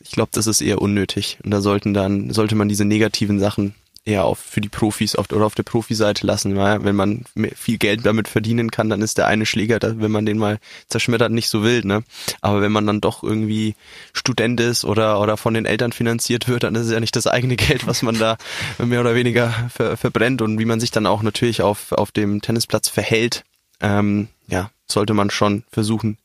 Ich 0.00 0.10
glaube, 0.10 0.30
das 0.32 0.46
ist 0.46 0.60
eher 0.60 0.82
unnötig. 0.82 1.38
Und 1.42 1.50
da 1.50 1.60
sollten 1.60 1.94
dann, 1.94 2.32
sollte 2.32 2.54
man 2.54 2.68
diese 2.68 2.84
negativen 2.84 3.38
Sachen 3.38 3.74
eher 4.04 4.24
auf 4.24 4.38
für 4.38 4.60
die 4.60 4.68
Profis 4.68 5.14
auf, 5.14 5.30
oder 5.30 5.44
auf 5.44 5.54
der 5.54 5.62
Profiseite 5.62 6.26
lassen. 6.26 6.56
Weil 6.56 6.84
wenn 6.84 6.96
man 6.96 7.24
viel 7.54 7.78
Geld 7.78 8.06
damit 8.06 8.28
verdienen 8.28 8.70
kann, 8.70 8.88
dann 8.88 9.02
ist 9.02 9.18
der 9.18 9.26
eine 9.26 9.46
Schläger, 9.46 9.78
wenn 9.82 10.10
man 10.10 10.26
den 10.26 10.38
mal 10.38 10.58
zerschmettert, 10.88 11.32
nicht 11.32 11.48
so 11.48 11.62
wild. 11.62 11.84
Ne? 11.84 12.02
Aber 12.40 12.60
wenn 12.60 12.72
man 12.72 12.86
dann 12.86 13.00
doch 13.00 13.22
irgendwie 13.22 13.74
Student 14.12 14.60
ist 14.60 14.84
oder, 14.84 15.20
oder 15.20 15.36
von 15.36 15.54
den 15.54 15.66
Eltern 15.66 15.92
finanziert 15.92 16.48
wird, 16.48 16.62
dann 16.62 16.74
ist 16.74 16.86
es 16.86 16.92
ja 16.92 17.00
nicht 17.00 17.16
das 17.16 17.26
eigene 17.26 17.56
Geld, 17.56 17.86
was 17.86 18.02
man 18.02 18.18
da 18.18 18.36
mehr 18.78 19.00
oder 19.00 19.14
weniger 19.14 19.52
ver, 19.72 19.96
verbrennt 19.96 20.42
und 20.42 20.58
wie 20.58 20.64
man 20.64 20.80
sich 20.80 20.90
dann 20.90 21.06
auch 21.06 21.22
natürlich 21.22 21.62
auf, 21.62 21.92
auf 21.92 22.10
dem 22.12 22.40
Tennisplatz 22.40 22.88
verhält. 22.88 23.44
Ähm, 23.80 24.28
ja, 24.48 24.70
sollte 24.86 25.14
man 25.14 25.30
schon 25.30 25.64
versuchen, 25.70 26.18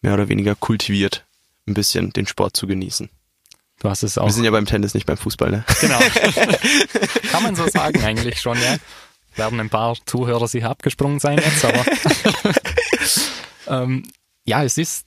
mehr 0.00 0.14
oder 0.14 0.28
weniger 0.28 0.54
kultiviert 0.54 1.24
ein 1.66 1.74
bisschen 1.74 2.12
den 2.12 2.26
Sport 2.26 2.56
zu 2.56 2.66
genießen. 2.66 3.08
Du 3.80 3.90
hast 3.90 4.02
es 4.02 4.16
auch. 4.16 4.26
Wir 4.26 4.32
sind 4.32 4.44
ja 4.44 4.50
beim 4.50 4.66
Tennis, 4.66 4.94
nicht 4.94 5.06
beim 5.06 5.16
Fußball, 5.16 5.50
ne? 5.50 5.64
Genau. 5.80 5.98
Kann 7.30 7.42
man 7.42 7.54
so 7.54 7.68
sagen 7.68 8.02
eigentlich 8.02 8.40
schon, 8.40 8.56
ja. 8.60 8.76
Werden 9.34 9.60
ein 9.60 9.68
paar 9.68 9.96
Zuhörer 10.06 10.48
sicher 10.48 10.70
abgesprungen 10.70 11.20
sein 11.20 11.38
jetzt, 11.38 11.62
aber 11.62 11.84
ähm, 13.82 14.04
ja, 14.46 14.64
es 14.64 14.78
ist, 14.78 15.06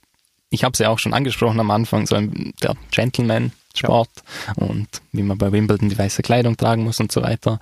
ich 0.50 0.62
habe 0.62 0.72
es 0.74 0.78
ja 0.78 0.88
auch 0.88 1.00
schon 1.00 1.14
angesprochen 1.14 1.58
am 1.58 1.70
Anfang, 1.72 2.06
so 2.06 2.14
ein, 2.14 2.54
der 2.62 2.76
Gentleman-Sport 2.92 4.10
ja. 4.46 4.52
und 4.64 4.86
wie 5.10 5.24
man 5.24 5.36
bei 5.36 5.50
Wimbledon 5.50 5.88
die 5.88 5.98
weiße 5.98 6.22
Kleidung 6.22 6.56
tragen 6.56 6.84
muss 6.84 7.00
und 7.00 7.10
so 7.10 7.22
weiter. 7.22 7.58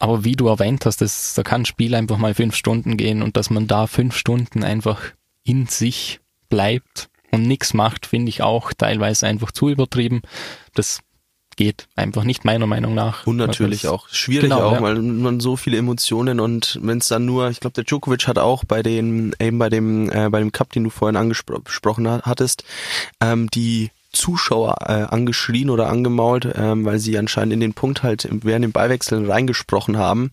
Aber 0.00 0.24
wie 0.24 0.34
du 0.34 0.48
erwähnt 0.48 0.86
hast, 0.86 1.00
das, 1.00 1.34
da 1.34 1.44
kann 1.44 1.62
ein 1.62 1.66
Spiel 1.66 1.94
einfach 1.94 2.18
mal 2.18 2.34
fünf 2.34 2.56
Stunden 2.56 2.96
gehen 2.96 3.22
und 3.22 3.36
dass 3.36 3.50
man 3.50 3.68
da 3.68 3.86
fünf 3.86 4.16
Stunden 4.16 4.64
einfach 4.64 5.00
in 5.44 5.68
sich 5.68 6.18
bleibt 6.48 7.10
und 7.32 7.42
nichts 7.42 7.74
macht, 7.74 8.06
finde 8.06 8.28
ich 8.28 8.42
auch 8.42 8.72
teilweise 8.72 9.26
einfach 9.26 9.50
zu 9.50 9.68
übertrieben. 9.68 10.22
Das 10.74 11.00
geht 11.56 11.88
einfach 11.96 12.24
nicht 12.24 12.44
meiner 12.44 12.66
Meinung 12.66 12.94
nach. 12.94 13.26
Und 13.26 13.36
natürlich 13.36 13.86
auch 13.88 14.08
schwierig 14.08 14.44
genau, 14.44 14.62
auch, 14.62 14.72
ja. 14.74 14.82
weil 14.82 14.96
man 14.96 15.40
so 15.40 15.56
viele 15.56 15.76
Emotionen 15.76 16.40
und 16.40 16.78
wenn 16.82 16.98
es 16.98 17.08
dann 17.08 17.26
nur, 17.26 17.50
ich 17.50 17.60
glaube 17.60 17.74
der 17.74 17.84
Djokovic 17.84 18.26
hat 18.26 18.38
auch 18.38 18.64
bei 18.64 18.82
den 18.82 19.34
eben 19.38 19.58
bei 19.58 19.68
dem 19.68 20.10
äh, 20.10 20.28
bei 20.30 20.38
dem 20.38 20.52
Cup, 20.52 20.72
den 20.72 20.84
du 20.84 20.90
vorhin 20.90 21.16
angesprochen 21.16 22.08
hattest, 22.08 22.64
ähm, 23.20 23.48
die 23.50 23.90
Zuschauer 24.12 24.76
äh, 24.86 25.04
angeschrien 25.04 25.70
oder 25.70 25.88
angemault, 25.88 26.48
ähm, 26.54 26.84
weil 26.84 26.98
sie 26.98 27.16
anscheinend 27.18 27.54
in 27.54 27.60
den 27.60 27.74
Punkt 27.74 28.02
halt 28.02 28.28
während 28.30 28.64
dem 28.64 28.72
Beiwechseln 28.72 29.30
reingesprochen 29.30 29.96
haben. 29.96 30.32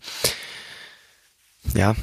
Ja, 1.74 1.96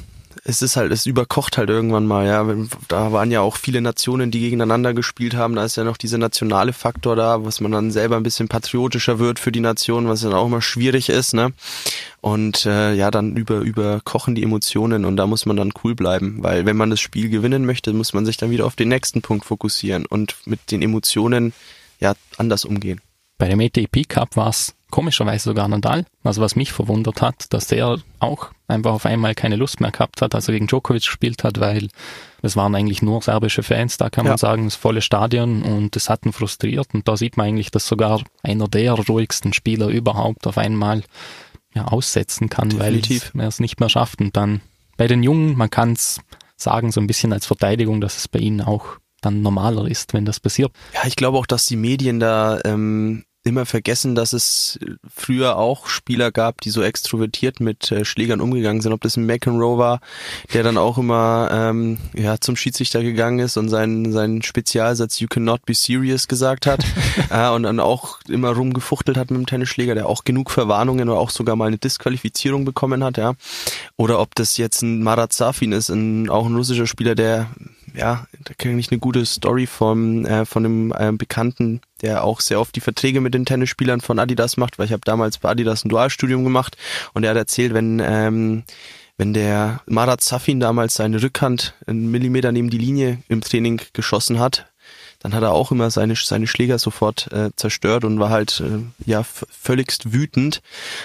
es 0.49 0.61
ist 0.61 0.77
halt, 0.77 0.93
es 0.93 1.05
überkocht 1.05 1.57
halt 1.57 1.69
irgendwann 1.69 2.07
mal, 2.07 2.25
ja. 2.25 2.47
Da 2.87 3.11
waren 3.11 3.31
ja 3.31 3.41
auch 3.41 3.57
viele 3.57 3.81
Nationen, 3.81 4.31
die 4.31 4.39
gegeneinander 4.39 4.93
gespielt 4.93 5.35
haben. 5.35 5.55
Da 5.55 5.65
ist 5.65 5.75
ja 5.75 5.83
noch 5.83 5.97
dieser 5.97 6.17
nationale 6.17 6.71
Faktor 6.71 7.17
da, 7.17 7.43
was 7.43 7.59
man 7.59 7.73
dann 7.73 7.91
selber 7.91 8.15
ein 8.15 8.23
bisschen 8.23 8.47
patriotischer 8.47 9.19
wird 9.19 9.39
für 9.39 9.51
die 9.51 9.59
Nation, 9.59 10.07
was 10.07 10.21
dann 10.21 10.33
auch 10.33 10.45
immer 10.45 10.61
schwierig 10.61 11.09
ist, 11.09 11.33
ne? 11.33 11.51
Und 12.21 12.65
äh, 12.65 12.93
ja, 12.93 13.11
dann 13.11 13.35
über 13.35 13.59
überkochen 13.59 14.35
die 14.35 14.43
Emotionen 14.43 15.03
und 15.03 15.17
da 15.17 15.27
muss 15.27 15.45
man 15.45 15.57
dann 15.57 15.73
cool 15.83 15.95
bleiben, 15.95 16.41
weil 16.41 16.65
wenn 16.65 16.77
man 16.77 16.91
das 16.91 17.01
Spiel 17.01 17.27
gewinnen 17.27 17.65
möchte, 17.65 17.91
muss 17.91 18.13
man 18.13 18.25
sich 18.25 18.37
dann 18.37 18.49
wieder 18.49 18.65
auf 18.65 18.77
den 18.77 18.87
nächsten 18.87 19.21
Punkt 19.21 19.43
fokussieren 19.43 20.05
und 20.05 20.37
mit 20.45 20.71
den 20.71 20.81
Emotionen 20.81 21.51
ja 21.99 22.13
anders 22.37 22.63
umgehen. 22.63 23.01
Bei 23.37 23.47
dem 23.47 23.59
ATP 23.59 24.07
Cup 24.07 24.35
war 24.35 24.49
es 24.49 24.75
komischerweise 24.89 25.45
sogar 25.45 25.67
Nadal. 25.67 26.05
Also 26.23 26.41
was 26.41 26.55
mich 26.55 26.71
verwundert 26.71 27.21
hat, 27.21 27.53
dass 27.53 27.67
der 27.67 27.97
auch 28.19 28.49
einfach 28.67 28.91
auf 28.91 29.05
einmal 29.05 29.35
keine 29.35 29.55
Lust 29.57 29.81
mehr 29.81 29.91
gehabt 29.91 30.21
hat, 30.21 30.33
als 30.33 30.47
er 30.47 30.53
gegen 30.53 30.67
Djokovic 30.67 31.03
gespielt 31.03 31.43
hat, 31.43 31.59
weil 31.59 31.89
es 32.41 32.55
waren 32.55 32.73
eigentlich 32.75 33.01
nur 33.01 33.21
serbische 33.21 33.63
Fans, 33.63 33.97
da 33.97 34.09
kann 34.09 34.25
man 34.25 34.37
sagen, 34.37 34.65
das 34.65 34.75
volle 34.75 35.01
Stadion 35.01 35.63
und 35.63 35.95
es 35.95 36.09
hat 36.09 36.25
ihn 36.25 36.33
frustriert 36.33 36.87
und 36.93 37.07
da 37.07 37.17
sieht 37.17 37.37
man 37.37 37.47
eigentlich, 37.47 37.71
dass 37.71 37.87
sogar 37.87 38.21
einer 38.43 38.67
der 38.67 38.93
ruhigsten 38.93 39.53
Spieler 39.53 39.87
überhaupt 39.87 40.47
auf 40.47 40.57
einmal 40.57 41.03
ja, 41.73 41.85
aussetzen 41.85 42.49
kann, 42.49 42.69
Definitiv. 42.69 43.31
weil 43.33 43.43
er 43.43 43.47
es 43.47 43.59
nicht 43.59 43.79
mehr 43.79 43.89
schafft 43.89 44.21
und 44.21 44.35
dann 44.37 44.61
bei 44.95 45.07
den 45.07 45.21
Jungen, 45.23 45.55
man 45.57 45.69
kann 45.69 45.93
es 45.93 46.21
sagen, 46.55 46.91
so 46.91 46.99
ein 46.99 47.07
bisschen 47.07 47.33
als 47.33 47.45
Verteidigung, 47.45 48.01
dass 48.01 48.17
es 48.17 48.27
bei 48.27 48.39
ihnen 48.39 48.61
auch 48.61 48.97
dann 49.21 49.41
normaler 49.41 49.87
ist, 49.87 50.13
wenn 50.13 50.25
das 50.25 50.39
passiert. 50.39 50.71
Ja, 50.93 51.01
ich 51.05 51.15
glaube 51.15 51.37
auch, 51.37 51.45
dass 51.45 51.65
die 51.65 51.75
Medien 51.75 52.19
da 52.19 52.59
ähm, 52.65 53.23
immer 53.47 53.65
vergessen, 53.65 54.13
dass 54.13 54.33
es 54.33 54.77
früher 55.09 55.57
auch 55.57 55.87
Spieler 55.87 56.31
gab, 56.31 56.61
die 56.61 56.69
so 56.69 56.83
extrovertiert 56.83 57.59
mit 57.59 57.91
äh, 57.91 58.03
Schlägern 58.05 58.41
umgegangen 58.41 58.81
sind. 58.81 58.91
Ob 58.91 59.01
das 59.01 59.15
ein 59.15 59.25
McEnroe 59.25 59.77
war, 59.77 60.01
der 60.53 60.63
dann 60.63 60.77
auch 60.77 60.97
immer 60.97 61.49
ähm, 61.51 61.97
ja 62.13 62.39
zum 62.39 62.55
Schiedsrichter 62.55 63.01
gegangen 63.01 63.39
ist 63.39 63.57
und 63.57 63.69
seinen 63.69 64.11
seinen 64.11 64.43
Spezialsatz 64.43 65.19
"You 65.19 65.27
cannot 65.27 65.65
be 65.65 65.73
serious" 65.73 66.27
gesagt 66.27 66.67
hat 66.67 66.85
äh, 67.29 67.49
und 67.49 67.63
dann 67.63 67.79
auch 67.79 68.19
immer 68.27 68.51
rumgefuchtelt 68.51 69.17
hat 69.17 69.31
mit 69.31 69.39
dem 69.39 69.45
Tennisschläger, 69.45 69.95
der 69.95 70.07
auch 70.07 70.25
genug 70.25 70.51
Verwarnungen 70.51 71.09
oder 71.09 71.19
auch 71.19 71.29
sogar 71.29 71.55
mal 71.55 71.67
eine 71.67 71.77
Disqualifizierung 71.77 72.65
bekommen 72.65 73.03
hat, 73.03 73.17
ja. 73.17 73.33
Oder 73.95 74.19
ob 74.19 74.35
das 74.35 74.57
jetzt 74.57 74.81
ein 74.81 75.01
Marat 75.01 75.31
Safin 75.31 75.71
ist, 75.71 75.89
ein, 75.89 76.29
auch 76.29 76.45
ein 76.45 76.55
russischer 76.55 76.85
Spieler, 76.87 77.15
der 77.15 77.47
ja, 77.97 78.27
da 78.43 78.53
kenne 78.53 78.79
ich 78.79 78.91
eine 78.91 78.99
gute 78.99 79.25
Story 79.25 79.65
vom, 79.65 80.25
äh, 80.25 80.45
von 80.45 80.65
einem 80.65 80.93
äh, 80.97 81.11
Bekannten, 81.11 81.81
der 82.01 82.23
auch 82.23 82.41
sehr 82.41 82.59
oft 82.59 82.75
die 82.75 82.81
Verträge 82.81 83.21
mit 83.21 83.33
den 83.33 83.45
Tennisspielern 83.45 84.01
von 84.01 84.19
Adidas 84.19 84.57
macht, 84.57 84.77
weil 84.77 84.85
ich 84.85 84.91
habe 84.91 85.01
damals 85.03 85.39
bei 85.39 85.49
Adidas 85.49 85.83
ein 85.83 85.89
Dualstudium 85.89 86.43
gemacht 86.43 86.77
und 87.13 87.23
er 87.23 87.31
hat 87.31 87.37
erzählt, 87.37 87.73
wenn 87.73 88.01
ähm, 88.03 88.63
wenn 89.17 89.33
der 89.33 89.81
Marat 89.87 90.21
Safin 90.21 90.59
damals 90.59 90.93
seine 90.93 91.21
Rückhand 91.21 91.73
einen 91.87 92.11
Millimeter 92.11 92.51
neben 92.51 92.69
die 92.69 92.77
Linie 92.77 93.17
im 93.27 93.41
Training 93.41 93.81
geschossen 93.93 94.39
hat, 94.39 94.67
dann 95.27 95.35
hat 95.35 95.43
er 95.43 95.51
auch 95.51 95.73
immer 95.73 95.91
seine, 95.91 96.15
seine 96.15 96.47
Schläger 96.47 96.79
sofort 96.79 97.29
äh, 97.33 97.49
zerstört 97.57 98.05
und 98.05 98.17
war 98.17 98.29
halt 98.29 98.61
äh, 98.61 98.79
ja 99.05 99.23
völligst 99.23 100.13
wütend. 100.13 100.61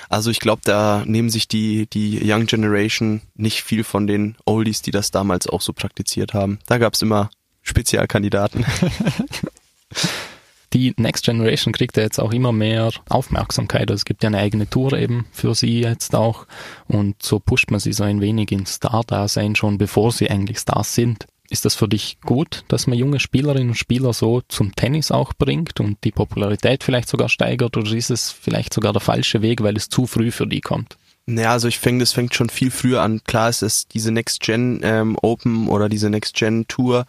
Also 0.08 0.30
ich 0.30 0.38
glaube, 0.38 0.62
da 0.64 1.02
nehmen 1.04 1.28
sich 1.28 1.48
die, 1.48 1.87
die 1.87 2.20
Young 2.22 2.46
Generation 2.46 3.22
nicht 3.35 3.64
viel 3.64 3.82
von 3.82 4.06
den 4.06 4.37
Oldies, 4.44 4.80
die 4.80 4.92
das 4.92 5.11
damals 5.11 5.48
auch 5.48 5.61
so 5.61 5.72
praktiziert 5.72 6.35
haben. 6.35 6.61
Da 6.66 6.78
gab 6.78 6.94
es 6.94 7.02
immer 7.02 7.30
Spezialkandidaten. 7.62 8.64
die 10.72 10.94
Next 10.98 11.24
Generation 11.24 11.72
kriegt 11.72 11.96
ja 11.96 12.04
jetzt 12.04 12.20
auch 12.20 12.32
immer 12.32 12.52
mehr 12.52 12.92
Aufmerksamkeit. 13.08 13.90
Also 13.90 13.94
es 13.94 14.04
gibt 14.04 14.22
ja 14.22 14.28
eine 14.28 14.38
eigene 14.38 14.70
Tour 14.70 14.92
eben 14.92 15.26
für 15.32 15.56
sie 15.56 15.80
jetzt 15.80 16.14
auch. 16.14 16.46
Und 16.87 17.20
so 17.20 17.40
pusht 17.40 17.72
man 17.72 17.80
sie 17.80 17.92
so 17.92 18.04
ein 18.04 18.20
wenig 18.20 18.52
ins 18.52 18.74
Star-Dasein 18.74 19.56
schon, 19.56 19.78
bevor 19.78 20.12
sie 20.12 20.30
eigentlich 20.30 20.61
Stars 20.61 20.94
sind. 20.94 21.26
Ist 21.52 21.66
das 21.66 21.74
für 21.74 21.86
dich 21.86 22.18
gut, 22.22 22.64
dass 22.68 22.86
man 22.86 22.96
junge 22.96 23.20
Spielerinnen 23.20 23.68
und 23.68 23.74
Spieler 23.74 24.14
so 24.14 24.40
zum 24.48 24.74
Tennis 24.74 25.10
auch 25.10 25.34
bringt 25.34 25.80
und 25.80 25.98
die 26.02 26.10
Popularität 26.10 26.82
vielleicht 26.82 27.10
sogar 27.10 27.28
steigert 27.28 27.76
oder 27.76 27.92
ist 27.92 28.08
es 28.08 28.30
vielleicht 28.30 28.72
sogar 28.72 28.94
der 28.94 29.02
falsche 29.02 29.42
Weg, 29.42 29.62
weil 29.62 29.76
es 29.76 29.90
zu 29.90 30.06
früh 30.06 30.30
für 30.30 30.46
die 30.46 30.62
kommt? 30.62 30.96
Naja, 31.26 31.52
also 31.52 31.68
ich 31.68 31.78
finde, 31.78 32.04
das 32.04 32.12
fängt 32.12 32.34
schon 32.34 32.48
viel 32.48 32.70
früher 32.70 33.02
an. 33.02 33.22
Klar 33.24 33.50
ist 33.50 33.60
es 33.60 33.87
diese 33.87 34.12
Next 34.12 34.40
Gen 34.40 34.81
ähm, 34.83 35.18
Open 35.20 35.68
oder 35.68 35.90
diese 35.90 36.08
Next 36.08 36.37
Gen 36.37 36.66
Tour 36.68 37.04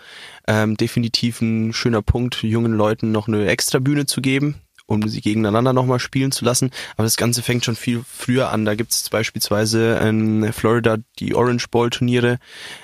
ähm, 0.45 0.75
definitiv 0.75 1.39
ein 1.39 1.71
schöner 1.71 2.01
Punkt, 2.01 2.43
jungen 2.43 2.73
Leuten 2.73 3.13
noch 3.13 3.29
eine 3.29 3.47
extra 3.47 3.79
Bühne 3.79 4.07
zu 4.07 4.21
geben 4.21 4.55
um 4.85 5.07
sie 5.07 5.21
gegeneinander 5.21 5.73
nochmal 5.73 5.99
spielen 5.99 6.31
zu 6.31 6.45
lassen. 6.45 6.71
Aber 6.95 7.03
das 7.03 7.17
Ganze 7.17 7.41
fängt 7.41 7.65
schon 7.65 7.75
viel 7.75 8.03
früher 8.07 8.49
an. 8.49 8.65
Da 8.65 8.75
gibt 8.75 8.91
es 8.91 9.09
beispielsweise 9.09 9.95
in 9.97 10.51
Florida 10.53 10.97
die 11.19 11.35
Orange 11.35 11.69
Bowl 11.69 11.89
Turniere. 11.89 12.39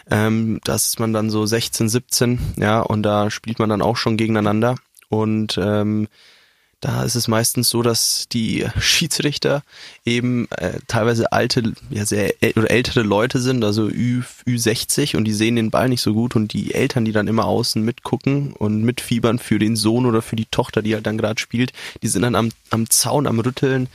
Ähm, 0.09 0.59
da 0.63 0.75
ist 0.75 0.99
man 0.99 1.13
dann 1.13 1.29
so 1.29 1.45
16, 1.45 1.89
17, 1.89 2.39
ja, 2.57 2.81
und 2.81 3.03
da 3.03 3.29
spielt 3.29 3.59
man 3.59 3.69
dann 3.69 3.81
auch 3.81 3.97
schon 3.97 4.17
gegeneinander. 4.17 4.75
Und 5.09 5.59
ähm, 5.61 6.07
Da 6.81 7.03
ist 7.03 7.15
es 7.15 7.27
meistens 7.27 7.69
so, 7.69 7.81
dass 7.81 8.27
die 8.31 8.65
Schiedsrichter 8.79 9.63
eben 10.05 10.49
äh, 10.51 10.79
teilweise 10.87 11.33
alte, 11.33 11.73
ja 11.89 12.05
sehr 12.05 12.41
äl 12.41 12.53
oder 12.55 12.71
ältere 12.71 13.01
Leute 13.01 13.41
sind, 13.41 13.65
also 13.65 13.89
Ü, 13.89 14.21
Ü60 14.47 15.17
und 15.17 15.25
die 15.25 15.33
sehen 15.33 15.57
den 15.57 15.71
Ball 15.71 15.89
nicht 15.89 16.01
so 16.01 16.13
gut 16.13 16.37
und 16.37 16.53
die 16.53 16.73
Eltern, 16.73 17.03
die 17.03 17.11
dann 17.11 17.27
immer 17.27 17.43
außen 17.45 17.83
mitgucken 17.83 18.53
und 18.53 18.81
mitfiebern 18.83 19.39
für 19.39 19.59
den 19.59 19.75
Sohn 19.75 20.05
oder 20.05 20.21
für 20.21 20.37
die 20.37 20.45
Tochter, 20.45 20.81
die 20.81 20.95
halt 20.95 21.05
dann 21.05 21.17
gerade 21.17 21.41
spielt, 21.41 21.73
die 22.01 22.07
sind 22.07 22.21
dann 22.21 22.35
am, 22.35 22.53
am 22.69 22.89
Zaun, 22.89 23.27
am 23.27 23.41
Rütteln 23.41 23.89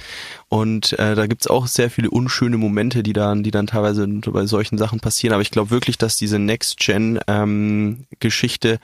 und 0.48 0.92
äh, 0.98 1.14
da 1.14 1.26
gibt's 1.26 1.46
auch 1.46 1.66
sehr 1.66 1.88
viele 1.90 2.10
unschöne 2.10 2.58
Momente, 2.58 3.02
die 3.02 3.14
dann, 3.14 3.42
die 3.42 3.50
dann 3.50 3.66
teilweise 3.66 4.06
bei 4.06 4.44
solchen 4.46 4.78
Sachen 4.78 5.00
passieren. 5.00 5.32
Aber 5.32 5.42
ich 5.42 5.50
glaube 5.50 5.70
wirklich, 5.70 5.98
dass 5.98 6.16
diese 6.16 6.38
Next-Gen-Geschichte 6.38 8.68
ähm, 8.68 8.78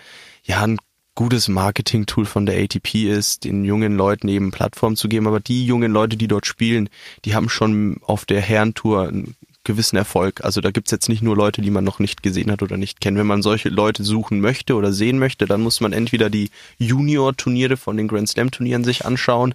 ja 0.45 0.63
ein 0.63 0.79
gutes 1.15 1.49
Marketing-Tool 1.49 2.25
von 2.25 2.47
der 2.47 2.63
ATP 2.63 3.11
ist, 3.11 3.45
den 3.45 3.65
jungen 3.65 3.97
Leuten 3.97 4.29
eben 4.29 4.51
Plattform 4.51 4.97
zu 4.97 5.09
geben. 5.09 5.27
Aber 5.27 5.41
die 5.41 5.67
jungen 5.67 5.93
Leute, 5.93 6.17
die 6.17 6.29
dort 6.29 6.47
spielen, 6.47 6.89
die 7.25 7.35
haben 7.35 7.49
schon 7.49 7.99
auf 8.03 8.25
der 8.25 8.41
Herrentour 8.41 9.09
einen 9.09 9.35
gewissen 9.65 9.97
Erfolg. 9.97 10.43
Also 10.43 10.61
da 10.61 10.71
gibt's 10.71 10.91
jetzt 10.91 11.09
nicht 11.09 11.23
nur 11.23 11.37
Leute, 11.37 11.61
die 11.61 11.71
man 11.71 11.85
noch 11.85 11.99
nicht 11.99 12.23
gesehen 12.23 12.51
hat 12.51 12.63
oder 12.63 12.77
nicht 12.77 13.01
kennt. 13.01 13.19
Wenn 13.19 13.27
man 13.27 13.43
solche 13.43 13.69
Leute 13.69 14.03
suchen 14.05 14.41
möchte 14.41 14.75
oder 14.75 14.93
sehen 14.93 15.19
möchte, 15.19 15.47
dann 15.47 15.61
muss 15.61 15.81
man 15.81 15.93
entweder 15.93 16.31
die 16.31 16.51
Junior-Turniere 16.79 17.77
von 17.77 17.97
den 17.97 18.09
Grand 18.09 18.29
Slam-Turnieren 18.29 18.85
sich 18.85 19.05
anschauen. 19.05 19.55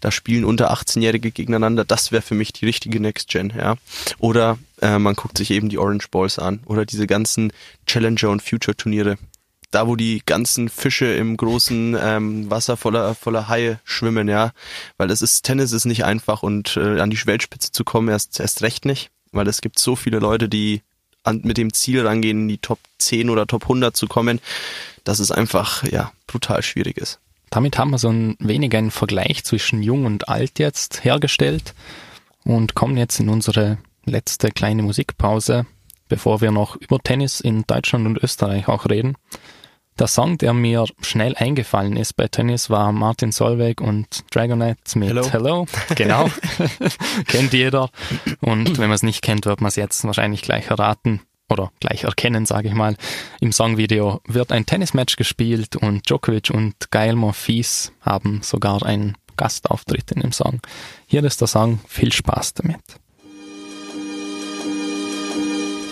Da 0.00 0.12
spielen 0.12 0.44
unter 0.44 0.72
18-Jährige 0.72 1.32
gegeneinander. 1.32 1.84
Das 1.84 2.12
wäre 2.12 2.22
für 2.22 2.34
mich 2.34 2.52
die 2.52 2.66
richtige 2.66 3.00
Next 3.00 3.28
Gen, 3.28 3.52
ja. 3.56 3.76
Oder 4.18 4.58
äh, 4.80 4.98
man 4.98 5.16
guckt 5.16 5.36
sich 5.36 5.50
eben 5.50 5.68
die 5.68 5.78
Orange 5.78 6.08
Balls 6.10 6.38
an 6.38 6.60
oder 6.66 6.86
diese 6.86 7.06
ganzen 7.08 7.52
Challenger- 7.86 8.30
und 8.30 8.42
Future-Turniere 8.42 9.18
da 9.70 9.86
wo 9.86 9.96
die 9.96 10.22
ganzen 10.24 10.68
Fische 10.68 11.06
im 11.06 11.36
großen 11.36 11.96
ähm, 12.00 12.50
Wasser 12.50 12.76
voller 12.76 13.14
voller 13.14 13.48
Haie 13.48 13.80
schwimmen, 13.84 14.28
ja, 14.28 14.52
weil 14.96 15.08
das 15.08 15.22
ist 15.22 15.42
Tennis 15.42 15.72
ist 15.72 15.84
nicht 15.84 16.04
einfach 16.04 16.42
und 16.42 16.76
äh, 16.76 17.00
an 17.00 17.10
die 17.10 17.26
Weltspitze 17.26 17.72
zu 17.72 17.84
kommen 17.84 18.08
erst 18.08 18.40
erst 18.40 18.62
recht 18.62 18.84
nicht, 18.84 19.10
weil 19.32 19.46
es 19.48 19.60
gibt 19.60 19.78
so 19.78 19.96
viele 19.96 20.18
Leute, 20.18 20.48
die 20.48 20.82
an, 21.22 21.42
mit 21.44 21.58
dem 21.58 21.72
Ziel 21.72 22.06
rangehen, 22.06 22.42
in 22.42 22.48
die 22.48 22.58
Top 22.58 22.78
10 22.98 23.30
oder 23.30 23.46
Top 23.46 23.64
100 23.64 23.96
zu 23.96 24.06
kommen, 24.06 24.40
dass 25.04 25.18
es 25.18 25.30
einfach 25.30 25.84
ja 25.84 26.12
brutal 26.26 26.62
schwierig 26.62 26.96
ist. 26.96 27.20
Damit 27.50 27.78
haben 27.78 27.90
wir 27.90 27.98
so 27.98 28.10
ein 28.10 28.36
wenig 28.38 28.74
einen 28.76 28.90
Vergleich 28.90 29.44
zwischen 29.44 29.82
jung 29.82 30.06
und 30.06 30.28
alt 30.28 30.58
jetzt 30.58 31.04
hergestellt 31.04 31.74
und 32.44 32.74
kommen 32.74 32.96
jetzt 32.96 33.18
in 33.18 33.28
unsere 33.28 33.78
letzte 34.04 34.50
kleine 34.50 34.82
Musikpause, 34.82 35.66
bevor 36.08 36.40
wir 36.40 36.52
noch 36.52 36.76
über 36.76 36.98
Tennis 37.00 37.40
in 37.40 37.64
Deutschland 37.66 38.06
und 38.06 38.22
Österreich 38.22 38.68
auch 38.68 38.86
reden. 38.86 39.16
Der 40.00 40.06
Song, 40.06 40.38
der 40.38 40.54
mir 40.54 40.86
schnell 41.02 41.34
eingefallen 41.36 41.98
ist 41.98 42.16
bei 42.16 42.26
Tennis, 42.26 42.70
war 42.70 42.90
Martin 42.90 43.32
Solveig 43.32 43.82
und 43.82 44.24
Dragonite 44.34 44.98
mit 44.98 45.10
Hello. 45.10 45.30
Hello. 45.30 45.66
Genau. 45.94 46.30
kennt 47.28 47.52
jeder. 47.52 47.90
Und 48.40 48.78
wenn 48.78 48.88
man 48.88 48.94
es 48.94 49.02
nicht 49.02 49.20
kennt, 49.20 49.44
wird 49.44 49.60
man 49.60 49.68
es 49.68 49.76
jetzt 49.76 50.02
wahrscheinlich 50.04 50.40
gleich 50.40 50.70
erraten 50.70 51.20
oder 51.50 51.70
gleich 51.80 52.04
erkennen, 52.04 52.46
sage 52.46 52.68
ich 52.68 52.74
mal. 52.74 52.96
Im 53.42 53.52
Songvideo 53.52 54.22
wird 54.26 54.52
ein 54.52 54.64
Tennismatch 54.64 55.16
gespielt 55.16 55.76
und 55.76 56.08
Djokovic 56.08 56.48
und 56.48 56.90
Gael 56.90 57.14
Monfils 57.14 57.92
haben 58.00 58.40
sogar 58.42 58.82
einen 58.82 59.18
Gastauftritt 59.36 60.12
in 60.12 60.22
dem 60.22 60.32
Song. 60.32 60.62
Hier 61.08 61.22
ist 61.24 61.42
der 61.42 61.48
Song. 61.48 61.78
Viel 61.86 62.10
Spaß 62.10 62.54
damit. 62.54 62.80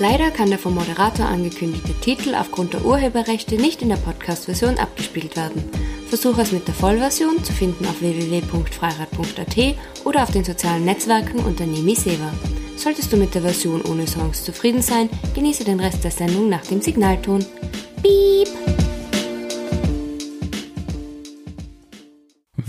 Leider 0.01 0.31
kann 0.31 0.49
der 0.49 0.61
vom 0.61 0.75
Moderator 0.77 1.27
angekündigte 1.27 1.93
Titel 1.95 2.37
aufgrund 2.37 2.73
der 2.73 2.85
Urheberrechte 2.85 3.57
nicht 3.57 3.83
in 3.83 3.89
der 3.89 3.97
Podcast-Version 3.97 4.79
abgespielt 4.79 5.37
werden. 5.37 5.65
Versuche 6.09 6.43
es 6.43 6.53
mit 6.53 6.69
der 6.69 6.75
Vollversion 6.75 7.43
zu 7.43 7.53
finden 7.53 7.85
auf 7.85 8.01
www.freirad.at 8.01 9.77
oder 10.05 10.23
auf 10.23 10.31
den 10.31 10.45
sozialen 10.45 10.85
Netzwerken 10.85 11.41
unter 11.41 11.67
Nemi 11.67 11.97
Seva. 11.97 12.33
Solltest 12.77 13.13
du 13.13 13.17
mit 13.17 13.35
der 13.35 13.43
Version 13.43 13.83
ohne 13.83 14.07
Songs 14.07 14.45
zufrieden 14.45 14.83
sein, 14.83 15.11
genieße 15.35 15.65
den 15.65 15.81
Rest 15.81 16.05
der 16.05 16.13
Sendung 16.13 16.49
nach 16.49 16.65
dem 16.65 16.81
Signalton. 16.81 17.45
Piep! 18.01 18.88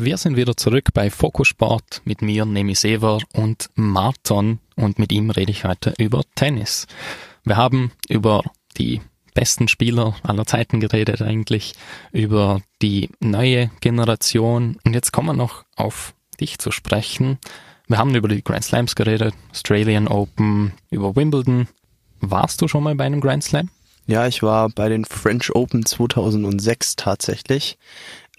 Wir 0.01 0.15
sind 0.15 0.37
wieder 0.37 0.55
zurück 0.55 0.93
bei 0.93 1.09
Fokussport 1.09 2.03
mit 2.05 2.21
mir, 2.21 2.45
Nemi 2.45 2.73
Sever 2.73 3.19
und 3.33 3.69
Marton 3.75 4.59
und 4.77 4.97
mit 4.97 5.11
ihm 5.11 5.29
rede 5.29 5.51
ich 5.51 5.65
heute 5.65 5.93
über 5.97 6.21
Tennis. 6.35 6.87
Wir 7.43 7.57
haben 7.57 7.91
über 8.07 8.43
die 8.77 9.01
besten 9.33 9.67
Spieler 9.67 10.15
aller 10.23 10.45
Zeiten 10.45 10.79
geredet 10.79 11.21
eigentlich, 11.21 11.73
über 12.13 12.61
die 12.81 13.09
neue 13.19 13.71
Generation 13.81 14.77
und 14.85 14.93
jetzt 14.93 15.11
kommen 15.11 15.27
wir 15.27 15.33
noch 15.33 15.65
auf 15.75 16.13
dich 16.39 16.59
zu 16.59 16.71
sprechen. 16.71 17.37
Wir 17.89 17.97
haben 17.97 18.15
über 18.15 18.29
die 18.29 18.41
Grand 18.41 18.63
Slams 18.63 18.95
geredet, 18.95 19.33
Australian 19.51 20.07
Open, 20.07 20.71
über 20.91 21.17
Wimbledon. 21.17 21.67
Warst 22.21 22.61
du 22.61 22.69
schon 22.69 22.83
mal 22.83 22.95
bei 22.95 23.03
einem 23.03 23.19
Grand 23.19 23.43
Slam? 23.43 23.69
Ja, 24.09 24.25
ich 24.25 24.41
war 24.41 24.69
bei 24.69 24.89
den 24.89 25.05
French 25.05 25.53
Open 25.53 25.85
2006 25.85 26.95
tatsächlich. 26.95 27.77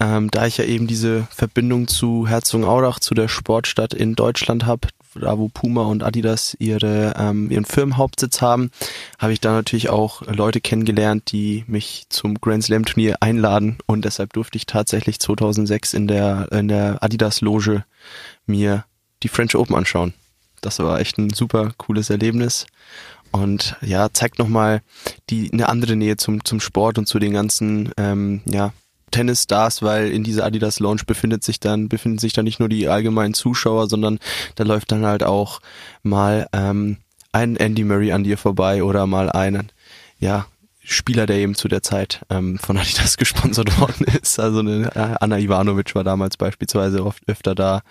Ähm, 0.01 0.31
da 0.31 0.47
ich 0.47 0.57
ja 0.57 0.65
eben 0.65 0.87
diese 0.87 1.29
Verbindung 1.31 1.87
zu 1.87 2.27
Herzogenaurach, 2.27 3.01
zu 3.01 3.15
der 3.15 3.29
Sportstadt 3.29 3.93
in 3.93 4.15
Deutschland 4.15 4.65
habe, 4.65 4.89
da 5.15 5.39
wo 5.39 5.49
Puma 5.49 5.83
und 5.83 6.03
Adidas 6.03 6.57
ihre 6.59 7.15
ähm, 7.19 7.51
ihren 7.51 7.65
Firmenhauptsitz 7.65 8.41
haben, 8.41 8.71
habe 9.19 9.33
ich 9.33 9.41
da 9.41 9.53
natürlich 9.53 9.91
auch 9.91 10.23
Leute 10.23 10.61
kennengelernt, 10.61 11.33
die 11.33 11.65
mich 11.67 12.07
zum 12.09 12.41
Grand 12.41 12.65
Slam 12.65 12.85
Turnier 12.85 13.17
einladen 13.21 13.79
und 13.87 14.05
deshalb 14.05 14.33
durfte 14.33 14.57
ich 14.57 14.67
tatsächlich 14.67 15.19
2006 15.19 15.93
in 15.95 16.09
der 16.09 16.49
in 16.53 16.69
der 16.69 17.03
Adidas 17.03 17.41
Loge 17.41 17.85
mir 18.47 18.85
die 19.23 19.29
French 19.29 19.55
Open 19.55 19.77
anschauen. 19.77 20.15
Das 20.63 20.79
war 20.79 21.01
echt 21.01 21.19
ein 21.19 21.31
super 21.31 21.73
cooles 21.77 22.09
Erlebnis 22.09 22.67
und 23.33 23.77
ja 23.83 24.09
zeigt 24.13 24.39
nochmal 24.39 24.81
die 25.29 25.53
eine 25.53 25.69
andere 25.69 25.97
Nähe 25.97 26.17
zum 26.17 26.45
zum 26.45 26.61
Sport 26.61 26.97
und 26.99 27.07
zu 27.07 27.19
den 27.19 27.33
ganzen 27.33 27.93
ähm, 27.97 28.41
ja 28.47 28.73
Tennisstars, 29.11 29.83
weil 29.83 30.11
in 30.11 30.25
dieser 30.25 30.45
Adidas 30.45 30.81
Lounge 30.81 31.03
befindet 31.07 31.45
sich 31.45 31.61
dann, 31.61 31.89
befinden 31.89 32.19
sich 32.19 32.33
dann 32.33 32.45
nicht 32.45 32.61
nur 32.61 32.69
die 32.69 32.89
allgemeinen 32.89 33.35
Zuschauer, 33.35 33.89
sondern 33.89 34.19
da 34.55 34.65
läuft 34.65 34.93
dann 34.93 35.07
halt 35.07 35.23
auch 35.23 35.61
mal 36.03 36.47
ähm, 36.53 36.99
ein 37.33 37.57
Andy 37.57 37.85
Murray 37.85 38.13
an 38.13 38.25
dir 38.25 38.39
vorbei 38.39 38.83
oder 38.83 39.07
mal 39.07 39.31
einen, 39.31 39.71
ja, 40.19 40.47
Spieler, 40.83 41.27
der 41.27 41.37
eben 41.37 41.55
zu 41.55 41.69
der 41.69 41.83
Zeit 41.83 42.25
ähm, 42.31 42.59
von 42.59 42.77
Adidas 42.79 43.17
gesponsert 43.17 43.81
worden 43.81 44.07
ist. 44.21 44.41
Also 44.41 44.61
eine 44.61 44.91
äh, 44.95 45.17
Anna 45.21 45.39
Ivanovic 45.39 45.95
war 45.95 46.05
damals 46.05 46.37
beispielsweise 46.37 47.05
oft 47.05 47.23
öfter 47.29 47.55
da. 47.55 47.83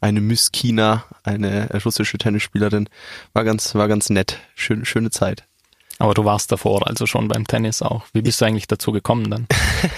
Eine 0.00 0.20
Myskina, 0.20 1.04
eine 1.22 1.68
russische 1.84 2.18
Tennisspielerin, 2.18 2.88
war 3.32 3.44
ganz, 3.44 3.74
war 3.74 3.88
ganz 3.88 4.10
nett. 4.10 4.38
Schön, 4.54 4.84
schöne 4.84 5.10
Zeit. 5.10 5.44
Aber 5.98 6.14
du 6.14 6.24
warst 6.24 6.52
davor 6.52 6.86
also 6.86 7.06
schon 7.06 7.28
beim 7.28 7.46
Tennis 7.46 7.80
auch. 7.80 8.02
Wie 8.12 8.22
bist 8.22 8.40
du 8.40 8.44
eigentlich 8.44 8.66
dazu 8.66 8.92
gekommen 8.92 9.30
dann? 9.30 9.46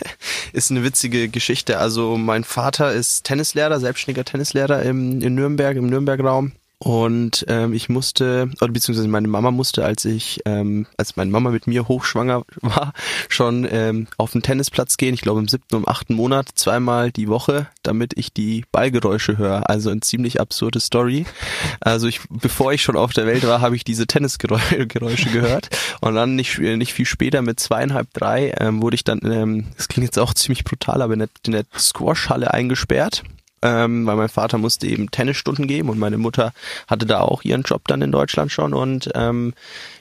ist 0.52 0.70
eine 0.70 0.84
witzige 0.84 1.28
Geschichte. 1.28 1.78
Also 1.78 2.16
mein 2.16 2.44
Vater 2.44 2.92
ist 2.92 3.24
Tennislehrer, 3.24 3.80
selbstständiger 3.80 4.24
Tennislehrer 4.24 4.82
im, 4.82 5.20
in 5.20 5.34
Nürnberg, 5.34 5.76
im 5.76 5.88
Nürnberg-Raum. 5.88 6.52
Und 6.80 7.44
ähm, 7.48 7.72
ich 7.72 7.88
musste, 7.88 8.50
oder 8.60 8.72
beziehungsweise 8.72 9.08
meine 9.08 9.26
Mama 9.26 9.50
musste, 9.50 9.84
als 9.84 10.04
ich, 10.04 10.40
ähm, 10.44 10.86
als 10.96 11.16
meine 11.16 11.30
Mama 11.30 11.50
mit 11.50 11.66
mir 11.66 11.88
hochschwanger 11.88 12.44
war, 12.60 12.92
schon 13.28 13.66
ähm, 13.68 14.06
auf 14.16 14.30
den 14.30 14.42
Tennisplatz 14.42 14.96
gehen, 14.96 15.12
ich 15.12 15.22
glaube 15.22 15.40
im 15.40 15.48
siebten 15.48 15.74
und 15.74 15.88
achten 15.88 16.14
Monat, 16.14 16.50
zweimal 16.54 17.10
die 17.10 17.26
Woche, 17.26 17.66
damit 17.82 18.16
ich 18.16 18.32
die 18.32 18.64
Ballgeräusche 18.70 19.38
höre. 19.38 19.68
Also 19.68 19.90
eine 19.90 20.00
ziemlich 20.00 20.40
absurde 20.40 20.78
Story. 20.78 21.26
Also 21.80 22.06
ich, 22.06 22.20
bevor 22.30 22.72
ich 22.72 22.82
schon 22.82 22.96
auf 22.96 23.12
der 23.12 23.26
Welt 23.26 23.44
war, 23.46 23.60
habe 23.60 23.74
ich 23.74 23.82
diese 23.82 24.06
Tennisgeräusche 24.06 25.30
gehört. 25.32 25.70
Und 26.00 26.14
dann 26.14 26.36
nicht, 26.36 26.58
nicht 26.60 26.92
viel 26.92 27.06
später, 27.06 27.42
mit 27.42 27.58
zweieinhalb, 27.58 28.12
drei, 28.12 28.54
ähm, 28.60 28.80
wurde 28.80 28.94
ich 28.94 29.02
dann, 29.02 29.20
ähm, 29.24 29.66
das 29.76 29.88
klingt 29.88 30.06
jetzt 30.06 30.18
auch 30.18 30.32
ziemlich 30.32 30.62
brutal, 30.62 31.02
aber 31.02 31.14
in 31.14 31.20
der, 31.20 31.28
in 31.44 31.52
der 31.52 31.64
Squash-Halle 31.76 32.54
eingesperrt 32.54 33.24
ähm, 33.62 34.06
weil 34.06 34.16
mein 34.16 34.28
Vater 34.28 34.58
musste 34.58 34.86
eben 34.86 35.10
Tennisstunden 35.10 35.66
geben 35.66 35.88
und 35.88 35.98
meine 35.98 36.18
Mutter 36.18 36.52
hatte 36.86 37.06
da 37.06 37.20
auch 37.20 37.42
ihren 37.42 37.62
Job 37.62 37.88
dann 37.88 38.02
in 38.02 38.12
Deutschland 38.12 38.52
schon 38.52 38.74
und 38.74 39.10
ähm, 39.14 39.54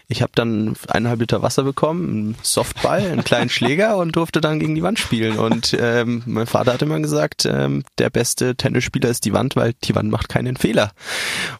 ich 0.09 0.21
habe 0.21 0.31
dann 0.35 0.75
eineinhalb 0.87 1.19
Liter 1.19 1.41
Wasser 1.41 1.63
bekommen, 1.63 2.09
einen 2.09 2.35
Softball, 2.41 3.01
einen 3.01 3.25
kleinen 3.25 3.49
Schläger 3.49 3.97
und 3.97 4.15
durfte 4.15 4.39
dann 4.39 4.59
gegen 4.59 4.73
die 4.73 4.83
Wand 4.83 4.99
spielen. 4.99 5.37
Und 5.37 5.75
ähm, 5.77 6.23
mein 6.25 6.47
Vater 6.47 6.73
hat 6.73 6.81
immer 6.81 6.99
gesagt, 7.01 7.45
ähm, 7.45 7.83
der 7.97 8.09
beste 8.09 8.55
Tennisspieler 8.55 9.09
ist 9.09 9.25
die 9.25 9.33
Wand, 9.33 9.57
weil 9.57 9.73
die 9.83 9.95
Wand 9.95 10.09
macht 10.09 10.29
keinen 10.29 10.55
Fehler. 10.55 10.91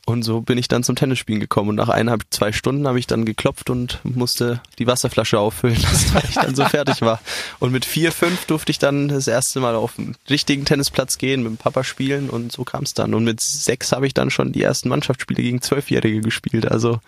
Und 0.06 0.24
so 0.24 0.39
bin 0.39 0.58
ich 0.58 0.70
dann 0.70 0.84
zum 0.84 0.95
Tennisspielen 0.95 1.41
gekommen. 1.41 1.72
Und 1.72 1.76
nach 1.76 1.89
eineinhalb, 1.89 2.24
zwei 2.30 2.54
Stunden 2.54 2.88
habe 2.88 3.00
ich 3.00 3.08
dann 3.08 3.26
geklopft 3.26 3.70
und 3.70 4.00
musste 4.06 4.62
die 4.80 4.88
Wasserflasche 4.88 5.39
auffüllen, 5.39 5.84
weil 6.14 6.24
ich 6.30 6.36
dann 6.36 6.56
so 6.56 6.64
fertig 6.64 7.02
war. 7.02 7.20
Und 7.60 7.74
mit 7.74 7.84
vier, 7.84 8.14
fünf 8.14 8.45
durfte 8.45 8.72
ich 8.72 8.80
dann 8.80 9.10
das 9.10 9.28
erste 9.28 9.60
Mal 9.60 9.76
auf 9.76 9.95
den 9.95 10.16
richtigen 10.30 10.64
Tennisplatz 10.64 11.18
gehen, 11.18 11.43
mit 11.43 11.52
dem 11.52 11.58
Papa 11.58 11.84
spielen 11.84 12.30
und 12.30 12.54
so 12.54 12.64
kam 12.64 12.84
es 12.84 12.93
dann. 12.93 13.14
Und 13.14 13.26
mit 13.26 13.41
sechs 13.41 13.91
habe 13.91 14.08
ich 14.08 14.14
dann 14.14 14.32
schon 14.32 14.54
die 14.54 14.64
ersten 14.64 14.88
Mannschaftsspiele 14.88 15.43
gegen 15.43 15.62
Zwölfjährige 15.62 16.22
gespielt. 16.22 16.72
Also 16.72 17.02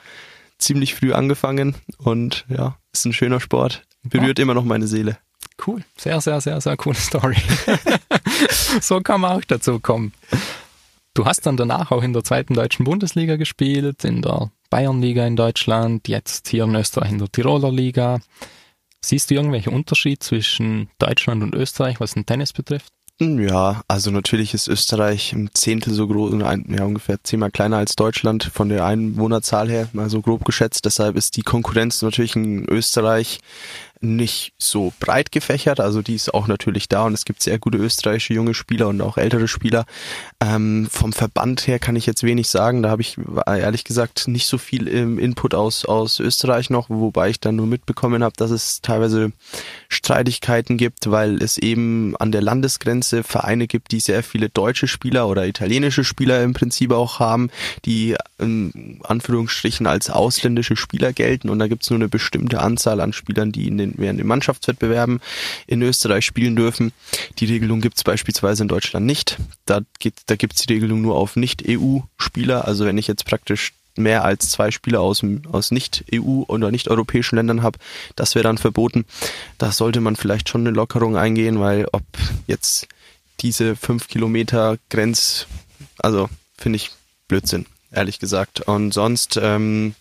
ziemlich 0.60 0.94
früh 0.96 1.14
angefangen 1.14 1.76
und 1.98 2.46
ja, 2.50 2.78
ist 2.94 3.06
ein 3.06 3.14
schöner 3.14 3.40
Sport. 3.40 3.84
Berührt 4.04 4.40
ja. 4.40 4.44
immer 4.44 4.54
noch 4.54 4.64
meine 4.64 4.88
Seele. 4.88 5.18
Cool. 5.66 5.84
Sehr, 5.98 6.22
sehr, 6.22 6.40
sehr, 6.40 6.62
sehr 6.62 6.78
coole 6.78 6.96
Story. 6.96 7.36
so 8.82 9.02
kann 9.02 9.22
man 9.22 9.38
auch 9.38 9.46
dazu 9.46 9.80
kommen. 9.80 10.14
Du 11.14 11.26
hast 11.26 11.46
dann 11.46 11.58
danach 11.58 11.92
auch 11.92 12.04
in 12.04 12.14
der 12.14 12.24
zweiten 12.24 12.54
deutschen 12.54 12.86
Bundesliga 12.86 13.36
gespielt, 13.36 14.06
in 14.06 14.22
der 14.22 14.52
Bayernliga 14.70 15.26
in 15.26 15.36
Deutschland, 15.36 16.08
jetzt 16.08 16.48
hier 16.48 16.64
in 16.64 16.76
Österreich 16.76 17.12
in 17.12 17.18
der 17.18 17.32
Tiroler 17.32 17.72
Liga. 17.72 18.20
Siehst 19.02 19.30
du 19.30 19.36
irgendwelche 19.36 19.72
Unterschied 19.72 20.24
zwischen 20.24 20.90
Deutschland 21.00 21.44
und 21.44 21.56
Österreich, 21.56 22.00
was 22.00 22.14
den 22.14 22.26
Tennis 22.26 22.54
betrifft? 22.54 22.94
Ja, 23.22 23.82
also 23.90 24.12
natürlich 24.12 24.54
ist 24.54 24.70
Österreich 24.70 25.34
ein 25.34 25.50
Zehntel 25.54 25.94
so 25.94 26.08
groß, 26.08 26.36
ja, 26.40 26.86
ungefähr 26.86 27.22
zehnmal 27.22 27.52
kleiner 27.52 27.76
als 27.76 27.98
Deutschland 27.98 28.46
von 28.46 28.70
der 28.70 28.86
Einwohnerzahl 28.86 29.70
her, 29.70 29.90
mal 29.92 30.10
so 30.10 30.22
grob 30.22 30.46
geschätzt. 30.46 30.86
Deshalb 30.86 31.18
ist 31.18 31.36
die 31.36 31.42
Konkurrenz 31.42 32.02
natürlich 32.02 32.38
in 32.38 32.64
Österreich 32.70 33.42
nicht 34.00 34.54
so 34.58 34.94
breit 35.02 35.34
gefächert, 35.34 35.82
also 35.82 36.02
die 36.02 36.16
ist 36.16 36.34
auch 36.34 36.48
natürlich 36.48 36.88
da 36.88 37.04
und 37.04 37.14
es 37.14 37.26
gibt 37.26 37.44
sehr 37.44 37.60
gute 37.60 37.78
österreichische 37.78 38.34
junge 38.34 38.54
Spieler 38.54 38.88
und 38.88 39.02
auch 39.02 39.18
ältere 39.18 39.50
Spieler. 39.50 39.86
Ähm, 40.40 40.88
vom 40.90 41.12
Verband 41.12 41.68
her 41.68 41.80
kann 41.80 41.98
ich 41.98 42.06
jetzt 42.06 42.24
wenig 42.24 42.48
sagen, 42.48 42.82
da 42.84 42.90
habe 42.90 43.02
ich 43.02 43.18
ehrlich 43.46 43.84
gesagt 43.84 44.30
nicht 44.30 44.48
so 44.48 44.58
viel 44.58 44.88
im 44.88 45.20
Input 45.20 45.54
aus, 45.54 45.84
aus 45.84 46.22
Österreich 46.22 46.70
noch, 46.70 46.90
wobei 46.90 47.30
ich 47.30 47.42
dann 47.42 47.58
nur 47.58 47.68
mitbekommen 47.68 48.24
habe, 48.24 48.36
dass 48.38 48.52
es 48.52 48.80
teilweise 48.82 49.34
Streitigkeiten 49.90 50.78
gibt, 50.78 51.10
weil 51.10 51.42
es 51.42 51.58
eben 51.58 52.16
an 52.18 52.32
der 52.32 52.42
Landesgrenze 52.42 53.24
Vereine 53.24 53.68
gibt, 53.68 53.92
die 53.92 54.00
sehr 54.00 54.22
viele 54.22 54.48
deutsche 54.48 54.88
Spieler 54.88 55.28
oder 55.28 55.48
italienische 55.48 56.04
Spieler 56.04 56.44
im 56.44 56.54
Prinzip 56.54 56.92
auch 56.92 57.20
haben, 57.20 57.50
die 57.86 58.16
in 58.38 59.00
Anführungsstrichen 59.04 59.88
als 59.88 60.12
ausländische 60.12 60.76
Spieler 60.76 61.12
gelten 61.12 61.50
und 61.50 61.58
da 61.58 61.68
gibt 61.68 61.84
es 61.84 61.90
nur 61.90 61.98
eine 61.98 62.08
bestimmte 62.08 62.62
Anzahl 62.62 63.02
an 63.02 63.14
Spielern, 63.14 63.52
die 63.52 63.68
in 63.68 63.80
den 63.80 63.94
während 63.98 64.20
den 64.20 64.28
Mannschaftswettbewerben 64.28 65.22
in 65.66 65.82
Österreich 65.82 66.24
spielen 66.24 66.56
dürfen. 66.56 66.94
Die 67.40 67.46
Regelung 67.46 67.82
gibt 67.82 67.98
es 67.98 68.04
beispielsweise 68.04 68.64
in 68.64 68.70
Deutschland 68.70 69.08
nicht. 69.08 69.38
Da, 69.66 69.82
geht, 69.98 70.14
gibt 70.38 70.56
es 70.56 70.68
die 70.68 70.74
Regelung 70.74 71.02
nur 71.02 71.16
auf 71.16 71.36
Nicht-EU-Spieler. 71.36 72.66
Also 72.66 72.86
wenn 72.86 72.98
ich 73.00 73.08
jetzt 73.08 73.26
praktisch 73.26 73.74
mehr 73.96 74.24
als 74.24 74.50
zwei 74.50 74.72
Spieler 74.72 75.02
aus, 75.02 75.24
aus 75.52 75.72
Nicht-EU- 75.72 76.46
oder 76.48 76.72
nicht-europäischen 76.72 77.36
Ländern 77.36 77.64
habe, 77.64 77.80
das 78.16 78.36
wäre 78.36 78.44
dann 78.44 78.58
verboten. 78.58 79.06
Da 79.58 79.72
sollte 79.72 80.02
man 80.02 80.16
vielleicht 80.16 80.50
schon 80.50 80.62
eine 80.62 80.72
Lockerung 80.72 81.18
eingehen, 81.18 81.60
weil 81.60 81.88
ob 81.92 82.04
jetzt 82.48 82.88
diese 83.42 83.76
fünf 83.76 84.08
Kilometer 84.08 84.78
Grenz, 84.90 85.48
also 85.98 86.30
finde 86.58 86.78
ich 86.78 86.92
Blödsinn, 87.28 87.66
ehrlich 87.92 88.20
gesagt. 88.20 88.62
Und 88.62 88.94
sonst 88.94 89.40
ähm, 89.42 89.96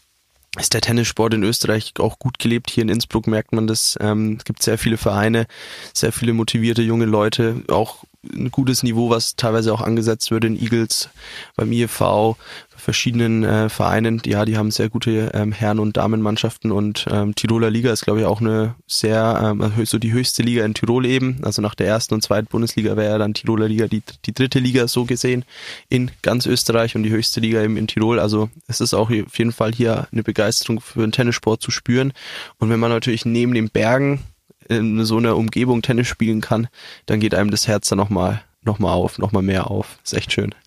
ist 0.59 0.75
der 0.75 0.81
Tennissport 0.81 1.35
in 1.35 1.43
Österreich 1.43 1.93
auch 1.99 2.19
gut 2.19 2.39
gelebt. 2.39 2.71
Hier 2.71 2.83
in 2.83 2.89
Innsbruck 2.89 3.27
merkt 3.27 3.53
man 3.53 3.67
das. 3.67 3.97
Ähm, 4.01 4.37
es 4.39 4.45
gibt 4.45 4.63
sehr 4.63 4.79
viele 4.79 4.97
Vereine, 4.97 5.47
sehr 5.93 6.13
viele 6.13 6.33
motivierte 6.33 6.83
junge 6.83 7.05
Leute, 7.05 7.63
auch 7.69 8.05
ein 8.25 8.51
gutes 8.51 8.83
Niveau, 8.83 9.11
was 9.11 9.37
teilweise 9.37 9.73
auch 9.73 9.81
angesetzt 9.81 10.31
wird 10.31 10.45
in 10.45 10.61
Eagles, 10.61 11.09
beim 11.57 11.71
IFV, 11.71 12.37
verschiedenen 12.79 13.45
äh, 13.45 13.69
Vereinen. 13.69 14.23
Ja, 14.25 14.45
die 14.45 14.57
haben 14.57 14.71
sehr 14.71 14.89
gute 14.89 15.31
ähm, 15.35 15.53
Herren- 15.53 15.79
und 15.79 15.97
Damenmannschaften 15.97 16.73
und 16.73 17.07
ähm, 17.11 17.35
Tiroler 17.35 17.71
Liga 17.71 17.93
ist, 17.93 18.05
glaube 18.05 18.21
ich, 18.21 18.27
auch 18.27 18.41
eine 18.41 18.75
sehr, 18.87 19.57
ähm, 19.61 19.85
so 19.85 19.99
die 19.99 20.13
höchste 20.13 20.43
Liga 20.43 20.65
in 20.65 20.75
Tirol 20.75 21.07
eben. 21.07 21.41
Also 21.43 21.61
nach 21.63 21.75
der 21.75 21.89
ersten 21.89 22.15
und 22.15 22.23
zweiten 22.23 22.47
Bundesliga 22.47 22.97
wäre 22.97 23.13
ja 23.13 23.19
dann 23.19 23.35
Tiroler 23.35 23.69
Liga 23.69 23.89
die, 23.89 24.03
die 24.25 24.33
dritte 24.33 24.59
Liga 24.59 24.89
so 24.89 25.05
gesehen 25.05 25.45
in 25.89 26.11
ganz 26.23 26.47
Österreich 26.47 26.95
und 26.97 27.03
die 27.03 27.11
höchste 27.11 27.41
Liga 27.41 27.63
eben 27.63 27.77
in 27.77 27.87
Tirol. 27.87 28.19
Also 28.19 28.49
es 28.67 28.81
ist 28.81 28.95
auch 28.95 29.11
auf 29.11 29.39
jeden 29.39 29.53
Fall 29.53 29.73
hier 29.73 30.09
eine 30.13 30.23
Begeisterung 30.23 30.81
für 30.81 31.01
den 31.01 31.13
Tennissport 31.13 31.61
zu 31.61 31.71
spüren. 31.71 32.13
Und 32.59 32.71
wenn 32.71 32.81
man 32.81 32.91
natürlich 32.91 33.25
neben 33.25 33.55
den 33.55 33.71
Bergen 33.71 34.21
in 34.69 35.05
so 35.05 35.17
einer 35.17 35.37
Umgebung 35.37 35.83
Tennis 35.83 36.07
spielen 36.07 36.41
kann, 36.41 36.69
dann 37.07 37.21
geht 37.21 37.35
einem 37.35 37.51
das 37.51 37.67
Herz 37.67 37.89
dann 37.89 37.99
nochmal 37.99 38.43
noch 38.63 38.79
mal 38.79 38.93
auf, 38.93 39.19
nochmal 39.19 39.43
mehr 39.43 39.71
auf. 39.71 39.99
Ist 40.05 40.15
echt 40.15 40.33
schön. 40.33 40.55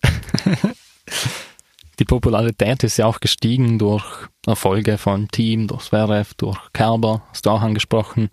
Die 2.02 2.06
Popularität 2.06 2.82
ist 2.82 2.96
ja 2.96 3.06
auch 3.06 3.20
gestiegen 3.20 3.78
durch 3.78 4.02
Erfolge 4.44 4.98
von 4.98 5.28
Team, 5.28 5.68
durch 5.68 5.84
Zverev, 5.84 6.34
durch 6.36 6.58
Kerber, 6.72 7.22
hast 7.30 7.46
du 7.46 7.50
auch 7.50 7.62
angesprochen. 7.62 8.28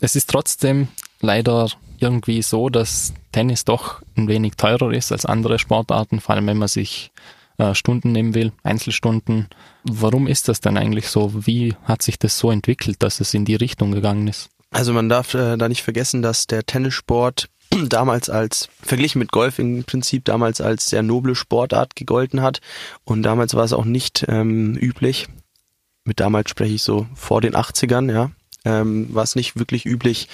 Es 0.00 0.16
ist 0.16 0.30
trotzdem 0.30 0.88
leider 1.20 1.68
irgendwie 2.00 2.40
so, 2.40 2.70
dass 2.70 3.12
Tennis 3.30 3.66
doch 3.66 4.00
ein 4.16 4.28
wenig 4.28 4.54
teurer 4.56 4.94
ist 4.94 5.12
als 5.12 5.26
andere 5.26 5.58
Sportarten, 5.58 6.22
vor 6.22 6.34
allem 6.34 6.46
wenn 6.46 6.56
man 6.56 6.68
sich 6.68 7.12
äh, 7.58 7.74
Stunden 7.74 8.12
nehmen 8.12 8.34
will, 8.34 8.52
Einzelstunden. 8.62 9.48
Warum 9.84 10.26
ist 10.26 10.48
das 10.48 10.62
denn 10.62 10.78
eigentlich 10.78 11.08
so? 11.08 11.46
Wie 11.46 11.74
hat 11.84 12.00
sich 12.00 12.18
das 12.18 12.38
so 12.38 12.50
entwickelt, 12.50 13.02
dass 13.02 13.20
es 13.20 13.34
in 13.34 13.44
die 13.44 13.56
Richtung 13.56 13.92
gegangen 13.92 14.26
ist? 14.26 14.48
Also 14.70 14.94
man 14.94 15.10
darf 15.10 15.34
äh, 15.34 15.58
da 15.58 15.68
nicht 15.68 15.82
vergessen, 15.82 16.22
dass 16.22 16.46
der 16.46 16.64
Tennissport 16.64 17.50
damals 17.88 18.30
als, 18.30 18.68
verglichen 18.82 19.18
mit 19.18 19.32
Golf 19.32 19.58
im 19.58 19.84
Prinzip, 19.84 20.24
damals 20.24 20.60
als 20.60 20.86
sehr 20.86 21.02
noble 21.02 21.34
Sportart 21.34 21.96
gegolten 21.96 22.42
hat. 22.42 22.60
Und 23.04 23.22
damals 23.22 23.54
war 23.54 23.64
es 23.64 23.72
auch 23.72 23.84
nicht 23.84 24.24
ähm, 24.28 24.76
üblich, 24.76 25.28
mit 26.04 26.20
damals 26.20 26.50
spreche 26.50 26.74
ich 26.74 26.82
so 26.82 27.06
vor 27.14 27.40
den 27.40 27.54
80ern, 27.54 28.12
ja, 28.12 28.30
ähm, 28.64 29.14
war 29.14 29.22
es 29.22 29.36
nicht 29.36 29.58
wirklich 29.58 29.86
üblich, 29.86 30.28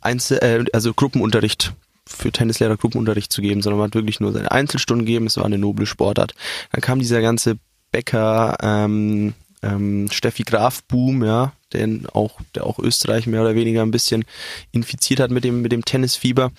Einzel 0.00 0.38
äh, 0.38 0.64
also 0.72 0.94
Gruppenunterricht 0.94 1.74
für 2.06 2.32
Tennislehrer 2.32 2.76
Gruppenunterricht 2.76 3.32
zu 3.32 3.42
geben, 3.42 3.62
sondern 3.62 3.78
man 3.78 3.88
hat 3.88 3.94
wirklich 3.94 4.20
nur 4.20 4.32
seine 4.32 4.50
Einzelstunden 4.50 5.06
gegeben, 5.06 5.26
es 5.26 5.36
war 5.36 5.44
eine 5.44 5.58
noble 5.58 5.86
Sportart. 5.86 6.34
Dann 6.72 6.80
kam 6.80 6.98
dieser 6.98 7.20
ganze 7.20 7.58
Bäcker, 7.92 8.56
ähm, 8.62 9.34
ähm, 9.62 10.08
Steffi 10.10 10.42
Graf 10.42 10.82
Boom, 10.84 11.24
ja, 11.24 11.52
den 11.72 12.06
auch, 12.12 12.40
der 12.54 12.66
auch 12.66 12.78
Österreich 12.78 13.26
mehr 13.26 13.42
oder 13.42 13.54
weniger 13.54 13.82
ein 13.82 13.90
bisschen 13.90 14.24
infiziert 14.72 15.20
hat 15.20 15.30
mit 15.30 15.44
dem, 15.44 15.62
mit 15.62 15.72
dem 15.72 15.84
Tennisfieber, 15.84 16.52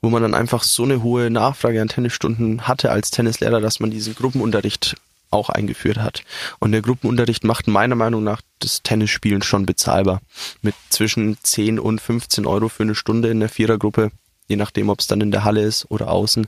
wo 0.00 0.10
man 0.10 0.22
dann 0.22 0.34
einfach 0.34 0.62
so 0.62 0.84
eine 0.84 1.02
hohe 1.02 1.30
Nachfrage 1.30 1.80
an 1.80 1.88
Tennisstunden 1.88 2.66
hatte 2.66 2.90
als 2.90 3.10
Tennislehrer, 3.10 3.60
dass 3.60 3.80
man 3.80 3.90
diesen 3.90 4.14
Gruppenunterricht 4.14 4.96
auch 5.30 5.50
eingeführt 5.50 5.98
hat. 5.98 6.22
Und 6.58 6.72
der 6.72 6.82
Gruppenunterricht 6.82 7.44
macht 7.44 7.68
meiner 7.68 7.94
Meinung 7.94 8.24
nach 8.24 8.40
das 8.60 8.82
Tennisspielen 8.82 9.42
schon 9.42 9.66
bezahlbar. 9.66 10.20
Mit 10.62 10.74
zwischen 10.88 11.36
10 11.42 11.78
und 11.78 12.00
15 12.00 12.46
Euro 12.46 12.68
für 12.68 12.84
eine 12.84 12.94
Stunde 12.94 13.28
in 13.28 13.40
der 13.40 13.50
Vierergruppe 13.50 14.10
je 14.48 14.56
nachdem, 14.56 14.88
ob 14.88 15.00
es 15.00 15.06
dann 15.06 15.20
in 15.20 15.30
der 15.30 15.44
Halle 15.44 15.62
ist 15.62 15.90
oder 15.90 16.10
außen, 16.10 16.46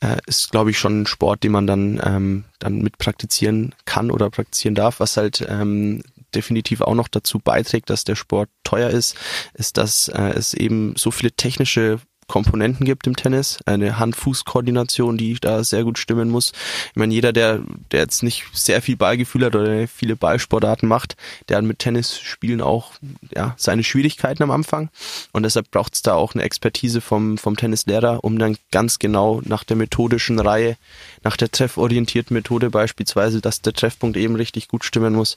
äh, 0.00 0.16
ist, 0.26 0.50
glaube 0.50 0.70
ich, 0.70 0.78
schon 0.78 1.02
ein 1.02 1.06
Sport, 1.06 1.44
den 1.44 1.52
man 1.52 1.66
dann, 1.66 2.00
ähm, 2.04 2.44
dann 2.58 2.82
mit 2.82 2.98
praktizieren 2.98 3.74
kann 3.84 4.10
oder 4.10 4.28
praktizieren 4.28 4.74
darf. 4.74 5.00
Was 5.00 5.16
halt 5.16 5.46
ähm, 5.48 6.02
definitiv 6.34 6.80
auch 6.80 6.94
noch 6.94 7.08
dazu 7.08 7.38
beiträgt, 7.38 7.90
dass 7.90 8.04
der 8.04 8.16
Sport 8.16 8.50
teuer 8.64 8.90
ist, 8.90 9.16
ist, 9.54 9.76
dass 9.76 10.08
äh, 10.08 10.32
es 10.36 10.54
eben 10.54 10.94
so 10.96 11.10
viele 11.10 11.32
technische 11.32 12.00
Komponenten 12.28 12.84
gibt 12.86 13.06
im 13.06 13.16
Tennis, 13.16 13.58
eine 13.66 13.98
Hand-Fuß-Koordination, 13.98 15.16
die 15.16 15.34
da 15.40 15.64
sehr 15.64 15.82
gut 15.82 15.98
stimmen 15.98 16.28
muss. 16.28 16.52
Ich 16.90 16.96
meine, 16.96 17.12
jeder, 17.12 17.32
der, 17.32 17.60
der 17.90 18.00
jetzt 18.00 18.22
nicht 18.22 18.44
sehr 18.52 18.82
viel 18.82 18.96
Ballgefühl 18.96 19.46
hat 19.46 19.56
oder 19.56 19.88
viele 19.88 20.14
Ballsportarten 20.14 20.88
macht, 20.88 21.16
der 21.48 21.56
hat 21.56 21.64
mit 21.64 21.78
Tennisspielen 21.78 22.60
auch 22.60 22.92
ja, 23.34 23.54
seine 23.56 23.82
Schwierigkeiten 23.82 24.42
am 24.42 24.50
Anfang. 24.50 24.90
Und 25.32 25.42
deshalb 25.42 25.70
braucht 25.70 25.94
es 25.94 26.02
da 26.02 26.14
auch 26.14 26.34
eine 26.34 26.44
Expertise 26.44 27.00
vom, 27.00 27.38
vom 27.38 27.56
Tennislehrer, 27.56 28.22
um 28.22 28.38
dann 28.38 28.58
ganz 28.70 28.98
genau 28.98 29.40
nach 29.44 29.64
der 29.64 29.76
methodischen 29.76 30.38
Reihe, 30.38 30.76
nach 31.24 31.36
der 31.36 31.50
trefforientierten 31.50 32.34
Methode 32.34 32.70
beispielsweise, 32.70 33.40
dass 33.40 33.62
der 33.62 33.72
Treffpunkt 33.72 34.16
eben 34.18 34.36
richtig 34.36 34.68
gut 34.68 34.84
stimmen 34.84 35.14
muss, 35.14 35.36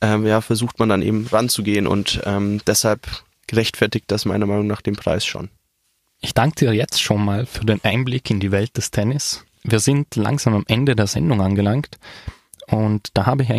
ähm, 0.00 0.24
ja, 0.24 0.40
versucht 0.40 0.78
man 0.78 0.88
dann 0.88 1.02
eben 1.02 1.26
ranzugehen 1.26 1.88
und 1.88 2.20
ähm, 2.24 2.60
deshalb 2.66 3.08
gerechtfertigt 3.48 4.04
das 4.08 4.24
meiner 4.24 4.46
Meinung 4.46 4.68
nach 4.68 4.82
den 4.82 4.94
Preis 4.94 5.26
schon. 5.26 5.48
Ich 6.20 6.34
danke 6.34 6.56
dir 6.56 6.72
jetzt 6.72 7.00
schon 7.00 7.24
mal 7.24 7.46
für 7.46 7.64
den 7.64 7.82
Einblick 7.84 8.30
in 8.30 8.40
die 8.40 8.50
Welt 8.50 8.76
des 8.76 8.90
Tennis. 8.90 9.44
Wir 9.62 9.78
sind 9.80 10.16
langsam 10.16 10.54
am 10.54 10.64
Ende 10.66 10.96
der 10.96 11.06
Sendung 11.06 11.40
angelangt 11.40 11.98
und 12.66 13.10
da 13.14 13.26
habe 13.26 13.44
ich 13.44 13.50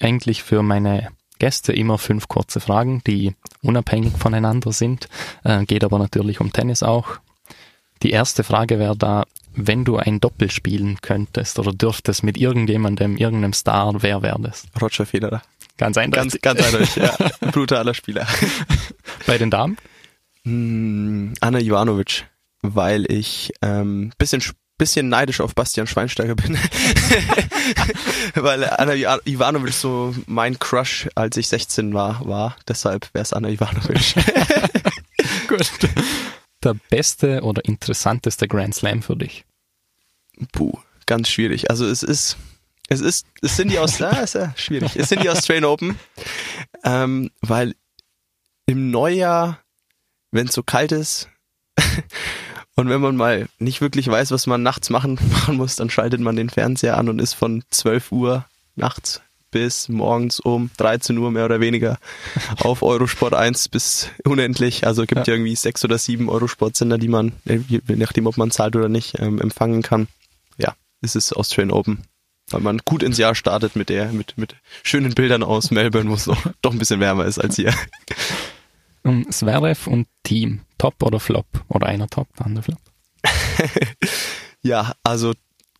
eigentlich 0.00 0.42
für 0.42 0.62
meine 0.62 1.08
Gäste 1.38 1.72
immer 1.72 1.98
fünf 1.98 2.28
kurze 2.28 2.60
Fragen, 2.60 3.02
die 3.06 3.34
unabhängig 3.62 4.14
voneinander 4.16 4.72
sind, 4.72 5.08
äh, 5.44 5.64
geht 5.66 5.84
aber 5.84 5.98
natürlich 5.98 6.40
um 6.40 6.52
Tennis 6.52 6.82
auch. 6.82 7.18
Die 8.02 8.10
erste 8.10 8.44
Frage 8.44 8.78
wäre 8.78 8.96
da, 8.96 9.24
wenn 9.54 9.84
du 9.84 9.96
ein 9.96 10.20
Doppel 10.20 10.50
spielen 10.50 10.98
könntest 11.02 11.58
oder 11.58 11.72
dürftest 11.72 12.22
mit 12.22 12.38
irgendjemandem, 12.38 13.16
irgendeinem 13.16 13.52
Star, 13.52 14.02
wer 14.02 14.22
wäre 14.22 14.40
das? 14.40 14.66
Roger 14.80 15.06
Federer. 15.06 15.42
Ganz 15.78 15.98
eindeutig. 15.98 16.40
Ganz, 16.40 16.58
ganz 16.58 16.66
eindeutig, 16.66 16.96
ja. 16.96 17.16
Brutaler 17.50 17.92
Spieler. 17.92 18.26
Bei 19.26 19.36
den 19.36 19.50
Damen? 19.50 19.76
Hm, 20.46 21.34
Anna 21.40 21.58
Ivanovic, 21.58 22.24
weil 22.62 23.10
ich 23.10 23.52
ähm, 23.62 24.12
bisschen 24.16 24.42
bisschen 24.78 25.08
neidisch 25.08 25.40
auf 25.40 25.54
Bastian 25.54 25.88
Schweinsteiger 25.88 26.36
bin. 26.36 26.56
weil 28.34 28.64
Anna 28.64 28.94
Ivanovic 29.24 29.72
so 29.72 30.14
mein 30.26 30.58
Crush, 30.58 31.08
als 31.16 31.36
ich 31.36 31.48
16 31.48 31.94
war, 31.94 32.24
war. 32.26 32.56
Deshalb 32.68 33.12
wäre 33.12 33.22
es 33.22 33.32
Anna 33.32 33.48
Ivanovic. 33.48 34.14
Gut. 35.48 35.70
Der 36.62 36.74
beste 36.90 37.42
oder 37.42 37.64
interessanteste 37.64 38.46
Grand 38.46 38.74
Slam 38.74 39.02
für 39.02 39.16
dich? 39.16 39.44
Puh, 40.52 40.78
ganz 41.06 41.28
schwierig. 41.28 41.70
Also 41.70 41.86
es 41.86 42.02
ist, 42.02 42.36
es 42.88 43.00
ist, 43.00 43.26
es 43.42 43.56
sind 43.56 43.72
die 43.72 43.78
aus, 43.80 44.00
ah, 44.02 44.20
ist 44.20 44.34
ja 44.34 44.54
schwierig. 44.56 44.94
Es 44.94 45.08
sind 45.08 45.24
die 45.24 45.30
Australian 45.30 45.64
Open, 45.64 45.98
ähm, 46.84 47.30
weil 47.40 47.74
im 48.66 48.90
Neujahr 48.90 49.58
wenn 50.36 50.46
es 50.46 50.54
so 50.54 50.62
kalt 50.62 50.92
ist 50.92 51.28
Und 52.78 52.90
wenn 52.90 53.00
man 53.00 53.16
mal 53.16 53.48
nicht 53.58 53.80
wirklich 53.80 54.06
weiß, 54.06 54.30
was 54.30 54.46
man 54.46 54.62
nachts 54.62 54.90
machen, 54.90 55.18
machen 55.30 55.56
muss, 55.56 55.76
dann 55.76 55.90
schaltet 55.90 56.20
man 56.20 56.36
den 56.36 56.50
Fernseher 56.50 56.98
an 56.98 57.08
und 57.08 57.20
ist 57.20 57.34
von 57.34 57.64
12 57.70 58.12
Uhr 58.12 58.44
nachts 58.76 59.22
bis 59.50 59.88
morgens 59.88 60.40
um 60.40 60.70
13 60.76 61.16
Uhr 61.16 61.30
mehr 61.30 61.46
oder 61.46 61.60
weniger 61.60 61.98
auf 62.60 62.82
Eurosport 62.82 63.32
1 63.32 63.70
bis 63.70 64.10
unendlich. 64.24 64.86
Also 64.86 65.06
gibt 65.06 65.26
ja. 65.26 65.34
irgendwie 65.34 65.56
sechs 65.56 65.82
oder 65.84 65.96
sieben 65.96 66.28
Eurosport-Sender, 66.28 66.98
die 66.98 67.08
man, 67.08 67.32
äh, 67.46 67.60
je 67.66 67.80
nachdem 67.88 68.26
ob 68.26 68.36
man 68.36 68.50
zahlt 68.50 68.76
oder 68.76 68.90
nicht, 68.90 69.18
ähm, 69.18 69.40
empfangen 69.40 69.80
kann. 69.80 70.08
Ja, 70.58 70.74
es 71.00 71.16
ist 71.16 71.32
Australian 71.32 71.72
Open. 71.72 72.02
Weil 72.50 72.60
man 72.60 72.78
gut 72.84 73.02
ins 73.02 73.18
Jahr 73.18 73.34
startet 73.34 73.74
mit 73.74 73.88
der, 73.88 74.12
mit, 74.12 74.36
mit 74.36 74.54
schönen 74.82 75.14
Bildern 75.14 75.42
aus 75.42 75.70
Melbourne, 75.70 76.10
wo 76.10 76.14
es 76.14 76.30
doch 76.60 76.72
ein 76.72 76.78
bisschen 76.78 77.00
wärmer 77.00 77.24
ist 77.24 77.38
als 77.38 77.56
hier. 77.56 77.74
Um 79.06 79.30
Zverev 79.30 79.88
und 79.88 80.08
Team, 80.24 80.62
Top 80.78 81.00
oder 81.00 81.20
Flop? 81.20 81.46
Oder 81.68 81.86
einer 81.86 82.08
Top, 82.08 82.26
der 82.36 82.46
andere 82.46 82.64
Flop? 82.64 82.80
ja, 84.62 84.94
also 85.04 85.32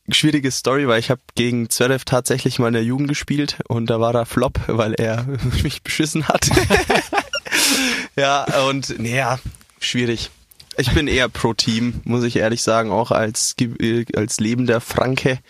schwierige 0.08 0.52
Story, 0.52 0.86
weil 0.86 1.00
ich 1.00 1.10
habe 1.10 1.20
gegen 1.34 1.68
Zverev 1.68 2.04
tatsächlich 2.04 2.60
mal 2.60 2.68
in 2.68 2.74
der 2.74 2.84
Jugend 2.84 3.08
gespielt 3.08 3.58
und 3.66 3.90
da 3.90 3.98
war 3.98 4.14
er 4.14 4.26
Flop, 4.26 4.60
weil 4.68 4.94
er 4.94 5.26
mich 5.64 5.82
beschissen 5.82 6.28
hat. 6.28 6.48
ja, 8.16 8.44
und 8.68 8.96
naja, 9.00 9.40
schwierig. 9.80 10.30
Ich 10.76 10.92
bin 10.92 11.08
eher 11.08 11.28
pro 11.28 11.52
Team, 11.52 12.02
muss 12.04 12.22
ich 12.22 12.36
ehrlich 12.36 12.62
sagen, 12.62 12.92
auch 12.92 13.10
als, 13.10 13.56
als 14.14 14.38
lebender 14.38 14.80
Franke 14.80 15.40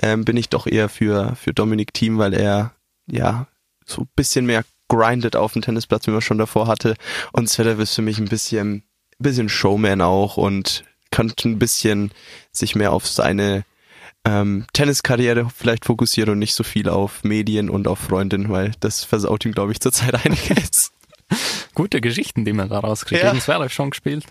ähm, 0.00 0.24
bin 0.24 0.36
ich 0.36 0.50
doch 0.50 0.68
eher 0.68 0.88
für, 0.88 1.34
für 1.34 1.52
Dominik 1.52 1.94
Team, 1.94 2.18
weil 2.18 2.32
er 2.32 2.74
ja 3.10 3.48
so 3.84 4.02
ein 4.02 4.08
bisschen 4.14 4.46
mehr 4.46 4.64
grindet 4.88 5.36
auf 5.36 5.52
dem 5.52 5.62
Tennisplatz, 5.62 6.06
wie 6.06 6.10
man 6.10 6.20
schon 6.20 6.38
davor 6.38 6.66
hatte. 6.66 6.94
Und 7.32 7.48
Zverev 7.48 7.80
ist 7.82 7.94
für 7.94 8.02
mich 8.02 8.18
ein 8.18 8.28
bisschen, 8.28 8.84
bisschen 9.18 9.48
Showman 9.48 10.00
auch 10.00 10.36
und 10.36 10.84
könnte 11.10 11.48
ein 11.48 11.58
bisschen 11.58 12.12
sich 12.52 12.74
mehr 12.74 12.92
auf 12.92 13.06
seine 13.06 13.64
ähm, 14.24 14.66
Tenniskarriere 14.72 15.48
vielleicht 15.54 15.84
fokussieren 15.84 16.30
und 16.30 16.38
nicht 16.38 16.54
so 16.54 16.64
viel 16.64 16.88
auf 16.88 17.24
Medien 17.24 17.70
und 17.70 17.86
auf 17.86 17.98
Freundinnen, 17.98 18.50
weil 18.50 18.72
das 18.80 19.04
versaut 19.04 19.44
ihm, 19.44 19.52
glaube 19.52 19.72
ich, 19.72 19.80
zurzeit 19.80 20.14
einiges. 20.24 20.92
Gute 21.74 22.00
Geschichten, 22.00 22.44
die 22.44 22.52
man 22.52 22.68
da 22.68 22.80
rauskriegt. 22.80 23.22
Ja. 23.22 23.30
Gegen 23.30 23.42
Zverev 23.42 23.72
schon 23.72 23.90
gespielt, 23.90 24.26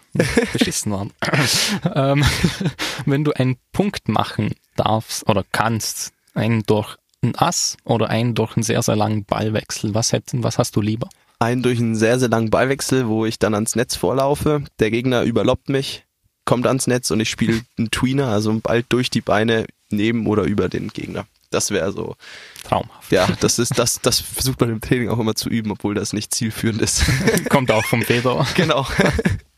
beschissen 0.54 0.92
waren. 0.92 1.12
ähm, 1.96 2.24
wenn 3.06 3.24
du 3.24 3.32
einen 3.34 3.58
Punkt 3.72 4.08
machen 4.08 4.56
darfst 4.76 5.28
oder 5.28 5.44
kannst, 5.52 6.14
einen 6.34 6.64
durch 6.64 6.98
ein 7.24 7.36
Ass 7.36 7.78
oder 7.86 8.10
einen 8.10 8.36
durch 8.36 8.56
einen 8.56 8.64
sehr, 8.64 8.82
sehr 8.82 8.96
langen 8.96 9.26
Ballwechsel, 9.26 9.94
was, 9.94 10.12
hätten, 10.12 10.44
was 10.44 10.58
hast 10.58 10.76
du 10.76 10.82
lieber? 10.82 11.10
Einen 11.40 11.64
durch 11.64 11.80
einen 11.80 11.96
sehr, 11.96 12.20
sehr 12.20 12.30
langen 12.30 12.50
Ballwechsel, 12.50 13.08
wo 13.08 13.26
ich 13.26 13.40
dann 13.40 13.54
ans 13.54 13.76
Netz 13.76 13.96
vorlaufe. 13.96 14.64
Der 14.80 14.92
Gegner 14.92 15.24
überloppt 15.24 15.70
mich, 15.70 16.06
kommt 16.46 16.68
ans 16.68 16.88
Netz 16.88 17.12
und 17.12 17.20
ich 17.20 17.30
spiele 17.30 17.62
einen 17.78 17.92
Tweener, 17.92 18.28
also 18.28 18.50
einen 18.50 18.62
Ball 18.62 18.84
durch 18.88 19.10
die 19.10 19.22
Beine 19.22 19.66
neben 19.90 20.28
oder 20.28 20.44
über 20.44 20.70
den 20.70 20.90
Gegner. 20.90 21.26
Das 21.50 21.70
wäre 21.70 21.92
so. 21.92 22.16
Traumhaft. 22.64 23.12
Ja, 23.12 23.28
das 23.40 23.60
ist, 23.60 23.78
das, 23.78 24.02
das 24.02 24.20
versucht 24.20 24.60
man 24.60 24.72
im 24.72 24.82
Training 24.82 25.10
auch 25.10 25.20
immer 25.20 25.36
zu 25.36 25.50
üben, 25.50 25.72
obwohl 25.72 25.94
das 25.94 26.12
nicht 26.12 26.34
zielführend 26.34 26.82
ist. 26.82 27.04
Kommt 27.50 27.72
auch 27.72 27.86
vom 27.86 28.02
Feder. 28.02 28.46
Genau. 28.56 28.88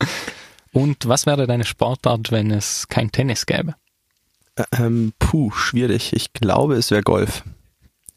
Und 0.74 1.08
was 1.08 1.26
wäre 1.26 1.48
deine 1.48 1.64
Sportart, 1.64 2.32
wenn 2.32 2.52
es 2.52 2.90
kein 2.90 3.10
Tennis 3.10 3.46
gäbe? 3.46 3.76
Ähm, 4.72 5.14
puh, 5.20 5.52
schwierig. 5.52 6.14
Ich 6.14 6.34
glaube, 6.34 6.76
es 6.76 6.92
wäre 6.92 7.04
Golf. 7.04 7.44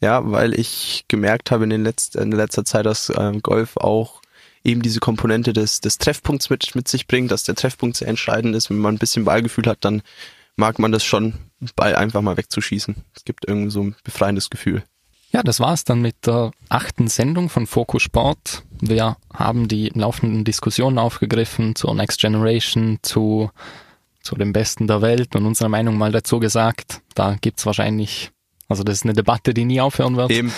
Ja, 0.01 0.31
weil 0.31 0.57
ich 0.57 1.05
gemerkt 1.07 1.51
habe 1.51 1.65
in, 1.65 1.69
den 1.69 1.83
Letz 1.83 2.15
in 2.15 2.31
letzter 2.31 2.63
Zeit, 2.63 2.85
dass 2.85 3.11
ähm, 3.15 3.41
Golf 3.41 3.75
auch 3.75 4.21
eben 4.63 4.81
diese 4.81 4.99
Komponente 4.99 5.53
des, 5.53 5.81
des 5.81 5.97
Treffpunkts 5.97 6.49
mit, 6.49 6.75
mit 6.75 6.87
sich 6.87 7.07
bringt, 7.07 7.31
dass 7.31 7.43
der 7.43 7.55
Treffpunkt 7.55 7.97
sehr 7.97 8.07
entscheidend 8.07 8.55
ist. 8.55 8.69
Wenn 8.69 8.77
man 8.77 8.95
ein 8.95 8.99
bisschen 8.99 9.25
Ballgefühl 9.25 9.65
hat, 9.65 9.79
dann 9.81 10.01
mag 10.55 10.79
man 10.79 10.91
das 10.91 11.03
schon, 11.03 11.33
Ball 11.75 11.95
einfach 11.95 12.21
mal 12.21 12.37
wegzuschießen. 12.37 12.95
Es 13.15 13.25
gibt 13.25 13.47
irgendwie 13.47 13.71
so 13.71 13.81
ein 13.81 13.95
befreiendes 14.03 14.49
Gefühl. 14.49 14.83
Ja, 15.31 15.43
das 15.43 15.59
war's 15.59 15.83
dann 15.83 16.01
mit 16.01 16.25
der 16.25 16.51
achten 16.69 17.07
Sendung 17.07 17.49
von 17.49 17.67
Focus 17.67 18.01
Sport. 18.01 18.63
Wir 18.81 19.17
haben 19.33 19.67
die 19.67 19.89
laufenden 19.93 20.43
Diskussionen 20.43 20.97
aufgegriffen 20.97 21.75
zur 21.75 21.93
Next 21.93 22.19
Generation, 22.19 22.97
zu, 23.03 23.51
zu 24.29 24.35
dem 24.35 24.53
Besten 24.53 24.85
der 24.85 25.01
Welt 25.01 25.35
und 25.35 25.47
unsere 25.47 25.69
Meinung 25.69 25.97
mal 25.97 26.11
dazu 26.11 26.39
gesagt. 26.39 27.01
Da 27.15 27.35
gibt's 27.41 27.65
wahrscheinlich, 27.65 28.29
also 28.67 28.83
das 28.83 28.97
ist 28.97 29.03
eine 29.03 29.13
Debatte, 29.13 29.55
die 29.55 29.65
nie 29.65 29.81
aufhören 29.81 30.17
wird. 30.17 30.29
Eben. 30.29 30.53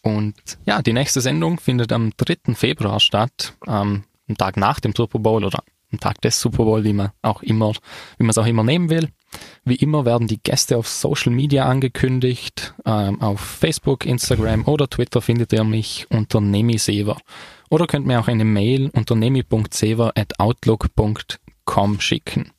Und 0.00 0.34
ja, 0.64 0.80
die 0.80 0.94
nächste 0.94 1.20
Sendung 1.20 1.60
findet 1.60 1.92
am 1.92 2.12
3. 2.16 2.54
Februar 2.54 2.98
statt, 2.98 3.52
ähm, 3.66 4.04
am 4.26 4.38
Tag 4.38 4.56
nach 4.56 4.80
dem 4.80 4.94
Super 4.96 5.18
Bowl 5.18 5.44
oder 5.44 5.62
am 5.92 6.00
Tag 6.00 6.22
des 6.22 6.40
Super 6.40 6.64
Bowl, 6.64 6.82
wie 6.82 6.94
man 6.94 7.10
auch 7.20 7.42
immer, 7.42 7.74
wie 8.16 8.24
man 8.24 8.30
es 8.30 8.38
auch 8.38 8.46
immer 8.46 8.64
nehmen 8.64 8.88
will. 8.88 9.10
Wie 9.64 9.76
immer 9.76 10.06
werden 10.06 10.26
die 10.26 10.42
Gäste 10.42 10.78
auf 10.78 10.88
Social 10.88 11.32
Media 11.32 11.66
angekündigt. 11.66 12.72
Ähm, 12.86 13.20
auf 13.20 13.40
Facebook, 13.40 14.06
Instagram 14.06 14.66
oder 14.66 14.88
Twitter 14.88 15.20
findet 15.20 15.52
ihr 15.52 15.64
mich 15.64 16.06
unter 16.08 16.40
nemisever. 16.40 17.18
Oder 17.68 17.86
könnt 17.86 18.06
mir 18.06 18.18
auch 18.18 18.28
eine 18.28 18.46
Mail 18.46 18.88
unter 18.94 19.14
nemi.sever.outlook.com 19.14 22.00
schicken. 22.00 22.52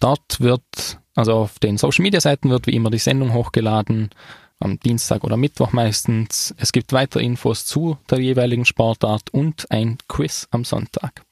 Dort 0.00 0.40
wird, 0.40 1.00
also 1.14 1.34
auf 1.34 1.58
den 1.58 1.78
Social 1.78 2.02
Media 2.02 2.20
Seiten 2.20 2.50
wird 2.50 2.66
wie 2.66 2.74
immer 2.74 2.90
die 2.90 2.98
Sendung 2.98 3.32
hochgeladen, 3.32 4.10
am 4.60 4.80
Dienstag 4.80 5.24
oder 5.24 5.36
Mittwoch 5.36 5.72
meistens. 5.72 6.54
Es 6.58 6.72
gibt 6.72 6.92
weitere 6.92 7.22
Infos 7.22 7.64
zu 7.64 7.98
der 8.10 8.20
jeweiligen 8.20 8.64
Sportart 8.64 9.30
und 9.30 9.70
ein 9.70 9.98
Quiz 10.08 10.48
am 10.50 10.64
Sonntag. 10.64 11.22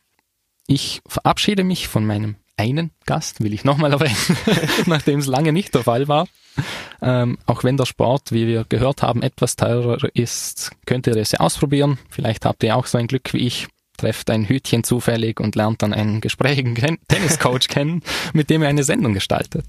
Ich 0.66 1.00
verabschiede 1.06 1.64
mich 1.64 1.88
von 1.88 2.06
meinem 2.06 2.36
einen 2.56 2.90
Gast, 3.04 3.42
will 3.42 3.52
ich 3.52 3.64
nochmal 3.64 3.92
erwähnen, 3.92 4.16
nachdem 4.86 5.18
es 5.18 5.26
lange 5.26 5.52
nicht 5.52 5.74
der 5.74 5.84
Fall 5.84 6.08
war. 6.08 6.26
Ähm, 7.02 7.38
auch 7.44 7.64
wenn 7.64 7.76
der 7.76 7.84
Sport, 7.84 8.32
wie 8.32 8.46
wir 8.46 8.64
gehört 8.64 9.02
haben, 9.02 9.22
etwas 9.22 9.56
teurer 9.56 9.98
ist, 10.14 10.72
könnt 10.86 11.06
ihr 11.06 11.16
es 11.16 11.32
ja 11.32 11.40
ausprobieren. 11.40 11.98
Vielleicht 12.08 12.46
habt 12.46 12.62
ihr 12.62 12.74
auch 12.74 12.86
so 12.86 12.96
ein 12.96 13.08
Glück 13.08 13.34
wie 13.34 13.46
ich, 13.46 13.68
trefft 13.96 14.30
ein 14.30 14.44
Hütchen 14.44 14.84
zufällig 14.84 15.40
und 15.40 15.56
lernt 15.56 15.82
dann 15.82 15.92
einen 15.92 16.20
gesprächigen 16.20 16.74
Tenniscoach 17.08 17.68
kennen, 17.68 18.02
mit 18.32 18.50
dem 18.50 18.62
ihr 18.62 18.68
eine 18.68 18.84
Sendung 18.84 19.14
gestaltet. 19.14 19.64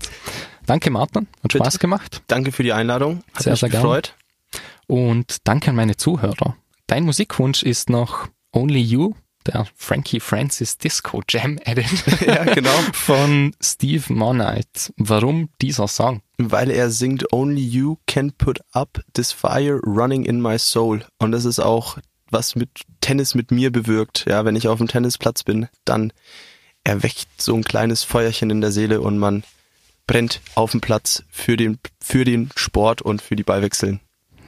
Danke 0.65 0.89
Martin, 0.89 1.27
hat 1.43 1.53
Spaß 1.53 1.73
Bitte. 1.73 1.79
gemacht. 1.79 2.21
Danke 2.27 2.51
für 2.51 2.63
die 2.63 2.73
Einladung, 2.73 3.23
hat 3.33 3.43
sehr, 3.43 3.53
mich 3.53 3.59
sehr 3.61 3.69
gefreut. 3.69 4.13
Und 4.87 5.37
danke 5.45 5.69
an 5.69 5.75
meine 5.75 5.97
Zuhörer. 5.97 6.55
Dein 6.87 7.03
Musikwunsch 7.03 7.63
ist 7.63 7.89
noch 7.89 8.27
Only 8.53 8.81
You 8.81 9.13
der 9.47 9.65
Frankie 9.75 10.19
Francis 10.19 10.77
Disco 10.77 11.21
Jam 11.27 11.57
Edit 11.63 11.87
ja, 12.25 12.43
genau. 12.43 12.77
von 12.93 13.53
Steve 13.61 14.13
Monite. 14.13 14.93
Warum 14.97 15.49
dieser 15.61 15.87
Song? 15.87 16.21
Weil 16.37 16.69
er 16.69 16.91
singt 16.91 17.31
Only 17.33 17.63
You 17.65 17.97
can 18.05 18.31
put 18.33 18.59
up 18.71 19.01
this 19.13 19.31
fire 19.31 19.79
running 19.85 20.25
in 20.25 20.41
my 20.41 20.59
soul. 20.59 21.05
Und 21.17 21.31
das 21.31 21.45
ist 21.45 21.59
auch, 21.59 21.97
was 22.31 22.55
mit 22.55 22.69
Tennis 23.01 23.35
mit 23.35 23.51
mir 23.51 23.71
bewirkt. 23.71 24.25
Ja, 24.27 24.45
wenn 24.45 24.55
ich 24.55 24.67
auf 24.67 24.77
dem 24.77 24.87
Tennisplatz 24.87 25.43
bin, 25.43 25.67
dann 25.85 26.13
erweckt 26.83 27.27
so 27.37 27.55
ein 27.55 27.63
kleines 27.63 28.03
Feuerchen 28.03 28.49
in 28.49 28.61
der 28.61 28.71
Seele 28.71 29.01
und 29.01 29.17
man 29.17 29.43
brennt 30.07 30.41
auf 30.55 30.71
dem 30.71 30.81
Platz 30.81 31.23
für 31.29 31.57
den, 31.57 31.79
für 32.01 32.23
den 32.23 32.49
Sport 32.55 33.01
und 33.01 33.21
für 33.21 33.35
die 33.35 33.43
Ballwechseln. 33.43 33.99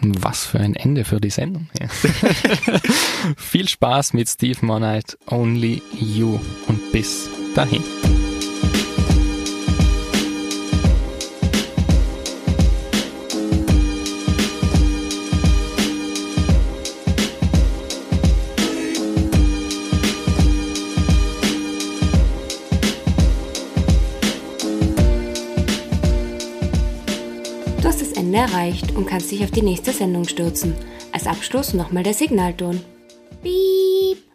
Was 0.01 0.45
für 0.45 0.59
ein 0.59 0.75
Ende 0.75 1.03
für 1.03 1.19
die 1.19 1.29
Sendung. 1.29 1.69
Ja. 1.77 1.89
Viel 3.37 3.67
Spaß 3.67 4.13
mit 4.13 4.29
Steve 4.29 4.65
Monite, 4.65 5.17
Only 5.27 5.81
You 5.99 6.39
und 6.67 6.91
bis 6.93 7.29
dahin. 7.53 7.83
Erreicht 28.33 28.95
und 28.95 29.05
kannst 29.05 29.31
dich 29.31 29.43
auf 29.43 29.51
die 29.51 29.61
nächste 29.61 29.91
Sendung 29.91 30.27
stürzen. 30.27 30.75
Als 31.11 31.27
Abschluss 31.27 31.73
nochmal 31.73 32.03
der 32.03 32.13
Signalton. 32.13 32.81
Beep. 33.41 34.28